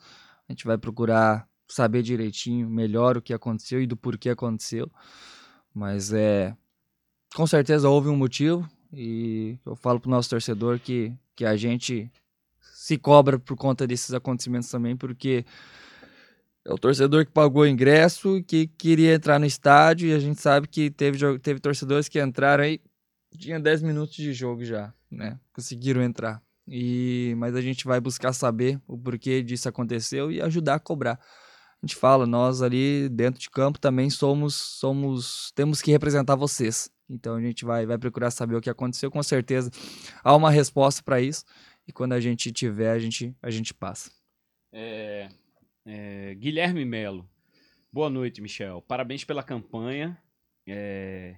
[0.49, 4.89] A gente vai procurar saber direitinho, melhor o que aconteceu e do porquê aconteceu.
[5.75, 6.57] Mas é.
[7.35, 12.11] Com certeza houve um motivo, e eu falo pro nosso torcedor que, que a gente
[12.61, 15.45] se cobra por conta desses acontecimentos também, porque
[16.65, 20.41] é o torcedor que pagou o ingresso, que queria entrar no estádio, e a gente
[20.41, 22.81] sabe que teve, teve torcedores que entraram aí,
[23.39, 25.39] tinha 10 minutos de jogo já, né?
[25.53, 26.43] Conseguiram entrar.
[26.67, 31.21] E, mas a gente vai buscar saber o porquê disso aconteceu e ajudar a cobrar.
[31.87, 36.91] A gente fala, nós ali dentro de campo também somos, somos, temos que representar vocês.
[37.09, 39.09] Então a gente vai, vai procurar saber o que aconteceu.
[39.09, 39.71] Com certeza
[40.25, 41.45] há uma resposta para isso.
[41.87, 44.11] E quando a gente tiver, a gente, a gente passa.
[44.73, 45.29] É,
[45.85, 47.31] é, Guilherme Melo.
[47.93, 48.83] Boa noite, Michel.
[48.83, 50.21] Parabéns pela campanha.
[50.67, 51.37] É,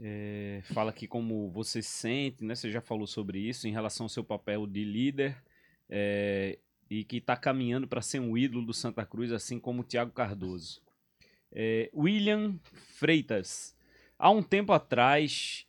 [0.00, 2.54] é, fala aqui como você se sente, né?
[2.54, 5.36] Você já falou sobre isso em relação ao seu papel de líder
[5.90, 6.58] é,
[6.90, 10.12] e que está caminhando para ser um ídolo do Santa Cruz, assim como o Thiago
[10.12, 10.80] Cardoso.
[11.52, 12.58] É, William
[12.96, 13.74] Freitas.
[14.18, 15.64] Há um tempo atrás,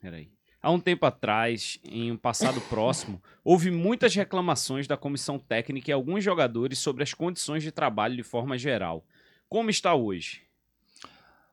[0.00, 0.30] Peraí.
[0.60, 5.92] Há um tempo atrás, em um passado próximo, houve muitas reclamações da comissão técnica e
[5.92, 9.04] alguns jogadores sobre as condições de trabalho de forma geral.
[9.46, 10.42] Como está hoje?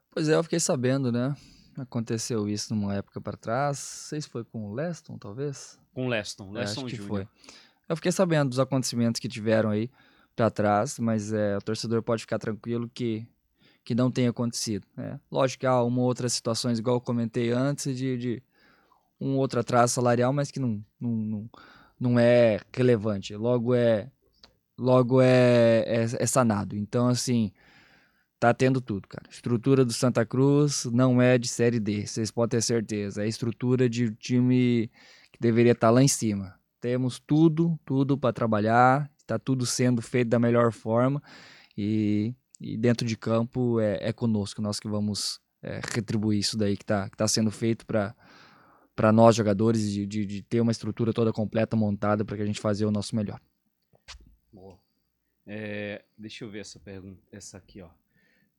[0.10, 1.36] Pois é, eu fiquei sabendo, né?
[1.78, 3.78] Aconteceu isso numa época para trás.
[3.80, 5.78] Não sei se foi com o Leston, talvez?
[5.94, 7.28] Com o Leston, É, Leston acho que Júnior.
[7.28, 7.28] foi.
[7.92, 9.92] Eu fiquei sabendo dos acontecimentos que tiveram aí
[10.34, 13.28] para trás, mas é, o torcedor pode ficar tranquilo que,
[13.84, 14.88] que não tem acontecido.
[14.96, 15.20] né?
[15.30, 18.44] Lógico que há uma ou outras situações, igual eu comentei antes, de, de
[19.20, 21.50] um outro atraso salarial, mas que não, não, não,
[22.00, 23.36] não é relevante.
[23.36, 24.10] Logo é
[24.78, 26.78] logo é, é, é sanado.
[26.78, 27.52] Então, assim,
[28.40, 29.26] tá tendo tudo, cara.
[29.30, 33.26] Estrutura do Santa Cruz não é de Série D, vocês podem ter certeza.
[33.26, 34.90] É estrutura de time
[35.30, 36.61] que deveria estar lá em cima.
[36.82, 41.22] Temos tudo, tudo para trabalhar, está tudo sendo feito da melhor forma
[41.78, 46.76] e, e dentro de campo é, é conosco, nós que vamos é, retribuir isso daí
[46.76, 48.16] que está que tá sendo feito para
[48.96, 52.46] para nós jogadores de, de, de ter uma estrutura toda completa montada para que a
[52.46, 53.40] gente fazer o nosso melhor.
[54.52, 54.78] Boa.
[55.46, 57.90] É, deixa eu ver essa pergunta, essa aqui, ó.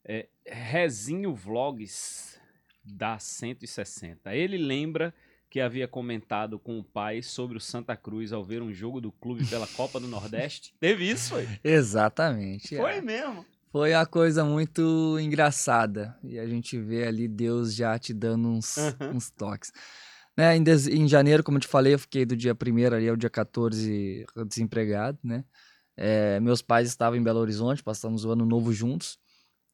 [0.04, 2.40] É, Rezinho Vlogs
[2.82, 4.34] da 160.
[4.34, 5.14] Ele lembra
[5.52, 9.12] que havia comentado com o pai sobre o Santa Cruz ao ver um jogo do
[9.12, 10.74] clube pela Copa do Nordeste.
[10.80, 11.46] Teve isso, foi?
[11.62, 12.74] Exatamente.
[12.74, 13.00] Foi é.
[13.02, 13.44] mesmo.
[13.70, 16.16] Foi uma coisa muito engraçada.
[16.24, 19.16] E a gente vê ali Deus já te dando uns, Uhum.
[19.16, 19.70] uns toques.
[20.34, 23.16] Né, em, em janeiro, como eu te falei, eu fiquei do dia 1 ali ao
[23.16, 25.44] dia 14 desempregado, né?
[25.94, 29.18] É, meus pais estavam em Belo Horizonte, passamos o ano novo juntos.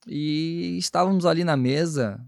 [0.09, 2.21] E estávamos ali na mesa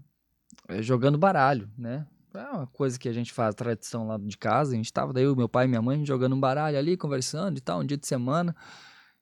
[0.69, 2.07] eh, jogando baralho, né?
[2.33, 4.73] É uma coisa que a gente faz, tradição lá de casa.
[4.73, 7.57] A gente estava daí, o meu pai e minha mãe jogando um baralho ali, conversando
[7.57, 8.55] e tal, um dia de semana.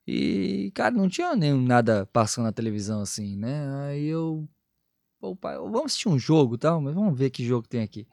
[0.07, 3.67] E, cara, não tinha nem nada passando na televisão assim, né?
[3.87, 4.47] Aí eu.
[5.19, 8.07] Pô, pai, vamos assistir um jogo tal, mas vamos ver que jogo tem aqui.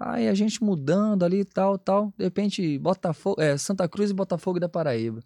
[0.00, 2.12] Aí a gente mudando ali e tal, tal.
[2.16, 5.22] De repente, Botafogo, é, Santa Cruz e Botafogo da Paraíba.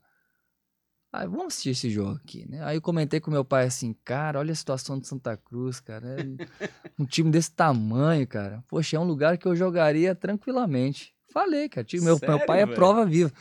[1.19, 2.63] Aí vamos assistir esse jogo aqui, né?
[2.65, 6.07] Aí eu comentei com meu pai assim, cara, olha a situação do Santa Cruz, cara.
[6.21, 8.63] É um time desse tamanho, cara.
[8.69, 11.15] Poxa, é um lugar que eu jogaria tranquilamente.
[11.33, 11.85] Falei, cara.
[11.85, 12.77] time- Meu, meu Sério, pai é velho?
[12.77, 13.33] prova viva.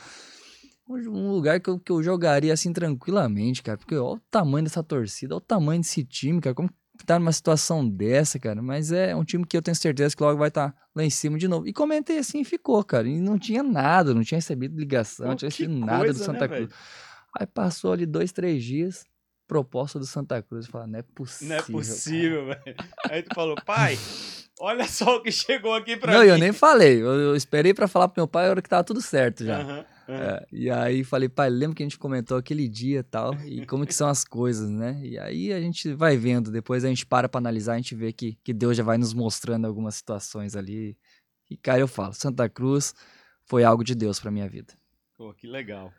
[0.88, 3.76] Um lugar que eu, que eu jogaria assim tranquilamente, cara.
[3.76, 6.54] Porque olha o tamanho dessa torcida, olha o tamanho desse time, cara.
[6.54, 6.70] Como
[7.04, 8.62] tá numa situação dessa, cara.
[8.62, 11.36] Mas é um time que eu tenho certeza que logo vai estar lá em cima
[11.38, 11.66] de novo.
[11.66, 13.08] E comentei assim e ficou, cara.
[13.08, 16.18] E não tinha nada, não tinha recebido ligação, Pô, não tinha recebido nada do coisa,
[16.20, 16.60] né, Santa Cruz.
[16.68, 16.72] velho?
[17.38, 19.04] Aí passou ali dois, três dias,
[19.46, 20.66] proposta do Santa Cruz.
[20.66, 21.48] Eu falei, não é possível.
[21.48, 22.76] Não é cara." possível, velho.
[23.10, 23.96] Aí tu falou, pai,
[24.60, 26.28] olha só o que chegou aqui pra Não, mim.
[26.28, 27.00] eu nem falei.
[27.00, 29.60] Eu, eu esperei pra falar pro meu pai a hora que tava tudo certo já.
[29.60, 29.86] Aham, aham.
[30.08, 33.66] É, e aí falei, pai, lembra que a gente comentou aquele dia e tal, e
[33.66, 34.98] como que são as coisas, né?
[35.02, 38.12] E aí a gente vai vendo, depois a gente para pra analisar, a gente vê
[38.12, 40.96] que, que Deus já vai nos mostrando algumas situações ali.
[41.50, 42.94] E, cara, eu falo, Santa Cruz
[43.44, 44.72] foi algo de Deus pra minha vida.
[45.16, 45.92] Pô, que legal.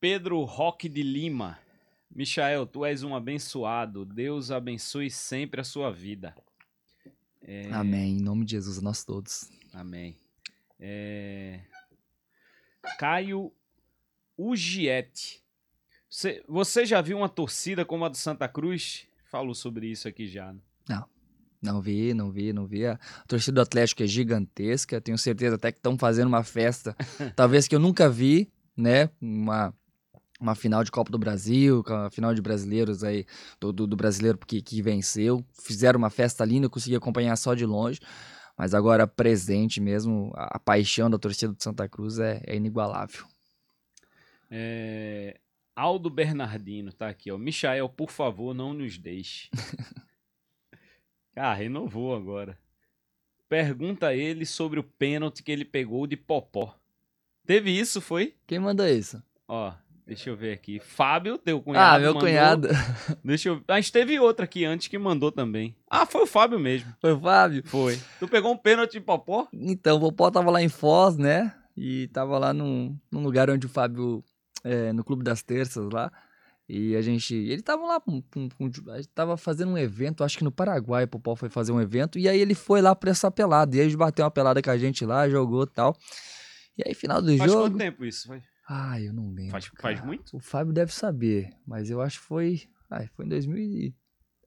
[0.00, 1.58] Pedro Roque de Lima.
[2.10, 4.04] Michael, tu és um abençoado.
[4.04, 6.34] Deus abençoe sempre a sua vida.
[7.42, 8.18] É, Amém.
[8.18, 9.50] Em nome de Jesus, nós todos.
[9.72, 10.16] Amém.
[10.78, 11.60] É,
[12.98, 13.52] Caio
[14.36, 15.42] Ugiete.
[16.08, 19.06] Você, você já viu uma torcida como a do Santa Cruz?
[19.30, 20.52] Falou sobre isso aqui já.
[20.52, 20.60] né?
[21.60, 22.86] Não vi, não vi, não vi.
[22.86, 25.00] A torcida do Atlético é gigantesca.
[25.00, 26.94] Tenho certeza até que estão fazendo uma festa,
[27.34, 29.10] talvez que eu nunca vi, né?
[29.20, 29.74] Uma,
[30.40, 33.26] uma final de Copa do Brasil, a final de brasileiros aí,
[33.60, 35.44] do, do, do brasileiro que, que venceu.
[35.52, 38.00] Fizeram uma festa linda, eu consegui acompanhar só de longe.
[38.56, 43.24] Mas agora, presente mesmo, a, a paixão da torcida do Santa Cruz é, é inigualável.
[44.50, 45.38] É,
[45.76, 47.38] Aldo Bernardino tá aqui, ó.
[47.38, 49.48] Michael, por favor, não nos deixe.
[51.36, 52.58] ah, renovou agora.
[53.48, 56.76] Pergunta a ele sobre o pênalti que ele pegou de Popó.
[57.46, 58.36] Teve isso, foi?
[58.46, 59.22] Quem manda isso?
[59.46, 59.72] Ó,
[60.08, 60.80] deixa eu ver aqui.
[60.80, 61.96] Fábio, teu cunhado.
[61.96, 62.28] ah, meu mandou.
[62.28, 62.68] cunhado.
[63.22, 63.62] Deixa eu.
[63.68, 65.76] Mas teve outra aqui antes que mandou também.
[65.88, 66.92] Ah, foi o Fábio mesmo.
[67.00, 67.62] Foi o Fábio?
[67.66, 67.98] Foi.
[68.18, 69.46] Tu pegou um pênalti de Popó?
[69.52, 71.54] Então, o Popó tava lá em Foz, né?
[71.76, 74.24] E tava lá num, num lugar onde o Fábio,
[74.64, 76.10] é, no Clube das Terças lá.
[76.68, 77.34] E a gente.
[77.34, 78.22] Ele tava lá, com-
[78.90, 81.80] a gente tava fazendo um evento, acho que no Paraguai, o Popó foi fazer um
[81.80, 82.18] evento.
[82.18, 83.76] E aí ele foi lá pra essa pelada.
[83.76, 85.96] E aí bateu uma pelada com a gente lá, jogou e tal.
[86.76, 87.64] E aí, final do Faz jogo.
[87.64, 88.26] quanto tempo isso?
[88.28, 88.40] Foi?
[88.68, 89.52] Ai, eu não lembro.
[89.52, 90.36] Faz, faz muito?
[90.36, 92.62] O Fábio deve saber, mas eu acho que foi.
[92.90, 93.56] Ai, foi em 2000.
[93.58, 93.94] e-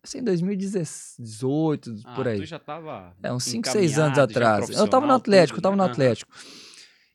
[0.03, 2.37] Assim, em 2018, Ah, por aí.
[2.39, 3.15] Tu já tava.
[3.21, 4.69] É, uns 5, 6 anos atrás.
[4.69, 5.89] Eu tava no Atlético, eu tudo, tava no né?
[5.89, 6.31] Atlético.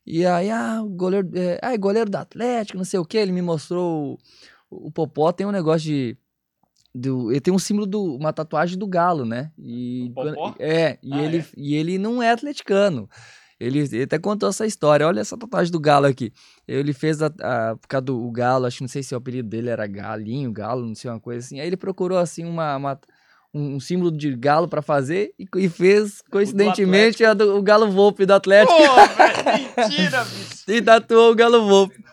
[0.05, 1.28] E aí, ah, o goleiro.
[1.35, 3.16] É, ah, goleiro do Atlético, não sei o que.
[3.19, 4.19] Ele me mostrou.
[4.70, 6.16] O, o Popó tem um negócio de.
[6.95, 9.51] do, ele tem um símbolo do uma tatuagem do galo, né?
[9.59, 10.55] E Popó?
[10.61, 11.47] é, e Ah, ele é?
[11.57, 13.09] e ele não é atleticano.
[13.59, 15.07] Ele, ele até contou essa história.
[15.07, 16.33] Olha essa tatuagem do galo aqui.
[16.69, 19.19] Ele fez a, a- por causa do o galo, acho que não sei se o
[19.19, 21.59] apelido dele era galinho, galo, não sei uma coisa assim.
[21.61, 23.01] Aí ele procurou assim uma, uma-
[23.55, 27.91] um, um símbolo de galo pra fazer e, e fez coincidentemente a do, o galo
[27.91, 28.77] Volpe do Atlético.
[28.77, 28.83] Pô,
[29.16, 30.65] velho, mentira, bicho.
[30.69, 32.05] e tatuou o galo Volpe.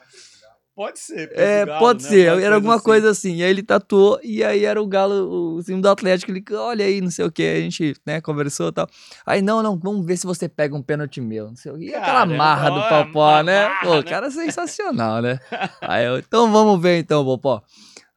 [0.76, 1.32] Pode ser.
[1.34, 2.10] É, galo, pode né?
[2.10, 2.84] ser, Alguma era alguma assim.
[2.84, 3.36] coisa assim.
[3.36, 6.32] E aí ele tatuou, e aí era o galo, o símbolo do Atlético.
[6.32, 8.88] Ele, olha aí, não sei o que, a gente, né, conversou e tal.
[9.24, 11.86] Aí, não, não, vamos ver se você pega um pênalti meu, não sei o que.
[11.86, 13.68] E aquela Caramba, marra do Popó, né?
[13.68, 14.00] marra, Pô, né?
[14.00, 15.40] o cara é sensacional, né?
[15.80, 17.62] Aí eu, então vamos ver então, Popó.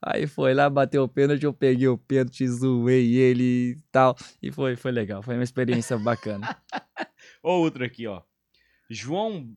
[0.03, 4.17] Aí foi lá, bateu o pênalti, eu peguei o pênalti, zoei ele e tal.
[4.43, 6.57] E foi, foi legal, foi uma experiência bacana.
[7.43, 8.23] Outro aqui, ó.
[8.89, 9.49] João.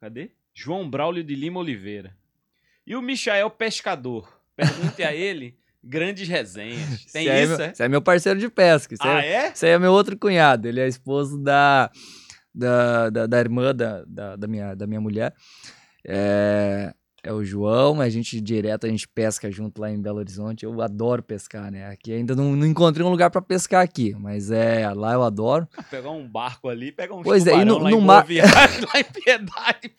[0.00, 0.30] Cadê?
[0.54, 2.14] João Braulio de Lima Oliveira.
[2.86, 4.28] E o Michael Pescador?
[4.56, 7.04] Pergunte a ele grandes resenhas.
[7.12, 7.72] Tem é isso, meu- é?
[7.78, 8.94] É meu parceiro de pesca.
[9.00, 9.48] Ah, é?
[9.48, 10.66] Esse aí é meu outro cunhado.
[10.68, 11.90] Ele é esposo da,
[12.54, 15.34] da, da, da irmã da, da, da minha, da minha mulher.
[16.04, 18.00] É, é o João.
[18.00, 20.64] A gente direto, a gente pesca junto lá em Belo Horizonte.
[20.64, 21.88] Eu adoro pescar, né?
[21.88, 24.14] Aqui ainda não, não encontrei um lugar pra pescar aqui.
[24.18, 25.68] Mas é, lá eu adoro.
[25.90, 29.04] Pegar um barco ali, pegar um Pois é, e no- no mar- Viagem, lá em
[29.04, 29.92] Piedade.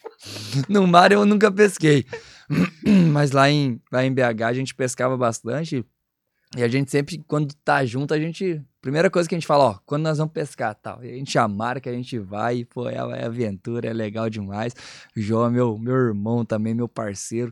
[0.69, 2.05] No mar eu nunca pesquei.
[3.11, 5.85] Mas lá em, lá em BH a gente pescava bastante.
[6.55, 8.61] E a gente sempre, quando tá junto, a gente.
[8.79, 11.03] Primeira coisa que a gente fala, ó, quando nós vamos pescar tal.
[11.03, 14.29] E a gente já marca, a gente vai, e, pô, é, é aventura, é legal
[14.29, 14.73] demais.
[15.15, 17.51] O João é meu, meu irmão também, meu parceiro.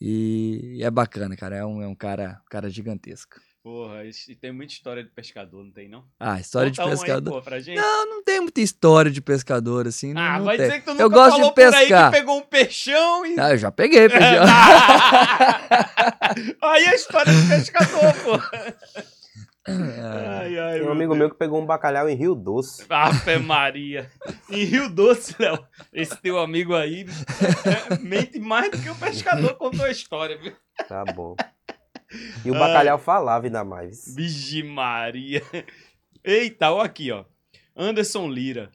[0.00, 1.56] E, é bacana, cara.
[1.56, 3.38] É um, é um cara, cara gigantesco.
[3.62, 6.02] Porra, esse- tem muita história de pescador, não tem, não?
[6.18, 7.42] Ah, história Conta de aí, pescador.
[7.42, 7.76] pra gente.
[7.76, 10.14] Não, não tem muita história de pescador, assim.
[10.14, 10.66] não- ah, não vai tem.
[10.66, 12.10] dizer que tu nunca Eu gosto falou de por aí pescar.
[12.10, 13.38] que pegou um peixão e...
[13.38, 14.44] Ah, eu já peguei, feijão.
[16.62, 18.40] aí é a história de pescador, pô.
[19.68, 21.18] Ai, ai, Tem um meu amigo Deus.
[21.18, 22.82] meu que pegou um bacalhau em Rio Doce.
[22.88, 24.10] Ave Maria.
[24.48, 25.62] Em Rio Doce, Léo,
[25.92, 27.04] esse teu amigo aí
[27.90, 30.56] é, mente mais do que o pescador contou a história, viu?
[30.88, 31.36] Tá bom.
[32.44, 32.60] E o Ai.
[32.60, 34.14] bacalhau falava ainda mais.
[34.14, 35.42] Vigi Maria.
[36.24, 37.24] Eita, ó aqui, ó.
[37.76, 38.70] Anderson Lira.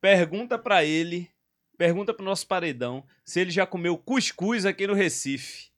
[0.00, 1.28] Pergunta pra ele,
[1.76, 5.70] pergunta pro nosso paredão, se ele já comeu cuscuz aqui no Recife.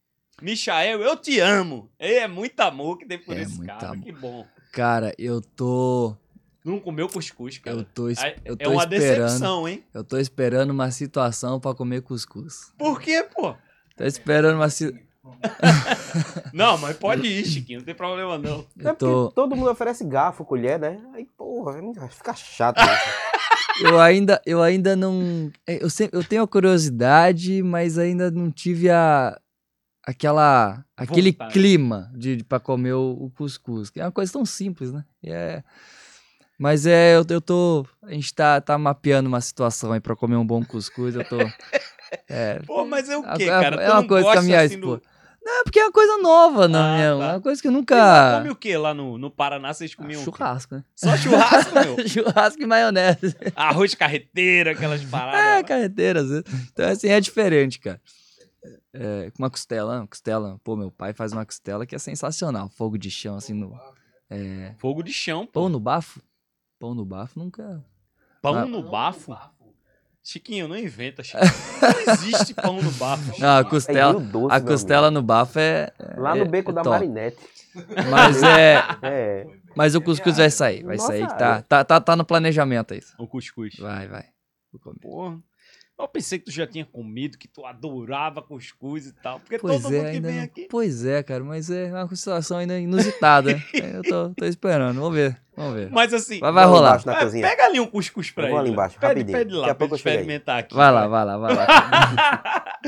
[0.42, 1.90] Michael, eu te amo.
[1.98, 4.04] É muito amor que tem por É esse cara, amor.
[4.04, 4.46] que bom.
[4.72, 6.14] Cara, eu tô.
[6.64, 7.78] Não comeu cuscuz, cara.
[7.78, 9.22] Eu tô, es- eu é tô uma esperando.
[9.24, 9.82] decepção, hein?
[9.94, 12.72] Eu tô esperando uma situação pra comer cuscuz.
[12.78, 13.56] Por quê, pô?
[13.96, 15.07] Tô esperando uma situação.
[16.52, 18.64] Não, mas pode ir, Chiquinho, não tem problema não.
[18.80, 19.24] É tô.
[19.26, 20.98] porque todo mundo oferece garfo, colher, né?
[21.14, 21.74] Aí, porra,
[22.10, 22.78] fica chato.
[23.80, 25.52] Eu ainda, eu ainda não.
[25.64, 29.38] é, Eu, sempre, eu tenho a curiosidade, mas ainda não tive a.
[30.04, 30.84] Aquela.
[30.96, 31.52] Aquele Vontade.
[31.52, 33.88] clima de, de para comer o, o cuscuz.
[33.88, 35.04] Que é uma coisa tão simples, né?
[35.22, 35.62] E é.
[36.58, 37.86] Mas é, eu, eu tô.
[38.02, 41.14] A gente tá, tá mapeando uma situação aí pra comer um bom cuscuz.
[41.14, 41.36] Eu tô.
[42.26, 43.82] É, Pô, mas é o É quê, cara?
[43.82, 45.02] é Tu uma coisa que a minha assim, do- esposa-
[45.50, 47.18] Não, é porque é uma coisa nova, não, Ah, meu.
[47.20, 47.24] tá.
[47.24, 48.36] É uma coisa que eu Você nunca.
[48.38, 49.72] come o quê lá no, no Paraná?
[49.72, 50.30] Vocês comiam o quê?
[50.30, 50.84] Churrasco, né?
[50.94, 51.96] Só churrasco, meu?
[52.06, 53.34] Churrasco e maionese.
[53.56, 55.40] Arroz carreteiro, aquelas paradas.
[55.40, 55.64] É, lá.
[55.64, 56.44] carreteira, às vezes.
[56.70, 57.98] Então, assim, é diferente, cara.
[58.92, 62.68] É, com uma costela, uma costela, pô, meu pai faz uma costela que é sensacional.
[62.68, 63.74] Fogo de chão, assim, no.
[64.28, 65.52] É, Fogo de chão, pô.
[65.62, 66.20] pão no bafo?
[66.78, 67.82] Pão no bafo nunca.
[68.42, 68.66] Pão Ah.
[68.66, 69.34] no bafo?
[70.22, 71.50] Chiquinho, não inventa, Chiquinho.
[71.80, 73.40] Não existe pão no bafo.
[73.40, 75.90] Não, a É costela, Rio Doce, a costela no bafo é.
[75.98, 76.96] é- Lá no é- beco é da top.
[76.96, 77.38] Marinette.
[78.10, 78.76] Mas é.
[79.02, 79.46] É.
[79.76, 81.62] Mas o cuscuz vai sair, vai Nossa sair que tá, área.
[81.62, 83.00] tá, tá, tá no planejamento aí.
[83.18, 83.76] O cuscuz.
[83.78, 84.24] Vai, vai.
[85.00, 85.38] Porra.
[85.98, 89.40] Eu pensei que tu já tinha comido, que tu adorava cuscuz e tal.
[89.40, 90.68] Porque Pois todo é, mundo que ainda vem não- aqui.
[90.70, 93.54] pois é, cara, mas é uma situação ainda inusitada.
[93.54, 93.62] né?
[93.94, 95.90] eu tô, tô esperando, vamos ver, vamos ver.
[95.90, 97.04] Mas assim, Vai, vai rolar.
[97.04, 97.48] na é, cozinha.
[97.48, 98.52] pega ali um cuscuz pra Eu ele.
[98.52, 98.72] vou ali né?
[98.74, 99.38] embaixo, pede, rapidinho.
[99.38, 100.14] pede lá Daqui a pra pouco chego aí.
[100.14, 100.74] experimentar aqui.
[100.74, 101.66] Vai lá, vai lá, vai lá.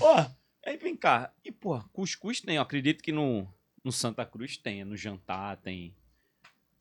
[0.00, 0.26] Ó,
[0.66, 1.30] aí vem cá.
[1.44, 3.46] E, pô, cuscuz tem, eu acredito que no,
[3.82, 5.94] no Santa Cruz tenha, no jantar tem.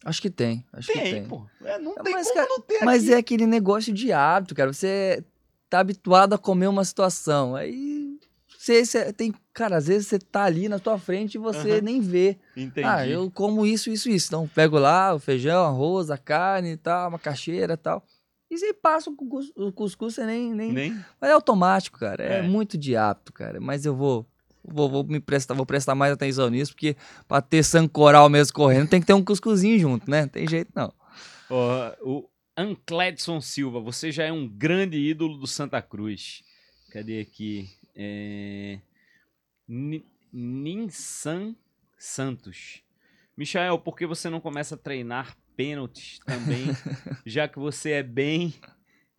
[0.05, 1.25] Acho que tem, acho que Tem, tem.
[1.27, 1.45] pô.
[1.63, 3.13] É, não tem Mas, como cara, não ter Mas aqui.
[3.13, 4.71] é aquele negócio de hábito, cara.
[4.71, 5.23] Você
[5.69, 7.55] tá habituado a comer uma situação.
[7.55, 8.17] Aí
[8.57, 9.33] você, você tem.
[9.53, 11.81] Cara, às vezes você tá ali na tua frente e você Aham.
[11.81, 12.37] nem vê.
[12.55, 12.87] Entendi.
[12.87, 14.27] Ah, eu como isso, isso, isso.
[14.27, 18.03] Então pego lá o feijão, arroz, a carne e tal, uma cacheira e tal.
[18.49, 20.71] E você passa o cuscuz, você nem, nem.
[20.71, 21.05] Nem?
[21.19, 22.23] Mas é automático, cara.
[22.23, 22.41] É, É.
[22.41, 23.59] muito de hábito, cara.
[23.59, 24.25] Mas eu vou.
[24.69, 28.53] Vou, vou me prestar, vou prestar mais atenção nisso, porque pra ter sangue coral mesmo
[28.53, 30.23] correndo, tem que ter um cuscuzinho junto, né?
[30.23, 30.91] Não tem jeito, não.
[31.49, 36.43] Ó, o Ancledson Silva, você já é um grande ídolo do Santa Cruz.
[36.91, 37.69] Cadê aqui?
[37.95, 38.79] É...
[39.67, 40.03] Ni-
[40.33, 41.55] Ninsan
[41.97, 42.81] Santos.
[43.37, 46.65] Michael, por que você não começa a treinar pênaltis também,
[47.25, 48.53] já que você é bem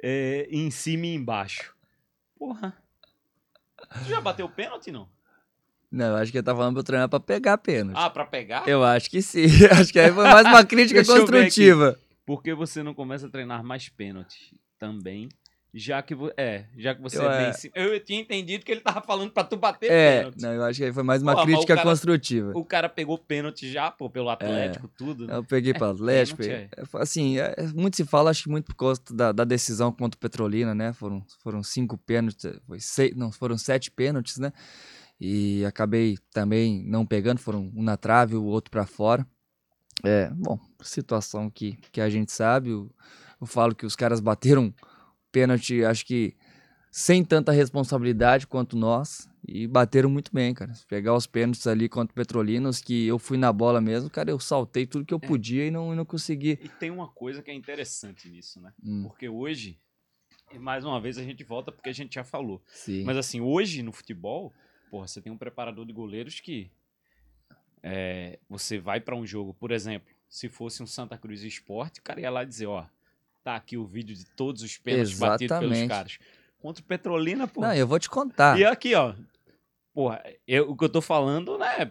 [0.02, 1.74] é, em cima e embaixo?
[2.36, 2.76] Porra.
[3.94, 5.08] Você já bateu pênalti, não?
[5.90, 7.96] Não, eu acho que ele tá falando pra eu treinar pra pegar pênalti.
[7.96, 8.68] Ah, pra pegar?
[8.68, 9.46] Eu acho que sim.
[9.70, 11.98] acho que aí foi mais uma crítica construtiva.
[12.28, 15.30] Por que você não começa a treinar mais pênaltis também?
[15.72, 17.46] Já que, é, já que você Eu, é bem.
[17.48, 17.52] é.
[17.54, 20.40] sim- Eu tinha entendido que ele tava falando pra tu bater É, pênalti.
[20.42, 22.52] não, eu acho que aí foi mais uma Pô, mas o crítica cara- construtiva.
[22.54, 25.26] O cara pegou pênalti já, pô, pelo Atlético, tudo.
[25.26, 25.36] né?
[25.36, 26.38] Eu peguei para o Atlético.
[26.38, 29.90] pênalti, é, Assim, é, muito se fala, acho que muito por causa da, da decisão
[29.90, 30.92] contra o Petrolina, né?
[30.92, 34.52] Foram, foram cinco pênaltis, eh, foi seis, não, foram sete pênaltis, né?
[35.20, 39.26] E acabei também não pegando, foram um na trave, o outro para fora.
[40.04, 42.70] É, bom, situação que, que a gente sabe.
[42.70, 42.90] Eu,
[43.40, 44.72] eu falo que os caras bateram
[45.30, 46.36] pênalti, acho que
[46.90, 49.28] sem tanta responsabilidade quanto nós.
[49.46, 50.74] E bateram muito bem, cara.
[50.74, 54.30] Se pegar os pênaltis ali contra o Petrolinos, que eu fui na bola mesmo, cara,
[54.30, 56.58] eu saltei tudo que eu podia e não, não consegui.
[56.62, 58.74] E tem uma coisa que é interessante nisso, né?
[58.84, 59.04] Hum.
[59.04, 59.78] Porque hoje,
[60.52, 62.62] e mais uma vez a gente volta porque a gente já falou.
[62.66, 63.04] Sim.
[63.04, 64.52] Mas assim, hoje no futebol,
[64.90, 66.70] porra, você tem um preparador de goleiros que
[67.82, 72.02] é, você vai pra um jogo, por exemplo, se fosse um Santa Cruz Esporte, o
[72.02, 72.84] cara ia lá dizer, ó,
[73.44, 75.88] tá aqui o vídeo de todos os pênaltis batidos pelos Exatamente.
[75.88, 76.18] caras.
[76.60, 77.60] Contra o Petrolina, pô.
[77.60, 78.58] Não, eu vou te contar.
[78.58, 79.14] E aqui, ó.
[79.94, 81.90] Porra, eu- o que eu tô falando, né?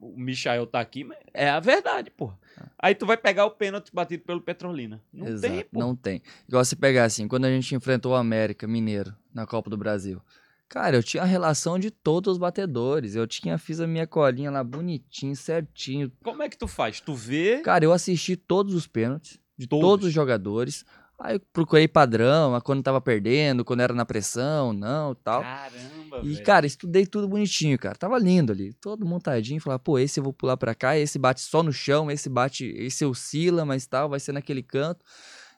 [0.00, 2.38] O Michael tá aqui, mas é a verdade, porra.
[2.78, 5.00] Aí tu vai pegar o pênalti batido pelo Petrolina.
[5.12, 5.78] Não Exato, tem, pô.
[5.78, 6.22] não tem.
[6.48, 10.20] Igual você pegar assim, quando a gente enfrentou o América Mineiro na Copa do Brasil.
[10.68, 13.14] Cara, eu tinha a relação de todos os batedores.
[13.14, 16.12] Eu tinha, fiz a minha colinha lá bonitinho, certinho.
[16.22, 17.00] Como é que tu faz?
[17.00, 17.60] Tu vê.
[17.60, 19.82] Cara, eu assisti todos os pênaltis de Todos?
[19.88, 20.84] todos, os jogadores.
[21.20, 25.42] Aí eu procurei padrão, a quando tava perdendo, quando era na pressão, não, tal.
[25.42, 26.44] Caramba, E, velho.
[26.44, 27.96] cara, estudei tudo bonitinho, cara.
[27.96, 28.72] Tava lindo ali.
[28.74, 29.60] Todo montadinho.
[29.60, 32.66] Falava, pô, esse eu vou pular pra cá, esse bate só no chão, esse bate,
[32.66, 35.04] esse oscila, mas tal, vai ser naquele canto.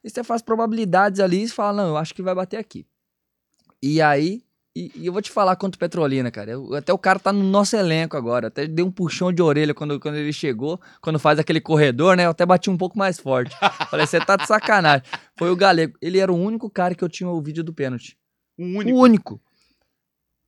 [0.03, 2.87] E você faz probabilidades ali e fala, não, eu acho que vai bater aqui.
[3.83, 4.43] E aí,
[4.87, 6.53] e, e eu vou te falar quanto Petrolina, cara.
[6.53, 8.49] Eu- até o cara tá no nosso elenco agora.
[8.49, 10.81] Até dei um puxão de orelha quando, quando ele chegou.
[11.01, 12.27] Quando faz aquele corredor, né?
[12.27, 13.55] Eu até bati um pouco mais forte.
[13.91, 15.05] Falei, você tá de sacanagem.
[15.39, 15.97] Foi o Galego.
[16.01, 18.17] Ele era o único cara que eu tinha o vídeo do pênalti.
[18.59, 18.99] O único.
[18.99, 19.41] O único.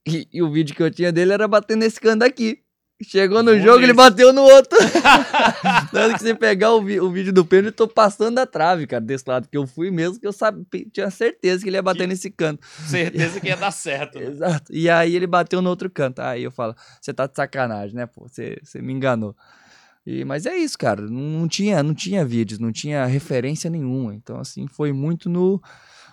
[0.07, 2.61] E, e o vídeo que eu tinha dele era batendo nesse canto aqui.
[3.03, 4.79] Chegou no Vou jogo, ele bateu no outro.
[5.91, 9.01] Tanto que você pegar o, o vídeo do pênalti, eu tô passando a trave, cara,
[9.03, 9.45] desse lado.
[9.45, 12.65] Porque eu fui mesmo, que eu sabia, tinha certeza que ele ia bater nesse canto.
[12.87, 14.19] Certeza que ia dar certo.
[14.19, 14.27] né?
[14.27, 14.73] Exato.
[14.73, 16.20] E aí ele bateu no outro canto.
[16.20, 18.27] Aí eu falo, você tá de sacanagem, né, pô?
[18.29, 19.37] Você, você me enganou.
[20.07, 21.03] E, mas é isso, cara.
[21.03, 24.15] Não, não tinha, não tinha vídeos, não tinha referência nenhuma.
[24.15, 25.62] Então, assim, foi muito no,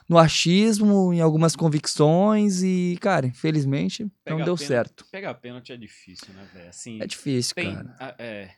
[0.10, 2.64] no achismo, em algumas convicções.
[2.64, 5.06] E, cara, infelizmente, Pegar não deu pênalti- certo.
[5.12, 6.70] Pegar pênalti é difícil, né, velho?
[6.70, 7.96] Assim, É difícil, tem, cara.
[8.00, 8.52] a- é,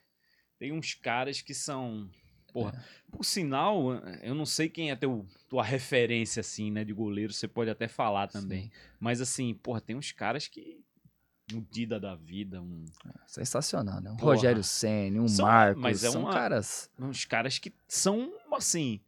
[0.58, 2.10] tem uns caras que são.
[2.54, 3.12] Porra, É.
[3.12, 7.48] por sinal, eu não sei quem é teu, tua referência, assim, né, de goleiro, você
[7.48, 8.70] pode até falar também.
[9.00, 10.80] Mas, assim, porra, tem uns caras que.
[11.54, 12.86] Um Dida da vida, um,
[13.28, 14.10] Sensacional, né?
[14.12, 14.36] Um Porra.
[14.36, 15.82] Rogério Senna, um São- Marcos.
[15.82, 16.90] mas é são uma- caras.
[16.98, 19.02] uns caras que são, assim.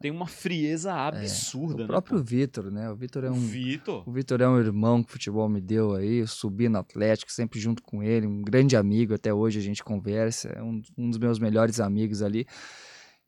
[0.00, 1.86] Tem uma frieza absurda, É, O né?
[1.86, 2.24] próprio pô?
[2.24, 2.90] Vitor, né?
[2.90, 3.34] O Vitor é um.
[3.34, 4.06] Vitor.
[4.06, 6.16] O Vitor é um irmão que o futebol me deu aí.
[6.18, 8.26] Eu subi no Atlético, sempre junto com ele.
[8.26, 10.48] Um grande amigo, até hoje a gente conversa.
[10.48, 12.46] É um, um dos meus melhores amigos ali.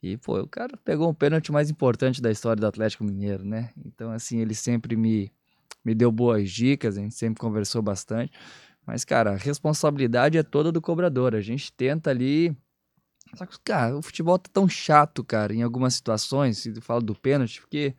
[0.03, 3.71] E, pô, o cara pegou o pênalti mais importante da história do Atlético Mineiro, né?
[3.85, 5.33] Então, assim, ele sempre me,
[5.85, 8.33] me deu boas dicas, a gente sempre conversou bastante.
[8.87, 11.35] Mas, cara, a responsabilidade é toda do cobrador.
[11.35, 12.57] A gente tenta ali.
[13.35, 17.01] Só que, cara, o futebol tá tão chato, cara, em algumas situações, se tu fala
[17.01, 17.95] do pênalti, porque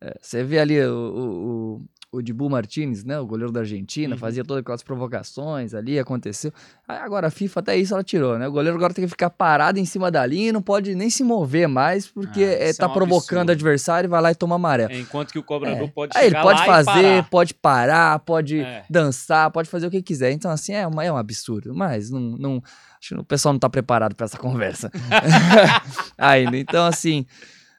[0.00, 1.80] é, você vê ali o,
[2.12, 4.18] o, o, Dibu Martinez, né, o goleiro da Argentina, Uhum.
[4.18, 6.52] fazia todas aquelas provocações ali, aconteceu.
[6.86, 8.46] Aí agora a FIFA até isso ela tirou, né?
[8.46, 11.10] O goleiro agora tem que ficar parado em cima da linha e não pode nem
[11.10, 14.20] se mover mais, porque Ah, é, isso tá é um provocando o adversário e vai
[14.20, 14.92] lá e toma amarelo.
[14.92, 15.90] Enquanto que o cobrador É.
[15.90, 18.84] pode Aí ele pode fazer, pode parar, pode É.
[18.88, 20.30] dançar, pode fazer o que quiser.
[20.30, 21.74] Então, assim, é, uma, é um absurdo.
[21.74, 22.62] Mas não, não,
[23.00, 24.90] acho que o pessoal não tá preparado para essa conversa
[26.18, 26.56] ainda.
[26.56, 27.26] Então, assim,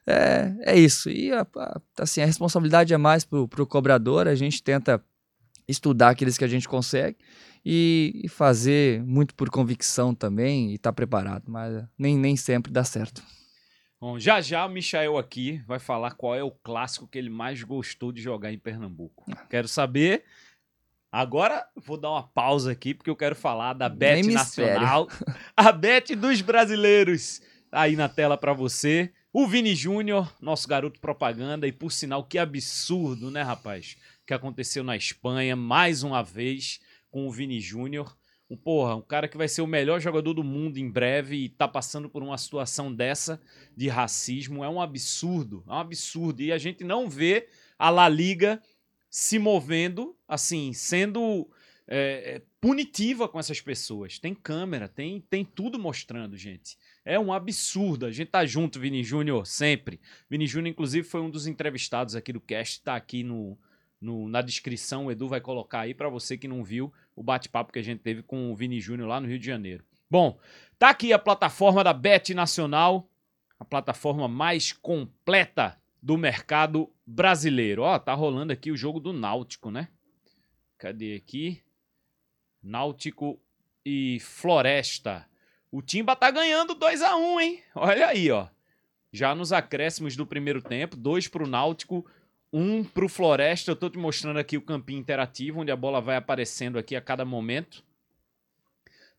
[0.06, 1.10] é, é isso.
[1.10, 4.28] E, a, a- assim, a responsabilidade é mais pro, pro cobrador.
[4.28, 5.04] A gente tenta
[5.68, 7.18] estudar aqueles que a gente consegue
[7.66, 11.44] e, e fazer muito por convicção também e tá preparado.
[11.48, 13.22] Mas nem, nem sempre dá certo.
[14.00, 17.64] Bom, já já o Michael aqui vai falar qual é o clássico que ele mais
[17.64, 19.26] gostou de jogar em Pernambuco.
[19.50, 20.24] Quero saber.
[21.18, 25.08] Agora vou dar uma pausa aqui porque eu quero falar da Bet Nem Nacional,
[25.58, 27.42] a Bet dos brasileiros.
[27.72, 29.12] Tá aí na tela pra você.
[29.34, 33.98] O Vini Júnior, nosso garoto propaganda e por sinal que absurdo, né, rapaz?
[34.28, 36.80] Que aconteceu na Espanha mais uma vez
[37.10, 38.16] com o Vini Júnior.
[38.48, 41.50] um porra, um cara que vai ser o melhor jogador do mundo em breve e
[41.50, 43.42] tá passando por uma situação dessa
[43.76, 46.44] de racismo é um absurdo, é um absurdo.
[46.44, 47.48] E a gente não vê
[47.80, 48.62] a La Liga
[49.18, 51.50] se movendo, assim, sendo
[51.88, 54.20] é, punitiva com essas pessoas.
[54.20, 56.78] Tem câmera, tem, tem tudo mostrando, gente.
[57.04, 58.06] É um absurdo.
[58.06, 60.00] A gente tá junto, Vini Júnior, sempre.
[60.30, 63.58] Vini Júnior, inclusive, foi um dos entrevistados aqui do cast, tá aqui no,
[64.00, 65.08] no, na descrição.
[65.08, 68.02] O Edu vai colocar aí para você que não viu o bate-papo que a gente
[68.04, 69.84] teve com o Vini Júnior lá no Rio de Janeiro.
[70.08, 70.38] Bom,
[70.78, 73.10] tá aqui a plataforma da Bet Nacional,
[73.60, 77.82] a plataforma mais completa do mercado brasileiro.
[77.82, 79.90] Ó, tá rolando aqui o jogo do Náutico, né?
[80.78, 81.62] Cadê aqui?
[82.62, 83.40] Náutico
[83.86, 85.26] e Floresta.
[85.72, 87.64] O Timba tá ganhando 2 a 1 um, hein?
[87.76, 88.48] Olha aí, ó.
[89.12, 92.06] Já nos acréscimos do primeiro tempo, dois pro Náutico,
[92.52, 93.72] um para o Floresta.
[93.72, 97.02] Eu estou te mostrando aqui o campinho interativo, onde a bola vai aparecendo aqui a
[97.02, 97.84] cada momento.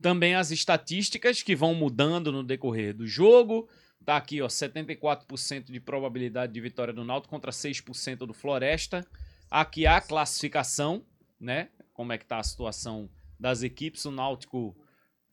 [0.00, 3.68] Também as estatísticas que vão mudando no decorrer do jogo.
[4.09, 9.06] Tá aqui, ó, 74% de probabilidade de vitória do Náutico contra 6% do Floresta.
[9.51, 11.05] Aqui a classificação,
[11.39, 11.68] né?
[11.93, 14.06] Como é que tá a situação das equipes.
[14.06, 14.74] O Náutico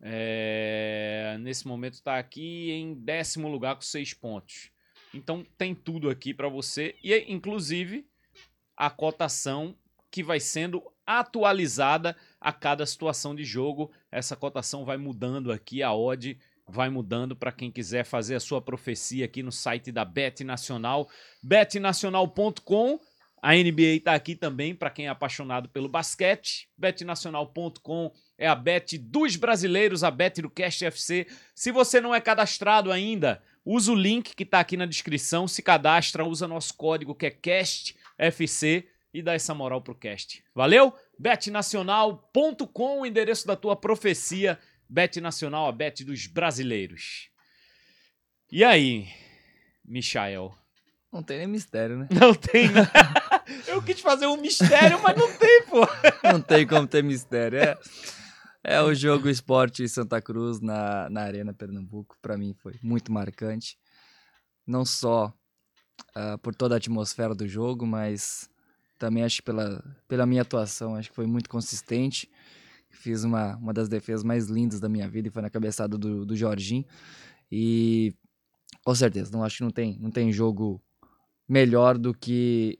[0.01, 4.71] é, nesse momento está aqui em décimo lugar com seis pontos.
[5.13, 8.05] Então tem tudo aqui para você e inclusive
[8.75, 9.73] a cotação
[10.11, 13.89] que vai sendo atualizada a cada situação de jogo.
[14.11, 18.61] Essa cotação vai mudando aqui, a odd vai mudando para quem quiser fazer a sua
[18.61, 21.09] profecia aqui no site da Bet Nacional,
[21.41, 22.99] betnacional.com.
[23.41, 26.67] A NBA está aqui também para quem é apaixonado pelo basquete.
[26.77, 31.27] betnacional.com é a bet dos brasileiros, a bet do Cast FC.
[31.53, 35.63] Se você não é cadastrado ainda, Usa o link que está aqui na descrição, se
[35.63, 40.43] cadastra, usa nosso código que é CASTFC e dá essa moral pro cast.
[40.53, 40.93] Valeu?
[41.17, 44.59] betnacional.com, o endereço da tua profecia.
[44.87, 47.29] Bet Nacional, a bet dos brasileiros.
[48.51, 49.07] E aí,
[49.83, 50.55] Michael?
[51.11, 52.07] Não tem nem mistério, né?
[52.11, 52.81] Não tem, né?
[53.67, 55.87] Eu quis fazer um mistério, mas não tem, pô.
[56.23, 57.59] Não tem como ter mistério.
[57.59, 57.77] É.
[58.63, 62.17] É o jogo Esporte Santa Cruz na, na Arena Pernambuco.
[62.19, 63.77] Para mim foi muito marcante.
[64.65, 65.31] Não só
[66.17, 68.49] uh, por toda a atmosfera do jogo, mas
[68.97, 70.95] também acho que pela, pela minha atuação.
[70.95, 72.27] Acho que foi muito consistente.
[72.95, 76.25] Fiz uma, uma das defesas mais lindas da minha vida e foi na cabeçada do,
[76.25, 76.85] do Jorginho.
[77.51, 78.13] E
[78.83, 80.81] com certeza, não acho que não tem, não tem jogo
[81.47, 82.79] melhor do que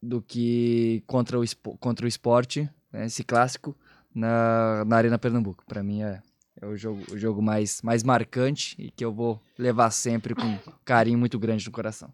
[0.00, 1.44] do que contra o,
[1.78, 3.74] contra o esporte, né, esse clássico
[4.14, 5.64] na, na Arena Pernambuco.
[5.66, 6.20] Para mim é,
[6.60, 10.58] é o jogo, o jogo mais, mais marcante e que eu vou levar sempre com
[10.84, 12.12] carinho muito grande no coração.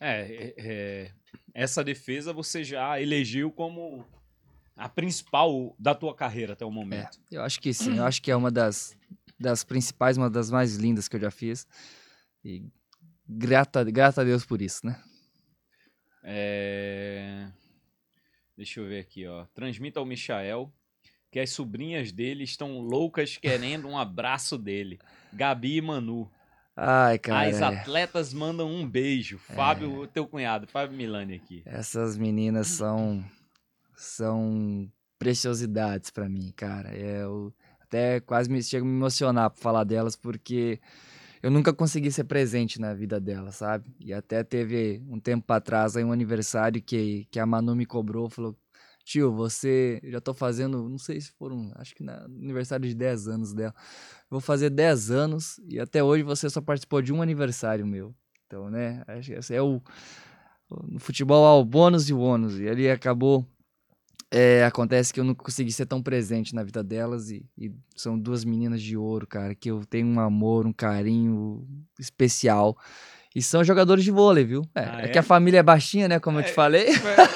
[0.00, 1.10] É, é, é,
[1.52, 4.06] essa defesa você já elegeu como
[4.78, 7.18] a principal da tua carreira até o momento.
[7.32, 8.96] É, eu acho que sim, eu acho que é uma das,
[9.38, 11.66] das principais, uma das mais lindas que eu já fiz.
[12.44, 12.64] E
[13.28, 15.02] grata, grata a Deus por isso, né?
[16.22, 17.48] É...
[18.56, 19.46] Deixa eu ver aqui, ó.
[19.54, 20.72] Transmita ao Michael
[21.30, 24.98] que as sobrinhas dele estão loucas querendo um abraço dele.
[25.32, 26.30] Gabi e Manu.
[26.74, 27.48] Ai, cara.
[27.48, 29.40] As atletas mandam um beijo.
[29.48, 29.52] É.
[29.54, 31.62] Fábio, teu cunhado, Fábio Milani aqui.
[31.66, 33.24] Essas meninas são
[33.98, 36.90] são preciosidades para mim, cara.
[36.96, 40.80] É, eu até quase me chego a me emocionar por falar delas porque
[41.42, 43.94] eu nunca consegui ser presente na vida delas, sabe?
[44.00, 48.30] E até teve um tempo atrás aí um aniversário que que a Manu me cobrou,
[48.30, 48.56] falou:
[49.08, 50.00] tio, você.
[50.04, 53.74] Já tô fazendo, não sei se foram, acho que no aniversário de 10 anos dela.
[54.30, 58.14] Vou fazer 10 anos e até hoje você só participou de um aniversário meu.
[58.46, 59.02] Então, né?
[59.06, 59.80] Acho que esse é o.
[60.70, 62.58] No futebol há o bônus e o ônus.
[62.58, 63.46] E ali acabou.
[64.30, 68.18] É, acontece que eu não consegui ser tão presente na vida delas e, e, são
[68.18, 71.66] duas meninas de ouro, cara, que eu tenho um amor, um carinho
[71.98, 72.76] especial.
[73.34, 74.62] E são jogadores de vôlei, viu?
[74.74, 75.04] É, ah, é?
[75.04, 76.18] é, que a família é baixinha, né?
[76.18, 76.88] Como é, eu te falei.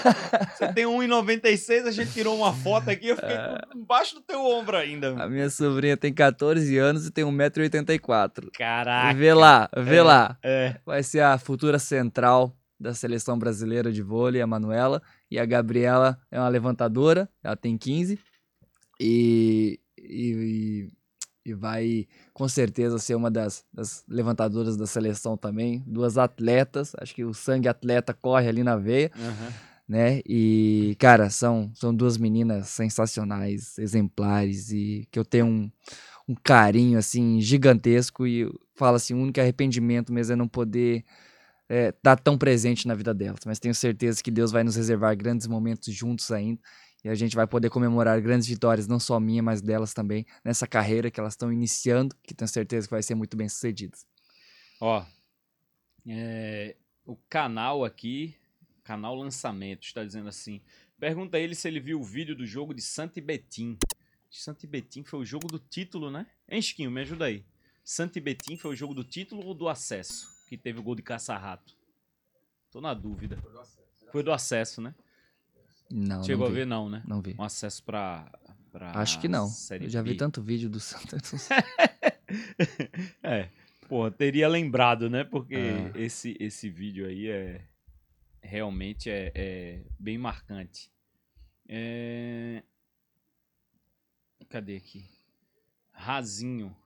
[0.58, 3.60] Você tem 1,96, a gente tirou uma foto aqui, eu fiquei é...
[3.74, 5.14] embaixo do teu ombro ainda.
[5.22, 8.50] A minha sobrinha tem 14 anos e tem 1,84m.
[8.52, 9.14] Caraca!
[9.14, 10.36] Vê lá, vê é, lá.
[10.42, 10.76] É.
[10.84, 15.00] Vai ser a futura central da seleção brasileira de vôlei, a Manuela.
[15.32, 18.18] E a Gabriela é uma levantadora, ela tem 15.
[19.00, 20.90] E, e,
[21.42, 25.82] e vai com certeza ser uma das, das, levantadoras da seleção também.
[25.86, 29.52] Duas atletas, acho que o sangue atleta corre ali na veia, uhum.
[29.88, 30.20] né?
[30.28, 35.70] E, cara, são, são duas meninas sensacionais, exemplares e que eu tenho um,
[36.28, 41.02] um carinho, assim, gigantesco e falo assim, o único arrependimento mesmo é não poder
[41.72, 43.40] é, estar tão presente na vida delas.
[43.46, 46.60] Mas tenho certeza que Deus vai nos reservar grandes momentos juntos ainda
[47.02, 50.66] E a gente vai poder comemorar grandes vitórias, não só minha, mas delas também, nessa
[50.66, 53.96] carreira que elas estão iniciando, que tenho certeza que vai ser muito bem sucedida.
[54.78, 55.02] Ó,
[56.06, 56.76] é,
[57.06, 58.34] o canal aqui,
[58.84, 60.60] canal Lançamento, está dizendo assim:
[61.00, 63.78] pergunta a ele se ele viu o vídeo do jogo de Santi Betim.
[64.30, 66.26] Santi Betim foi o jogo do título, né?
[66.50, 67.46] Enchiquinho, me ajuda aí.
[67.82, 70.31] Santi Betim foi o jogo do título ou do acesso?
[70.52, 71.74] Que teve o gol de caça-rato?
[72.70, 73.38] Tô na dúvida.
[73.38, 74.94] Foi do acesso, foi do acesso né?
[75.90, 76.22] Não.
[76.22, 77.02] Chegou não a ver, não, né?
[77.06, 77.34] Não vi.
[77.38, 78.30] Um acesso pra.
[78.70, 79.48] pra Acho que não.
[79.80, 81.48] Eu já vi tanto vídeo do Santos.
[83.24, 83.48] é.
[83.88, 85.24] Pô, teria lembrado, né?
[85.24, 85.98] Porque ah.
[85.98, 87.66] esse, esse vídeo aí é.
[88.42, 90.92] Realmente é, é bem marcante.
[91.66, 92.62] É...
[94.50, 95.08] Cadê aqui?
[95.92, 96.76] Razinho.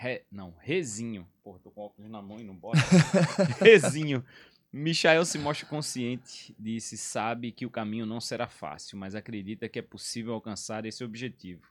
[0.00, 0.22] Re...
[0.32, 1.28] Não, Rezinho.
[1.44, 2.78] Pô, tô com óculos na mão e não bota.
[3.60, 4.24] Rezinho.
[4.72, 9.68] Michael se mostra consciente de se sabe que o caminho não será fácil, mas acredita
[9.68, 11.66] que é possível alcançar esse objetivo.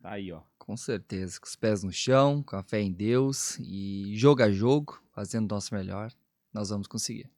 [0.00, 0.42] Tá aí, ó.
[0.56, 4.52] Com certeza, com os pés no chão, com a fé em Deus e jogo a
[4.52, 6.12] jogo, fazendo o nosso melhor,
[6.52, 7.28] nós vamos conseguir.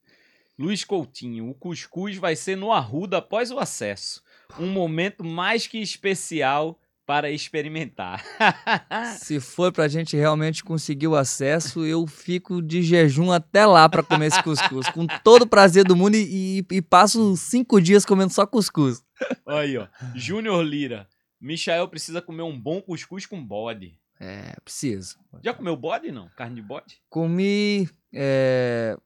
[0.58, 4.22] Luiz Coutinho, o cuscuz vai ser no Arruda após o acesso.
[4.58, 8.22] Um momento mais que especial para experimentar.
[9.18, 13.88] Se for para a gente realmente conseguir o acesso, eu fico de jejum até lá
[13.88, 17.80] para comer esse cuscuz, com todo o prazer do mundo e, e, e passo cinco
[17.80, 19.02] dias comendo só cuscuz.
[19.46, 19.86] Aí, ó.
[20.14, 21.08] Júnior Lira.
[21.40, 23.96] Michael precisa comer um bom cuscuz com bode.
[24.18, 25.16] É, preciso.
[25.44, 26.28] Já comeu bode, não?
[26.36, 26.98] Carne de bode?
[27.08, 27.88] Comi.
[28.12, 28.96] É,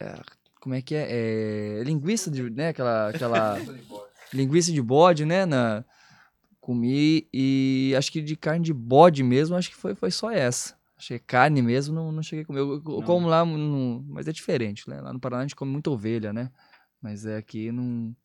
[0.00, 0.20] é,
[0.60, 1.06] como é que é?
[1.10, 2.50] é linguiça de.
[2.50, 3.10] Né, aquela.
[3.10, 3.58] aquela
[4.32, 5.44] linguiça de bode, né?
[5.44, 5.84] Na,
[6.64, 10.74] Comi e acho que de carne de bode mesmo, acho que foi, foi só essa.
[10.96, 12.60] Achei carne mesmo, não, não cheguei a comer.
[12.60, 14.98] Eu, eu como lá, no, mas é diferente, né?
[14.98, 16.50] Lá no Paraná a gente come muita ovelha, né?
[17.02, 18.16] Mas é aqui não.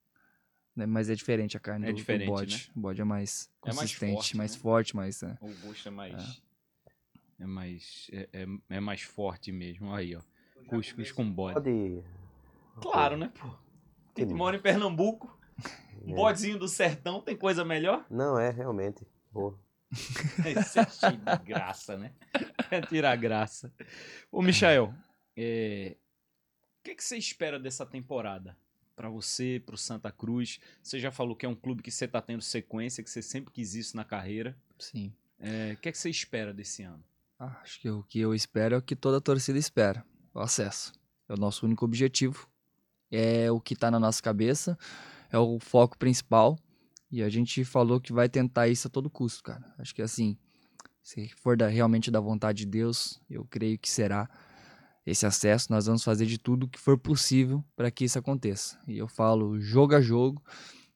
[0.73, 0.85] Né?
[0.85, 2.55] Mas é diferente a carne é do, diferente, do bode.
[2.55, 2.73] Né?
[2.77, 5.23] O bode é mais consistente, é mais forte, mais, forte, mais.
[5.23, 5.37] É.
[5.41, 6.41] O gosto é mais.
[7.37, 8.09] É, é mais.
[8.13, 9.93] É, é, é, mais forte mesmo.
[9.93, 10.21] Aí, ó.
[10.65, 11.55] Cuscuz com bode.
[11.55, 12.03] Pode...
[12.79, 13.49] Claro, né, pô?
[14.15, 15.37] Quem mora em Pernambuco.
[16.03, 16.15] Um é.
[16.15, 18.05] bodezinho do sertão tem coisa melhor?
[18.09, 19.05] Não, é, realmente.
[19.31, 19.57] Boa.
[19.91, 22.13] Isso é cheio de graça, né?
[22.71, 23.73] É tirar graça.
[24.31, 24.93] Ô, Michael,
[25.35, 25.97] é...
[26.79, 28.55] o que, que você espera dessa temporada?
[28.95, 30.59] Para você, para o Santa Cruz.
[30.83, 33.51] Você já falou que é um clube que você está tendo sequência, que você sempre
[33.51, 34.55] quis isso na carreira.
[34.77, 35.11] Sim.
[35.39, 35.73] É...
[35.73, 37.03] O que, que você espera desse ano?
[37.39, 40.39] Ah, acho que o que eu espero é o que toda a torcida espera: o
[40.39, 40.93] acesso.
[41.27, 42.47] É o nosso único objetivo.
[43.09, 44.77] É o que está na nossa cabeça
[45.31, 46.57] é o foco principal.
[47.11, 49.73] E a gente falou que vai tentar isso a todo custo, cara.
[49.79, 50.37] Acho que assim,
[51.01, 54.29] se for da, realmente da vontade de Deus, eu creio que será
[55.05, 55.71] esse acesso.
[55.71, 58.79] Nós vamos fazer de tudo que for possível para que isso aconteça.
[58.87, 60.43] E eu falo jogo a jogo,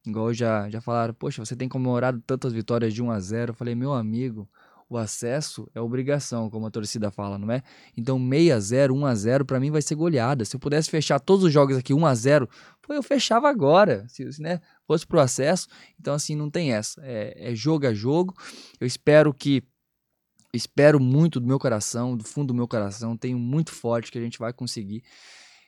[0.06, 3.54] igual já, já falaram, poxa, você tem comemorado tantas vitórias de 1 a 0 Eu
[3.54, 4.48] falei, meu amigo,
[4.88, 7.62] o acesso é obrigação, como a torcida fala, não é?
[7.96, 10.44] Então 6 a 0 1 a 0 para mim vai ser goleada.
[10.44, 12.48] Se eu pudesse fechar todos os jogos aqui 1 a 0
[12.82, 15.68] pô, eu fechava agora, se né, fosse pro acesso.
[15.98, 17.00] Então assim, não tem essa.
[17.02, 18.34] É, é jogo a jogo.
[18.78, 19.62] Eu espero que
[20.52, 24.22] espero muito do meu coração, do fundo do meu coração, tenho muito forte que a
[24.22, 25.02] gente vai conseguir.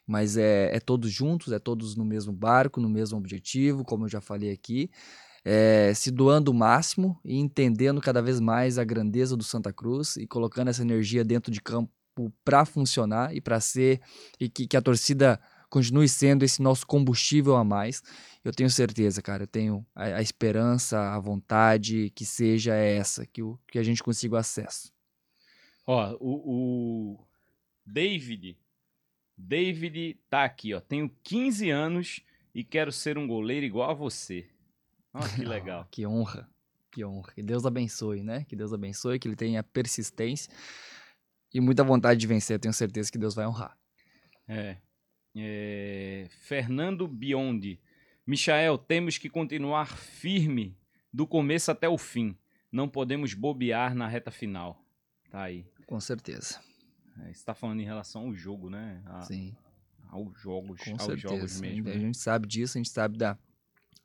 [0.07, 4.09] Mas é, é todos juntos, é todos no mesmo barco, no mesmo objetivo, como eu
[4.09, 4.89] já falei aqui
[5.49, 10.17] é, se doando o máximo e entendendo cada vez mais a grandeza do Santa Cruz
[10.17, 11.89] e colocando essa energia dentro de campo
[12.45, 14.01] para funcionar e para ser
[14.41, 15.41] e que, que a torcida
[15.71, 18.03] continue sendo esse nosso combustível a mais.
[18.45, 23.41] Eu tenho certeza, cara, eu tenho a, a esperança, a vontade que seja essa, que,
[23.41, 24.93] o, que a gente consiga acesso.
[25.87, 27.27] Ó, o, o
[27.87, 28.59] David,
[29.39, 30.81] David tá aqui, ó.
[30.81, 32.21] Tenho 15 anos
[32.53, 34.49] e quero ser um goleiro igual a você.
[35.17, 35.89] Oh, que legal.
[35.91, 36.49] que honra.
[36.91, 37.33] Que honra.
[37.33, 38.45] Que Deus abençoe, né?
[38.45, 40.53] Que Deus abençoe, que ele tenha persistência
[41.53, 42.57] e muita vontade de vencer.
[42.57, 43.77] Eu tenho certeza que Deus vai honrar.
[44.47, 44.77] É.
[45.35, 46.29] é...
[46.43, 47.81] Fernando Biondi.
[48.27, 50.77] Michael, temos que continuar firme
[51.13, 52.37] do começo até o fim.
[52.71, 54.85] Não podemos bobear na reta final.
[55.31, 55.65] Tá aí.
[55.87, 56.61] Com certeza.
[57.21, 59.03] É, você está falando em relação ao jogo, né?
[59.07, 59.57] A, Sim.
[60.09, 61.29] Aos jogos, Com aos certeza.
[61.29, 61.89] jogos mesmo.
[61.89, 62.01] A né?
[62.01, 63.39] gente sabe disso, a gente sabe da,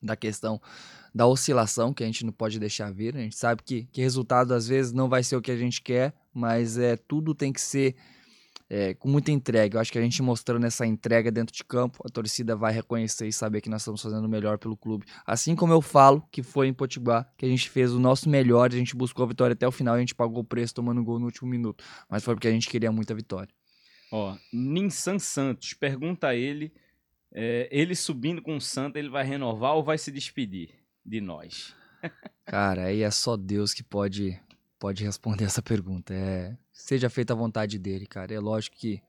[0.01, 0.61] da questão
[1.13, 3.15] da oscilação que a gente não pode deixar vir.
[3.15, 5.81] A gente sabe que, que resultado às vezes não vai ser o que a gente
[5.81, 7.95] quer, mas é tudo tem que ser
[8.69, 9.75] é, com muita entrega.
[9.75, 13.27] Eu acho que a gente mostrando essa entrega dentro de campo, a torcida vai reconhecer
[13.27, 15.05] e saber que nós estamos fazendo o melhor pelo clube.
[15.27, 18.71] Assim como eu falo que foi em Potiguar, que a gente fez o nosso melhor,
[18.71, 21.19] a gente buscou a vitória até o final, a gente pagou o preço tomando gol
[21.19, 21.83] no último minuto.
[22.09, 23.53] Mas foi porque a gente queria muita vitória.
[24.09, 26.71] Ó, Ninsan Santos pergunta a ele
[27.33, 30.81] é, ele subindo com o Santa, ele vai renovar ou vai se despedir?
[31.05, 31.75] de nós?
[32.45, 34.39] Cara, aí é só Deus que pode,
[34.79, 36.13] pode responder essa pergunta.
[36.13, 38.33] É, seja feita a vontade dele, cara.
[38.33, 39.01] É lógico que,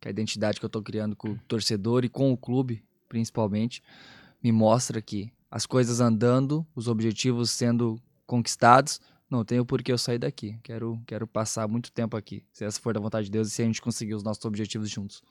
[0.00, 3.82] que a identidade que eu tô criando com o torcedor e com o clube, principalmente,
[4.42, 9.00] me mostra que as coisas andando, os objetivos sendo conquistados,
[9.30, 10.58] não tenho por que eu sair daqui.
[10.62, 13.62] Quero, quero passar muito tempo aqui, se essa for da vontade de Deus e se
[13.62, 15.22] a gente conseguir os nossos objetivos juntos.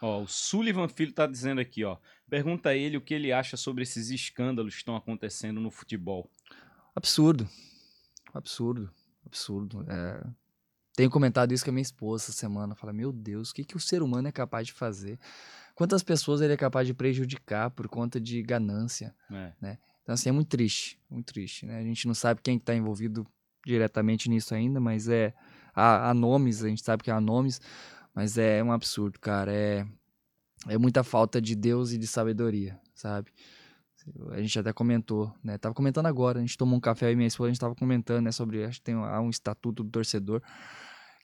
[0.00, 1.96] Ó, o Sullivan Filho tá dizendo aqui, ó.
[2.28, 6.30] Pergunta a ele o que ele acha sobre esses escândalos que estão acontecendo no futebol.
[6.94, 7.48] Absurdo.
[8.32, 8.90] Absurdo.
[9.26, 9.84] Absurdo.
[9.88, 10.24] É...
[10.94, 12.74] Tenho comentado isso com a minha esposa essa semana.
[12.74, 15.18] Fala, meu Deus, o que, que o ser humano é capaz de fazer?
[15.74, 19.14] Quantas pessoas ele é capaz de prejudicar por conta de ganância?
[19.30, 19.52] É.
[19.60, 19.78] Né?
[20.02, 21.00] Então, assim, é muito triste.
[21.08, 21.66] Muito triste.
[21.66, 21.78] Né?
[21.78, 23.26] A gente não sabe quem está envolvido
[23.64, 25.34] diretamente nisso ainda, mas é.
[25.74, 27.60] Há, há nomes, a gente sabe que há nomes,
[28.18, 29.54] mas é um absurdo, cara.
[29.54, 29.86] É,
[30.66, 33.30] é muita falta de Deus e de sabedoria, sabe?
[34.32, 35.56] A gente até comentou, né?
[35.56, 38.24] Tava comentando agora, a gente tomou um café e minha esposa, a gente tava comentando,
[38.24, 40.42] né, sobre, acho que tem há um estatuto do torcedor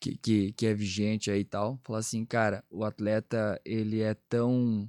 [0.00, 1.80] que, que, que é vigente aí e tal.
[1.82, 4.88] Falar assim, cara, o atleta, ele é tão...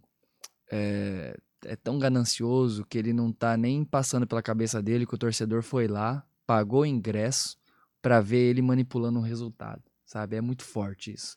[0.71, 5.17] É, é tão ganancioso que ele não tá nem passando pela cabeça dele que o
[5.17, 7.57] torcedor foi lá, pagou o ingresso
[7.99, 10.35] para ver ele manipulando o resultado, sabe?
[10.35, 11.35] É muito forte isso.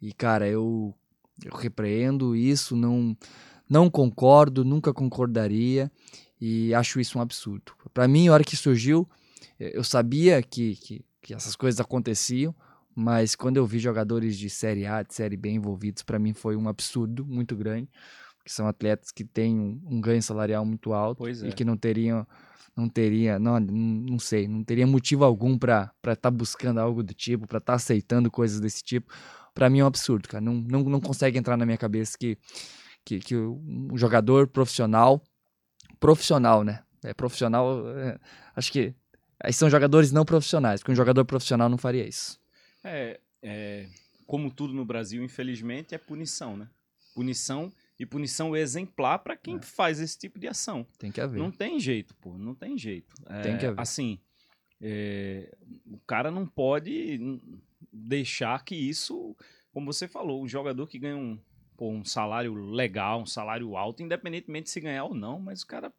[0.00, 0.94] E, cara, eu,
[1.44, 3.16] eu repreendo isso, não,
[3.68, 5.90] não concordo, nunca concordaria
[6.40, 7.72] e acho isso um absurdo.
[7.92, 9.08] Para mim, a hora que surgiu,
[9.58, 12.54] eu sabia que, que, que, essas coisas aconteciam,
[12.94, 16.56] mas quando eu vi jogadores de Série A, de Série B envolvidos, para mim foi
[16.56, 17.88] um absurdo muito grande,
[18.38, 21.32] porque são atletas que têm um, um ganho salarial muito alto é.
[21.32, 22.26] e que não teriam
[22.76, 27.12] não teria, não, não sei, não teria motivo algum para estar tá buscando algo do
[27.12, 29.12] tipo, para estar tá aceitando coisas desse tipo
[29.60, 30.40] para mim é um absurdo, cara.
[30.40, 32.38] Não, não, não consegue entrar na minha cabeça que,
[33.04, 35.22] que, que um jogador profissional,
[36.00, 36.82] profissional, né?
[37.04, 38.18] É profissional, é,
[38.56, 38.94] acho que
[39.38, 42.40] aí são jogadores não profissionais, porque um jogador profissional não faria isso.
[42.82, 43.86] É, é
[44.26, 46.66] como tudo no Brasil, infelizmente, é punição, né?
[47.14, 49.60] Punição e punição exemplar para quem é.
[49.60, 50.86] faz esse tipo de ação.
[50.98, 51.38] Tem que haver.
[51.38, 53.14] Não tem jeito, pô, não tem jeito.
[53.28, 53.78] É, tem que haver.
[53.78, 54.18] Assim,
[54.80, 55.54] é,
[55.84, 57.20] o cara não pode
[57.92, 59.36] deixar que isso,
[59.72, 61.38] como você falou, o jogador que ganha um,
[61.76, 65.92] pô, um salário legal, um salário alto, independentemente se ganhar ou não, mas o cara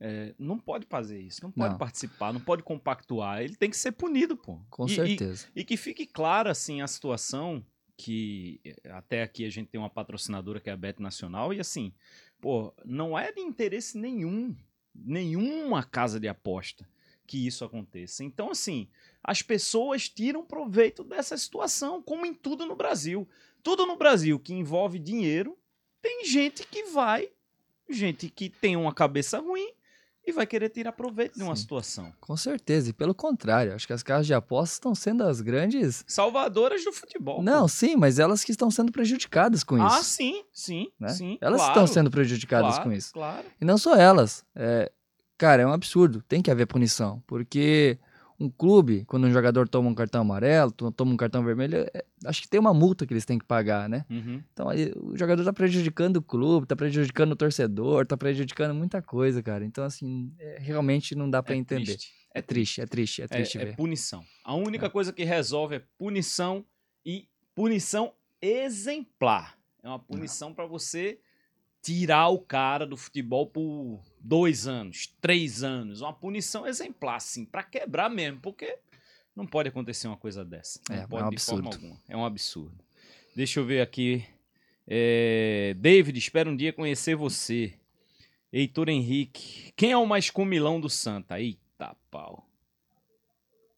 [0.00, 1.78] é, não pode fazer isso, não pode não.
[1.78, 4.60] participar, não pode compactuar, ele tem que ser punido, pô.
[4.68, 5.48] Com e, certeza.
[5.54, 7.64] E, e, que fique clara, assim, a situação
[7.96, 11.94] que até aqui a gente tem uma patrocinadora que é a Bet Nacional e assim,
[12.40, 14.54] pô, não é de interesse nenhum,
[14.94, 16.86] nenhuma casa de aposta
[17.26, 18.22] que isso aconteça.
[18.22, 18.88] Então, assim,
[19.26, 23.28] as pessoas tiram proveito dessa situação, como em tudo no Brasil.
[23.60, 25.58] Tudo no Brasil que envolve dinheiro,
[26.00, 27.28] tem gente que vai,
[27.90, 29.68] gente que tem uma cabeça ruim
[30.24, 32.12] e vai querer tirar proveito Sim, de uma situação.
[32.20, 36.04] Com certeza, e pelo contrário, acho que as casas de apostas estão sendo as grandes
[36.06, 37.42] salvadoras do futebol.
[37.42, 37.68] Não, pô.
[37.68, 39.96] sim, mas elas que estão sendo prejudicadas com ah, isso.
[39.96, 41.08] Ah, sim, sim, né?
[41.08, 41.36] sim.
[41.40, 43.12] Elas claro, estão sendo prejudicadas claro, com isso.
[43.12, 43.46] Claro.
[43.60, 44.44] E não só elas.
[44.54, 44.92] É,
[45.36, 46.22] cara, é um absurdo.
[46.28, 47.98] Tem que haver punição, porque
[48.38, 52.42] um clube, quando um jogador toma um cartão amarelo, toma um cartão vermelho, é, acho
[52.42, 54.04] que tem uma multa que eles têm que pagar, né?
[54.10, 54.42] Uhum.
[54.52, 59.00] Então aí, o jogador tá prejudicando o clube, tá prejudicando o torcedor, tá prejudicando muita
[59.00, 59.64] coisa, cara.
[59.64, 61.96] Então, assim, é, realmente não dá para é entender.
[61.96, 62.14] Triste.
[62.34, 63.70] É triste, é triste, é triste é, ver.
[63.72, 64.22] É punição.
[64.44, 66.64] A única coisa que resolve é punição
[67.04, 69.56] e punição exemplar.
[69.82, 71.18] É uma punição para você
[71.86, 77.62] tirar o cara do futebol por dois anos, três anos, uma punição exemplar, assim, para
[77.62, 78.76] quebrar mesmo, porque
[79.36, 80.80] não pode acontecer uma coisa dessa.
[80.90, 81.62] Não é, pode é um de absurdo.
[81.62, 82.02] forma alguma.
[82.08, 82.84] É um absurdo.
[83.36, 84.26] Deixa eu ver aqui.
[84.84, 85.76] É...
[85.78, 87.78] David, espero um dia conhecer você.
[88.52, 89.72] Heitor Henrique.
[89.76, 91.40] Quem é o mais comilão do Santa?
[91.40, 92.50] Eita pau.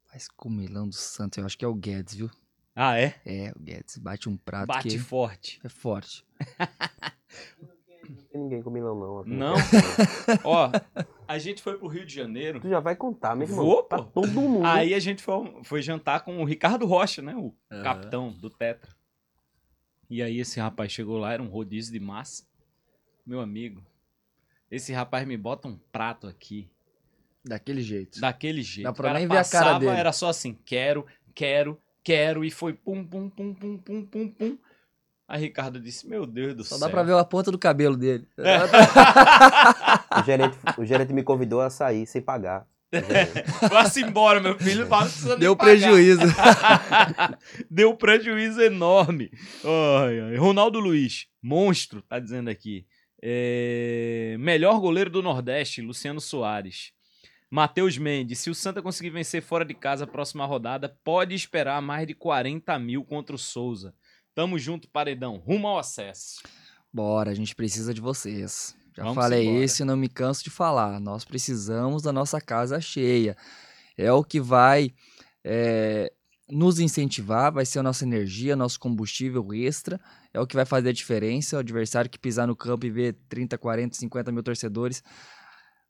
[0.08, 2.30] Mais comilão do Santa, eu acho que é o Guedes, viu?
[2.74, 3.20] Ah, é?
[3.26, 3.98] É, o Guedes.
[3.98, 4.98] Bate um prato Bate que...
[4.98, 5.60] forte.
[5.62, 6.24] É forte.
[8.38, 9.18] Tem ninguém com Milão, não.
[9.18, 9.30] Aqui.
[9.30, 9.54] Não?
[10.44, 10.70] Ó,
[11.26, 12.60] a gente foi pro Rio de Janeiro.
[12.60, 13.64] Tu já vai contar, meu irmão.
[13.64, 14.64] Vou, pra todo mundo.
[14.64, 17.34] Aí a gente foi, foi jantar com o Ricardo Rocha, né?
[17.34, 17.82] O Aham.
[17.82, 18.96] capitão do Tetra.
[20.08, 22.44] E aí esse rapaz chegou lá, era um rodízio de massa.
[23.26, 23.82] Meu amigo,
[24.70, 26.70] esse rapaz me bota um prato aqui,
[27.44, 28.20] Daquele jeito.
[28.20, 28.84] daquele jeito.
[28.86, 29.96] Dá pra O cara nem ver a cara passava, dele.
[29.98, 31.04] Era só assim, quero,
[31.34, 32.44] quero, quero.
[32.44, 34.58] E foi pum, pum, pum, pum, pum, pum, pum.
[35.28, 36.86] Aí Ricardo disse, meu Deus do Só céu.
[36.86, 38.26] dá pra ver a ponta do cabelo dele.
[40.18, 42.66] O gerente, o gerente me convidou a sair sem pagar.
[43.70, 44.88] Vá-se embora, meu filho.
[44.88, 46.22] Não precisa nem Deu prejuízo.
[47.70, 49.30] Deu prejuízo enorme.
[49.64, 50.36] Ai, ai.
[50.36, 52.86] Ronaldo Luiz, monstro, tá dizendo aqui.
[53.22, 56.92] É, Melhor goleiro do Nordeste, Luciano Soares.
[57.50, 61.80] Matheus Mendes, se o Santa conseguir vencer fora de casa a próxima rodada, pode esperar
[61.80, 63.94] mais de 40 mil contra o Souza.
[64.38, 66.44] Tamo junto, paredão, rumo ao acesso.
[66.92, 68.72] Bora, a gente precisa de vocês.
[68.96, 69.64] Já Vamos falei embora.
[69.64, 71.00] isso e não me canso de falar.
[71.00, 73.36] Nós precisamos da nossa casa cheia.
[73.96, 74.94] É o que vai
[75.42, 76.12] é,
[76.48, 80.00] nos incentivar, vai ser a nossa energia, nosso combustível extra.
[80.32, 81.56] É o que vai fazer a diferença.
[81.56, 85.02] O adversário que pisar no campo e ver 30, 40, 50 mil torcedores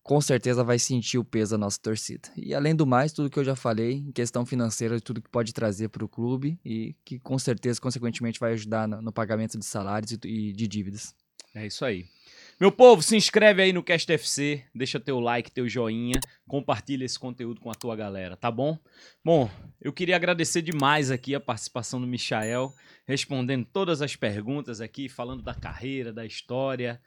[0.08, 2.30] com certeza vai sentir o peso da nossa torcida.
[2.34, 5.52] E além do mais, tudo que eu já falei em questão financeira, tudo que pode
[5.52, 9.66] trazer para o clube e que com certeza, consequentemente, vai ajudar no, no pagamento de
[9.66, 11.14] salários e, e de dívidas.
[11.54, 12.06] É isso aí.
[12.58, 17.18] Meu povo, se inscreve aí no Cast FC, deixa teu like, teu joinha, compartilha esse
[17.18, 18.78] conteúdo com a tua galera, tá bom?
[19.22, 22.72] Bom, eu queria agradecer demais aqui a participação do Michael,
[23.06, 26.98] respondendo todas as perguntas aqui, falando da carreira, da história,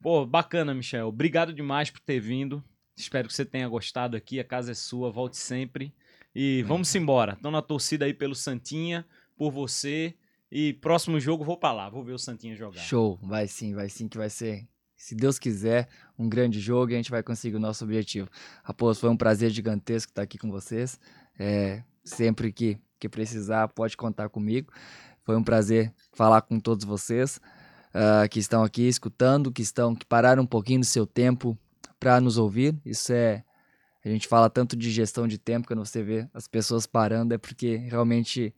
[0.00, 1.08] Pô, bacana, Michel.
[1.08, 2.64] Obrigado demais por ter vindo.
[2.96, 4.40] Espero que você tenha gostado aqui.
[4.40, 5.94] A casa é sua, volte sempre.
[6.34, 7.34] E vamos embora.
[7.34, 9.06] Estão na torcida aí pelo Santinha,
[9.36, 10.14] por você.
[10.50, 12.80] E próximo jogo vou para lá, vou ver o Santinha jogar.
[12.80, 14.66] Show, vai sim, vai sim que vai ser.
[14.96, 18.28] Se Deus quiser, um grande jogo e a gente vai conseguir o nosso objetivo.
[18.64, 20.98] Raposo, foi um prazer gigantesco estar aqui com vocês.
[21.38, 24.72] É, sempre que, que precisar, pode contar comigo.
[25.24, 27.38] Foi um prazer falar com todos vocês
[27.94, 31.56] uh, que estão aqui escutando, que estão que pararam um pouquinho do seu tempo
[31.98, 32.74] para nos ouvir.
[32.84, 33.44] Isso é
[34.02, 37.38] a gente fala tanto de gestão de tempo quando você vê as pessoas parando é
[37.38, 38.54] porque realmente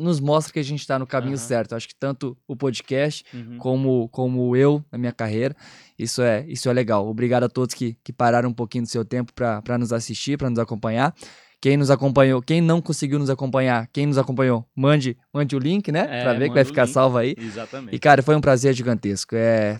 [0.00, 1.38] nos mostra que a gente está no caminho uhum.
[1.38, 1.76] certo.
[1.76, 3.56] acho que tanto o podcast uhum.
[3.58, 5.54] como como eu na minha carreira
[5.96, 7.06] isso é isso é legal.
[7.06, 10.48] Obrigado a todos que, que pararam um pouquinho do seu tempo para nos assistir, para
[10.48, 11.14] nos acompanhar.
[11.60, 15.92] Quem nos acompanhou, quem não conseguiu nos acompanhar, quem nos acompanhou, mande, mande o link,
[15.92, 16.06] né?
[16.08, 17.34] É, pra ver que vai ficar salvo aí.
[17.36, 17.94] Exatamente.
[17.94, 19.36] E, cara, foi um prazer gigantesco.
[19.36, 19.78] É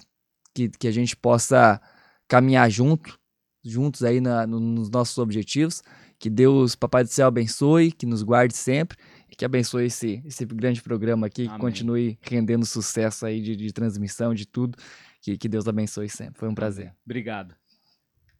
[0.55, 1.81] que, que a gente possa
[2.28, 3.19] caminhar junto,
[3.65, 5.82] juntos aí na, nos nossos objetivos.
[6.19, 8.98] Que Deus, Papai do Céu, abençoe, que nos guarde sempre
[9.31, 11.55] e que abençoe esse, esse grande programa aqui, Amém.
[11.55, 14.77] que continue rendendo sucesso aí de, de transmissão, de tudo.
[15.23, 16.39] Que, que Deus abençoe sempre.
[16.39, 16.94] Foi um prazer.
[17.05, 17.55] Obrigado.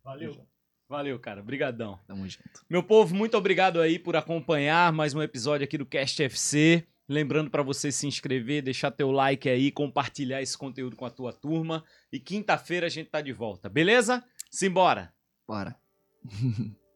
[0.04, 0.49] Valeu.
[0.90, 1.40] Valeu, cara.
[1.40, 2.00] Obrigadão.
[2.04, 2.64] Tamo junto.
[2.68, 6.84] Meu povo, muito obrigado aí por acompanhar mais um episódio aqui do Cast FC.
[7.08, 11.32] Lembrando para você se inscrever, deixar teu like aí, compartilhar esse conteúdo com a tua
[11.32, 11.84] turma.
[12.12, 14.24] E quinta-feira a gente tá de volta, beleza?
[14.50, 15.14] Simbora!
[15.46, 15.76] Bora!